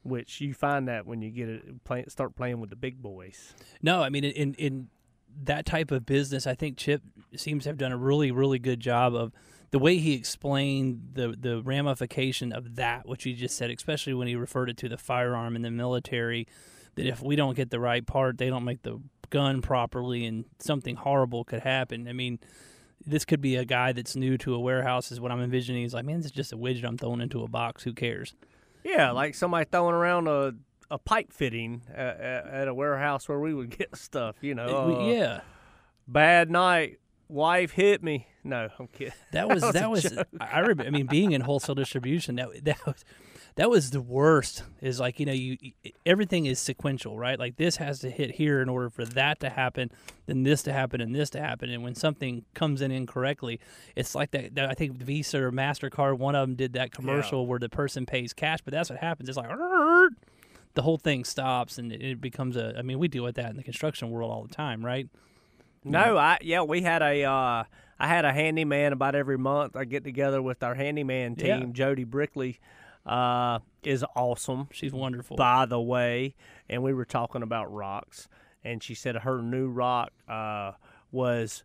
Which 0.03 0.41
you 0.41 0.55
find 0.55 0.89
that 0.89 1.07
when 1.07 1.21
you 1.21 1.31
get 1.31 1.49
it 1.49 1.85
play, 1.85 2.05
start 2.09 2.35
playing 2.35 2.61
with 2.61 2.71
the 2.71 2.77
big 2.77 3.03
boys. 3.03 3.53
No, 3.83 4.03
I 4.03 4.09
mean 4.09 4.25
in, 4.25 4.33
in 4.33 4.55
in 4.55 4.89
that 5.45 5.67
type 5.67 5.91
of 5.91 6.07
business, 6.07 6.47
I 6.47 6.55
think 6.55 6.79
Chip 6.79 7.03
seems 7.37 7.65
to 7.65 7.71
have 7.71 7.77
done 7.77 7.93
a 7.93 7.97
really 7.97 8.31
really 8.31 8.59
good 8.59 8.81
job 8.81 9.15
of 9.15 9.33
the 9.71 9.79
way 9.79 9.99
he 9.99 10.15
explained 10.15 11.11
the 11.13 11.35
the 11.39 11.63
ramification 11.63 12.53
of 12.53 12.77
that, 12.77 13.07
which 13.07 13.25
he 13.25 13.35
just 13.35 13.57
said, 13.57 13.71
especially 13.71 14.15
when 14.15 14.29
he 14.29 14.37
referred 14.37 14.71
it 14.71 14.77
to 14.79 14.89
the 14.89 14.97
firearm 14.97 15.57
in 15.57 15.63
the 15.63 15.71
military, 15.71 16.47
that 16.95 17.07
if 17.07 17.23
we 17.23 17.37
don't 17.37 17.55
get 17.55 17.71
the 17.71 17.81
right 17.81 18.07
part, 18.07 18.39
they 18.39 18.49
don't 18.49 18.65
make 18.65 18.83
the 18.83 19.01
gun 19.31 19.61
properly, 19.61 20.25
and 20.25 20.47
something 20.59 20.97
horrible 20.97 21.45
could 21.45 21.61
happen. 21.61 22.09
I 22.09 22.13
mean. 22.13 22.39
This 23.09 23.25
could 23.25 23.41
be 23.41 23.57
a 23.57 23.65
guy 23.65 23.93
that's 23.93 24.17
new 24.17 24.37
to 24.39 24.55
a 24.55 24.61
warehouse, 24.61 25.11
is 25.11 25.21
what 25.21 25.33
I'm 25.33 25.41
envisioning. 25.41 25.83
He's 25.83 25.95
like, 25.95 26.05
man, 26.05 26.19
this 26.19 26.27
is 26.27 26.33
just 26.33 26.53
a 26.53 26.57
widget 26.57 26.85
I'm 26.85 26.99
throwing 26.99 27.21
into 27.21 27.43
a 27.43 27.49
box. 27.49 27.83
Who 27.83 27.93
cares? 27.93 28.35
Yeah, 28.85 29.11
like 29.13 29.35
somebody 29.35 29.67
throwing 29.71 29.95
around 29.95 30.29
a 30.29 30.53
a 30.91 30.99
pipe 30.99 31.33
fitting 31.33 31.83
at, 31.95 32.19
at, 32.21 32.69
a 32.69 32.73
warehouse 32.73 33.29
where 33.29 33.39
we 33.39 33.53
would 33.53 33.71
get 33.79 33.95
stuff. 33.97 34.37
You 34.41 34.55
know, 34.55 34.87
We- 34.89 34.95
uh, 34.95 35.15
yeah, 35.17 35.41
bad 36.07 36.51
night, 36.51 36.99
wife 37.29 37.73
hit 37.73 38.03
me. 38.03 38.27
No, 38.45 38.69
I'm 38.79 38.87
kidding. 38.89 39.13
That 39.33 39.49
was 39.49 39.63
was 39.63 39.73
that 39.75 39.91
was. 39.91 40.19
I 40.41 40.47
I 40.47 40.59
remember. 40.61 40.85
I 40.85 40.91
mean, 40.91 41.07
being 41.07 41.33
in 41.33 41.43
wholesale 41.43 41.75
distribution, 41.75 42.37
that 42.37 42.49
that 42.65 42.85
was 42.87 43.05
that 43.59 43.69
was 43.69 43.91
the 43.91 44.01
worst. 44.01 44.63
Is 44.81 44.99
like 45.01 45.19
you 45.21 45.27
know 45.27 45.33
you 45.33 45.59
everything 46.07 46.47
is 46.47 46.59
sequential, 46.61 47.19
right? 47.19 47.39
Like 47.39 47.57
this 47.57 47.77
has 47.77 47.99
to 48.01 48.11
hit 48.11 48.33
here 48.37 48.63
in 48.63 48.69
order 48.69 48.89
for 48.89 49.05
that 49.05 49.41
to 49.41 49.51
happen, 49.51 49.91
then 50.27 50.45
this 50.45 50.63
to 50.63 50.73
happen, 50.73 51.01
and 51.01 51.15
this 51.15 51.29
to 51.31 51.41
happen. 51.41 51.69
And 51.69 51.83
when 51.83 51.95
something 51.95 52.45
comes 52.55 52.81
in 52.81 52.91
incorrectly, 52.93 53.61
it's 53.97 54.15
like 54.15 54.31
that. 54.31 54.55
that 54.55 54.71
I 54.71 54.75
think 54.75 54.93
Visa 54.97 55.39
or 55.43 55.51
Mastercard, 55.53 56.19
one 56.19 56.35
of 56.35 56.49
them 56.49 56.55
did 56.57 56.73
that 56.75 56.93
commercial 56.93 57.47
where 57.47 57.59
the 57.59 57.69
person 57.69 58.07
pays 58.07 58.33
cash, 58.33 58.61
but 58.65 58.73
that's 58.73 58.89
what 58.91 58.99
happens. 59.01 59.29
It's 59.29 59.37
like. 59.37 59.51
The 60.75 60.83
whole 60.83 60.99
thing 60.99 61.25
stops 61.25 61.77
and 61.79 61.91
it- 61.93 62.03
it 62.03 62.21
becomes 62.21 62.57
a. 62.57 62.75
I 62.79 62.83
mean, 62.83 62.99
we 63.01 63.09
deal 63.09 63.25
with 63.25 63.35
that 63.35 63.51
in 63.51 63.57
the 63.57 63.65
construction 63.65 64.11
world 64.11 64.31
all 64.31 64.45
the 64.45 64.55
time, 64.55 64.85
right? 64.85 65.09
No, 65.85 66.17
I 66.17 66.39
yeah, 66.41 66.63
we 66.63 66.83
had 66.83 67.03
a 67.03 67.25
uh, 67.25 67.65
I 67.99 68.07
had 68.07 68.25
a 68.25 68.33
handyman 68.33 68.93
about 68.93 69.15
every 69.17 69.39
month. 69.39 69.75
I 69.75 69.85
get 69.85 70.05
together 70.05 70.41
with 70.41 70.63
our 70.63 70.75
handyman 70.77 71.35
team. 71.35 71.47
Yeah. 71.47 71.67
Jody 71.73 72.05
Brickley 72.05 72.61
uh, 73.07 73.61
is 73.83 74.05
awesome, 74.17 74.69
She's 74.73 74.93
wonderful. 74.93 75.37
by 75.37 75.67
the 75.67 75.81
way. 75.81 76.35
And 76.69 76.83
we 76.83 76.93
were 76.93 77.05
talking 77.05 77.43
about 77.43 77.73
rocks, 77.73 78.29
and 78.63 78.83
she 78.83 78.95
said 78.95 79.17
her 79.17 79.41
new 79.43 79.69
rock 79.69 80.13
uh, 80.29 80.73
was 81.11 81.65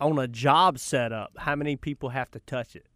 on 0.00 0.18
a 0.18 0.28
job 0.28 0.78
setup. 0.78 1.32
How 1.38 1.56
many 1.56 1.76
people 1.76 2.10
have 2.10 2.30
to 2.32 2.40
touch 2.40 2.76
it? 2.76 2.86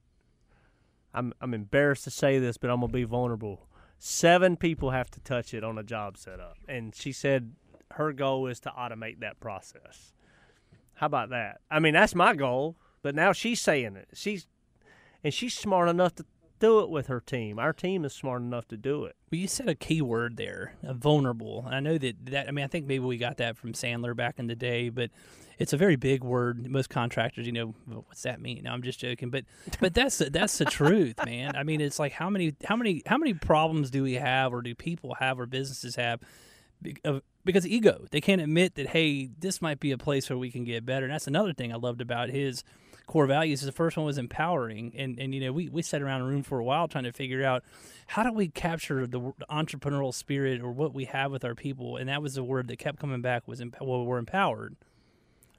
I'm 1.15 1.33
I'm 1.41 1.53
embarrassed 1.55 2.05
to 2.05 2.11
say 2.11 2.39
this, 2.39 2.57
but 2.57 2.71
I'm 2.71 2.81
gonna 2.81 2.93
be 2.93 3.05
vulnerable. 3.05 3.69
Seven 3.99 4.57
people 4.57 4.91
have 4.91 5.11
to 5.13 5.21
touch 5.21 5.53
it 5.55 5.63
on 5.63 5.79
a 5.79 5.83
job 5.83 6.17
setup, 6.17 6.57
and 6.69 6.95
she 6.95 7.13
said 7.13 7.53
her 7.93 8.13
goal 8.13 8.47
is 8.47 8.59
to 8.61 8.71
automate 8.71 9.21
that 9.21 9.39
process. 9.39 10.13
How 10.95 11.07
about 11.07 11.31
that? 11.31 11.61
I 11.71 11.81
mean, 11.81 11.95
that's 11.95 12.15
my 12.15 12.35
goal, 12.35 12.77
but 13.03 13.15
now 13.15 13.33
she's 13.33 13.61
saying 13.61 13.97
it. 13.97 14.09
She's 14.15 14.47
and 15.23 15.35
she's 15.35 15.55
smart 15.55 15.89
enough 15.89 16.15
to 16.17 16.25
do 16.63 16.79
it 16.79 16.91
with 16.91 17.09
her 17.09 17.21
team. 17.21 17.59
Our 17.59 17.73
team 17.73 18.05
is 18.05 18.13
smart 18.13 18.41
enough 18.41 18.69
to 18.69 18.77
do 18.77 19.05
it. 19.05 19.17
Well, 19.31 19.41
you 19.41 19.49
said 19.49 19.69
a 19.69 19.75
key 19.75 20.01
word 20.01 20.37
there, 20.37 20.77
vulnerable. 20.85 21.67
I 21.69 21.81
know 21.81 21.99
that 21.99 22.25
that. 22.27 22.47
I 22.47 22.53
mean, 22.53 22.65
I 22.65 22.69
think 22.69 22.87
maybe 22.87 23.05
we 23.05 23.17
got 23.17 23.39
that 23.39 23.57
from 23.57 23.73
Sandler 23.73 24.15
back 24.15 24.39
in 24.39 24.47
the 24.47 24.55
day, 24.55 24.89
but 24.89 25.11
it's 25.59 25.73
a 25.73 25.77
very 25.77 25.97
big 25.97 26.23
word. 26.23 26.71
Most 26.71 26.89
contractors, 26.89 27.47
you 27.47 27.53
know, 27.53 27.75
"Well, 27.89 28.05
what's 28.07 28.23
that 28.23 28.41
mean? 28.41 28.63
No, 28.63 28.71
I'm 28.71 28.83
just 28.83 29.01
joking, 29.01 29.31
but 29.31 29.45
but 29.81 29.93
that's 29.93 30.19
that's 30.19 30.57
the 30.59 30.65
truth, 30.65 31.17
man. 31.27 31.57
I 31.57 31.65
mean, 31.65 31.81
it's 31.81 31.99
like 31.99 32.13
how 32.13 32.31
many 32.31 32.55
how 32.65 32.77
many 32.77 33.03
how 33.07 33.19
many 33.19 33.35
problems 33.35 33.91
do 33.91 34.05
we 34.05 34.15
have, 34.15 34.55
or 34.55 34.63
do 34.63 34.73
people 34.77 35.15
have, 35.19 35.41
or 35.41 35.47
businesses 35.47 35.97
have? 35.97 36.21
Because 37.45 37.67
ego, 37.67 38.07
they 38.13 38.21
can't 38.21 38.41
admit 38.41 38.77
that. 38.77 38.89
Hey, 38.89 39.31
this 39.37 39.61
might 39.61 39.81
be 39.81 39.91
a 39.91 39.99
place 39.99 40.31
where 40.31 40.39
we 40.39 40.53
can 40.53 40.63
get 40.63 40.87
better. 40.87 41.07
And 41.07 41.13
that's 41.13 41.27
another 41.27 41.53
thing 41.53 41.73
I 41.73 41.77
loved 41.77 42.01
about 42.01 42.29
his 42.29 42.63
core 43.07 43.27
values. 43.27 43.61
The 43.61 43.73
first 43.73 43.97
one 43.97 44.07
was 44.07 44.19
empowering, 44.19 44.93
and 44.97 45.19
and 45.19 45.35
you 45.35 45.41
know 45.41 45.53
we 45.53 45.69
we 45.69 45.83
sat 45.83 46.03
around 46.03 46.23
a 46.23 46.25
room 46.25 46.43
for 46.43 46.59
a 46.59 46.65
while 46.65 46.89
trying 46.89 47.05
to 47.05 47.13
figure 47.13 47.45
out 47.45 47.63
how 48.09 48.23
do 48.23 48.33
we 48.33 48.49
capture 48.49 49.07
the 49.07 49.21
entrepreneurial 49.51 50.15
spirit 50.15 50.61
or 50.61 50.71
what 50.73 50.95
we 50.95 51.05
have 51.07 51.31
with 51.31 51.45
our 51.45 51.55
people, 51.55 51.97
and 51.97 52.09
that 52.09 52.23
was 52.23 52.35
the 52.35 52.45
word 52.45 52.69
that 52.69 52.79
kept 52.79 52.99
coming 52.99 53.23
back 53.23 53.47
was 53.49 53.61
emp- 53.61 53.77
well 53.81 54.05
we're 54.05 54.19
empowered. 54.19 54.77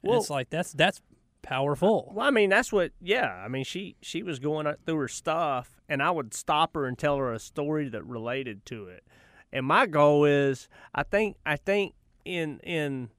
And 0.02 0.10
Well- 0.12 0.20
it's 0.20 0.30
like 0.30 0.50
that's 0.50 0.72
that's 0.74 1.02
powerful. 1.42 2.12
Well, 2.16 2.26
I 2.26 2.32
mean, 2.32 2.50
that's 2.50 2.72
what. 2.72 2.92
Yeah, 3.02 3.28
I 3.28 3.48
mean, 3.48 3.64
she 3.66 3.96
she 4.02 4.24
was 4.24 4.40
going 4.40 4.66
through 4.86 4.98
her 4.98 5.08
stuff, 5.08 5.82
and 5.90 6.02
I 6.02 6.10
would 6.12 6.34
stop 6.34 6.74
her 6.76 6.86
and 6.86 6.98
tell 6.98 7.18
her 7.18 7.34
a 7.34 7.40
story 7.40 7.90
that 7.90 8.06
related 8.06 8.66
to 8.68 8.88
it. 8.88 9.04
And 9.52 9.66
my 9.66 9.86
goal 9.86 10.26
is, 10.26 10.68
I 10.96 11.04
think, 11.04 11.38
I 11.46 11.58
think 11.58 11.94
in 12.26 12.60
in 12.60 13.10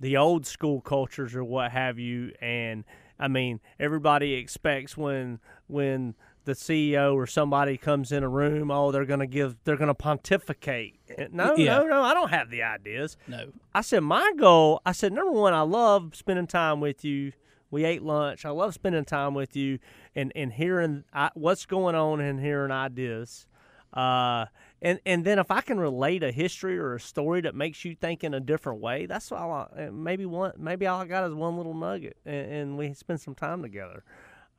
the 0.00 0.16
old 0.16 0.46
school 0.46 0.80
cultures 0.80 1.34
or 1.34 1.44
what 1.44 1.72
have 1.72 1.98
you, 1.98 2.32
and 2.40 2.84
I 3.24 3.28
mean, 3.28 3.60
everybody 3.80 4.34
expects 4.34 4.96
when 4.96 5.40
when 5.66 6.14
the 6.44 6.52
CEO 6.52 7.14
or 7.14 7.26
somebody 7.26 7.78
comes 7.78 8.12
in 8.12 8.22
a 8.22 8.28
room, 8.28 8.70
oh, 8.70 8.92
they're 8.92 9.06
gonna 9.06 9.26
give, 9.26 9.56
they're 9.64 9.78
gonna 9.78 9.94
pontificate. 9.94 11.00
No, 11.32 11.56
Yeah. 11.56 11.78
no, 11.78 11.86
no, 11.86 12.02
I 12.02 12.12
don't 12.12 12.28
have 12.28 12.50
the 12.50 12.62
ideas. 12.62 13.16
No, 13.26 13.46
I 13.74 13.80
said 13.80 14.00
my 14.02 14.32
goal. 14.36 14.82
I 14.84 14.92
said 14.92 15.12
number 15.14 15.32
one, 15.32 15.54
I 15.54 15.62
love 15.62 16.14
spending 16.14 16.46
time 16.46 16.80
with 16.80 17.02
you. 17.02 17.32
We 17.70 17.84
ate 17.84 18.02
lunch. 18.02 18.44
I 18.44 18.50
love 18.50 18.74
spending 18.74 19.04
time 19.06 19.32
with 19.32 19.56
you 19.56 19.78
and 20.14 20.32
and 20.36 20.52
hearing 20.52 21.04
I, 21.14 21.30
what's 21.34 21.64
going 21.64 21.94
on 21.94 22.20
and 22.20 22.38
hearing 22.40 22.70
ideas. 22.70 23.46
Uh, 23.94 24.46
and 24.84 25.00
and 25.06 25.24
then 25.24 25.38
if 25.38 25.50
I 25.50 25.62
can 25.62 25.80
relate 25.80 26.22
a 26.22 26.30
history 26.30 26.78
or 26.78 26.94
a 26.94 27.00
story 27.00 27.40
that 27.40 27.54
makes 27.54 27.84
you 27.86 27.94
think 27.94 28.22
in 28.22 28.34
a 28.34 28.40
different 28.40 28.80
way, 28.80 29.06
that's 29.06 29.32
all. 29.32 29.50
I, 29.50 29.80
and 29.80 30.04
maybe 30.04 30.26
one. 30.26 30.52
Maybe 30.58 30.86
all 30.86 31.00
I 31.00 31.06
got 31.06 31.26
is 31.26 31.34
one 31.34 31.56
little 31.56 31.72
nugget, 31.72 32.18
and, 32.26 32.52
and 32.52 32.78
we 32.78 32.92
spend 32.92 33.20
some 33.22 33.34
time 33.34 33.62
together. 33.62 34.04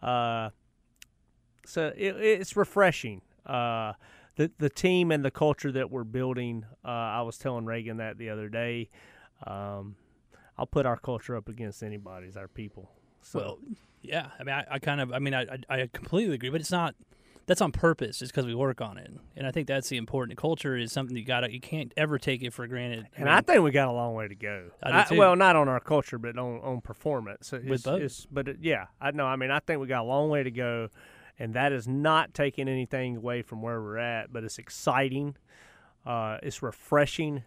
Uh, 0.02 0.50
so 1.66 1.94
it, 1.96 2.16
it's 2.18 2.58
refreshing. 2.58 3.22
Uh, 3.46 3.94
the 4.36 4.52
the 4.58 4.70
team 4.70 5.12
and 5.12 5.24
the 5.24 5.30
culture 5.30 5.72
that 5.72 5.92
we're 5.92 6.04
building. 6.04 6.66
Uh, 6.84 6.88
I 6.88 7.22
was 7.22 7.38
telling 7.38 7.66
Reagan 7.66 7.98
that 7.98 8.18
the 8.18 8.32
other 8.32 8.50
day. 8.50 8.90
Um, 9.46 9.96
I'll 10.58 10.66
put 10.66 10.88
our 10.88 10.98
culture 10.98 11.36
up 11.36 11.50
against 11.50 11.84
anybody's. 11.84 12.36
Our 12.36 12.48
people. 12.48 12.90
So 13.22 13.40
well, 13.40 13.60
yeah. 14.02 14.30
I 14.40 14.44
mean, 14.44 14.56
I, 14.56 14.66
I 14.72 14.80
kind 14.80 15.02
of, 15.02 15.14
I 15.14 15.20
mean, 15.20 15.36
I 15.36 15.46
I 15.70 15.88
completely 15.94 16.34
agree, 16.34 16.50
but 16.50 16.62
it's 16.62 16.72
not. 16.72 16.96
That's 17.48 17.62
on 17.62 17.72
purpose, 17.72 18.20
just 18.20 18.32
because 18.34 18.48
we 18.48 18.56
work 18.56 18.82
on 18.82 18.98
it, 18.98 19.12
and 19.36 19.46
I 19.46 19.52
think 19.52 19.68
that's 19.68 19.88
the 19.90 19.98
important. 19.98 20.38
Culture 20.40 20.76
is 20.76 20.92
something 20.92 21.16
you 21.16 21.24
got 21.24 21.42
to, 21.42 21.52
you 21.54 21.60
can't 21.62 21.94
ever 21.96 22.18
take 22.18 22.42
it 22.42 22.54
for 22.54 22.66
granted. 22.66 23.08
and 23.16 23.30
I 23.30 23.42
think 23.42 23.62
we 23.62 23.70
got 23.70 23.88
a 23.88 23.92
long 23.92 24.16
way 24.16 24.28
to 24.28 24.34
go. 24.36 24.72
I 24.82 25.04
too. 25.04 25.16
well, 25.16 25.36
not 25.36 25.56
on 25.56 25.68
our 25.70 25.80
culture, 25.80 26.18
but 26.18 26.38
on 26.40 26.60
on 26.62 26.82
performance. 26.82 27.54
It's, 27.54 27.66
With 27.66 27.84
both. 27.84 27.98
it's- 27.98 28.26
but 28.32 28.48
it, 28.48 28.58
yeah, 28.62 28.86
I 29.00 29.12
know. 29.12 29.26
I 29.28 29.36
mean, 29.36 29.52
I 29.52 29.60
think 29.60 29.80
we 29.80 29.86
got 29.88 30.02
a 30.02 30.08
long 30.08 30.30
way 30.30 30.42
to 30.42 30.50
go, 30.50 30.90
and 31.38 31.54
that 31.54 31.72
is 31.72 31.88
not 31.88 32.34
taking 32.34 32.68
anything 32.68 33.18
away 33.18 33.44
from 33.44 33.62
where 33.62 33.80
we're 33.80 33.98
at. 34.00 34.34
But 34.34 34.44
it's 34.44 34.58
exciting. 34.58 35.36
Uh, 36.04 36.38
it's 36.42 36.64
refreshing. 36.64 37.44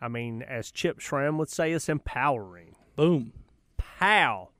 I 0.00 0.08
mean, 0.08 0.42
as 0.42 0.70
Chip 0.72 0.98
Schramm 1.00 1.38
would 1.38 1.48
say, 1.48 1.72
it's 1.72 1.88
empowering. 1.88 2.74
boom. 2.96 3.32
Pow, 3.76 4.50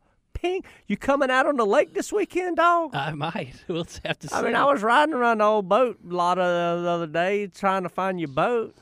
ping! 0.41 0.65
You 0.87 0.97
coming 0.97 1.31
out 1.31 1.47
on 1.47 1.57
the 1.57 1.67
lake 1.67 1.95
this 1.95 2.13
weekend, 2.13 2.57
dog? 2.57 2.95
I 2.95 3.13
might. 3.13 3.55
We'll 3.69 3.87
have 4.05 4.19
to. 4.21 4.29
See. 4.29 4.35
I 4.35 4.43
mean. 4.43 4.55
I 4.55 4.65
was 4.65 4.83
riding 4.83 5.15
around 5.15 5.39
the 5.39 5.45
old 5.45 5.69
boat 5.69 5.99
a 6.09 6.15
lot 6.15 6.39
of 6.39 6.83
the 6.83 6.89
other 6.89 7.07
day 7.07 7.47
trying 7.49 7.83
to 7.83 7.89
find 7.89 8.19
your 8.19 8.29
boat. 8.29 8.75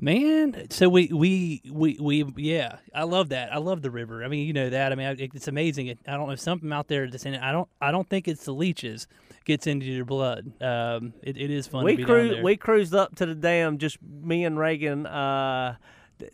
Man, 0.00 0.68
so 0.70 0.88
we 0.88 1.12
we 1.12 1.62
we 1.70 1.96
we 2.00 2.24
yeah, 2.36 2.78
I 2.92 3.04
love 3.04 3.28
that. 3.28 3.52
I 3.52 3.58
love 3.58 3.82
the 3.82 3.90
river. 3.90 4.24
I 4.24 4.28
mean, 4.28 4.46
you 4.48 4.52
know 4.52 4.68
that. 4.68 4.90
I 4.90 4.94
mean, 4.96 5.16
it's 5.32 5.46
amazing. 5.46 5.96
I 6.08 6.16
don't 6.16 6.28
know 6.28 6.34
something 6.34 6.72
out 6.72 6.88
there 6.88 7.08
that's 7.08 7.24
in 7.24 7.34
it. 7.34 7.40
I 7.40 7.52
don't 7.52 7.68
I 7.80 7.92
don't 7.92 8.08
think 8.08 8.26
it's 8.26 8.44
the 8.44 8.52
leeches 8.52 9.06
gets 9.44 9.68
into 9.68 9.86
your 9.86 10.04
blood. 10.04 10.60
Um, 10.60 11.14
it, 11.22 11.36
it 11.36 11.50
is 11.50 11.68
fun. 11.68 11.84
we 11.84 11.92
to 11.92 11.96
be 11.98 12.02
down 12.02 12.08
cruised 12.08 12.34
there. 12.34 12.42
we 12.42 12.56
cruised 12.56 12.94
up 12.94 13.14
to 13.16 13.26
the 13.26 13.34
dam 13.36 13.78
just 13.78 13.98
me 14.02 14.44
and 14.44 14.58
Reagan 14.58 15.06
uh 15.06 15.76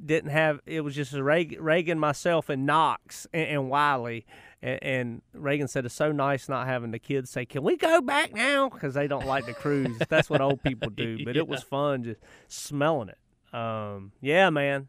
didn't 0.05 0.31
have 0.31 0.61
it 0.67 0.81
was 0.81 0.95
just 0.95 1.13
Reagan, 1.13 1.63
Reagan 1.63 1.99
myself 1.99 2.49
and 2.49 2.65
Knox 2.67 3.27
and, 3.33 3.49
and 3.49 3.71
Wiley 3.71 4.27
and, 4.63 4.83
and 4.83 5.23
Reagan 5.33 5.69
said 5.69 5.85
it's 5.85 5.95
so 5.95 6.13
nice 6.13 6.49
not 6.49 6.67
having 6.67 6.91
the 6.91 6.99
kids 6.99 7.31
say 7.31 7.45
can 7.45 7.63
we 7.63 7.77
go 7.77 8.01
back 8.01 8.35
now 8.35 8.69
because 8.69 8.95
they 8.95 9.07
don't 9.07 9.27
like 9.27 9.47
to 9.47 9.55
cruise. 9.55 9.97
That's 10.09 10.29
what 10.29 10.41
old 10.41 10.63
people 10.63 10.91
do 10.91 11.19
but 11.25 11.37
it 11.37 11.47
was 11.47 11.63
fun 11.63 12.05
just 12.05 12.21
smelling 12.49 13.11
it. 13.11 13.19
Um 13.55 14.13
yeah 14.21 14.51
man. 14.51 14.89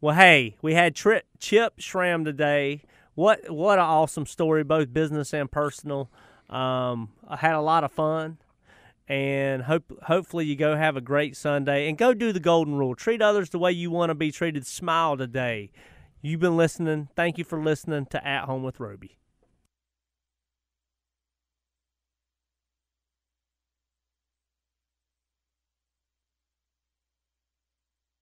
Well 0.00 0.14
hey 0.14 0.56
we 0.62 0.74
had 0.74 0.94
tri- 0.94 1.22
Chip 1.38 1.74
Schramm 1.78 2.24
today. 2.24 2.82
What 3.14 3.50
what 3.50 3.78
an 3.78 3.84
awesome 3.84 4.26
story 4.26 4.64
both 4.64 4.92
business 4.92 5.32
and 5.32 5.50
personal. 5.50 6.10
Um 6.50 7.10
I 7.28 7.36
had 7.36 7.54
a 7.54 7.60
lot 7.60 7.84
of 7.84 7.92
fun 7.92 8.38
and 9.06 9.62
hope 9.62 9.84
hopefully 10.04 10.46
you 10.46 10.56
go 10.56 10.76
have 10.76 10.96
a 10.96 11.00
great 11.00 11.36
Sunday 11.36 11.88
and 11.88 11.98
go 11.98 12.14
do 12.14 12.32
the 12.32 12.40
golden 12.40 12.74
rule. 12.74 12.94
Treat 12.94 13.20
others 13.20 13.50
the 13.50 13.58
way 13.58 13.70
you 13.70 13.90
want 13.90 14.10
to 14.10 14.14
be 14.14 14.32
treated. 14.32 14.66
Smile 14.66 15.16
today. 15.16 15.70
You've 16.26 16.40
been 16.40 16.56
listening. 16.56 17.10
Thank 17.14 17.36
you 17.36 17.44
for 17.44 17.62
listening 17.62 18.06
to 18.06 18.26
At 18.26 18.46
Home 18.46 18.62
with 18.62 18.80
Roby. 18.80 19.18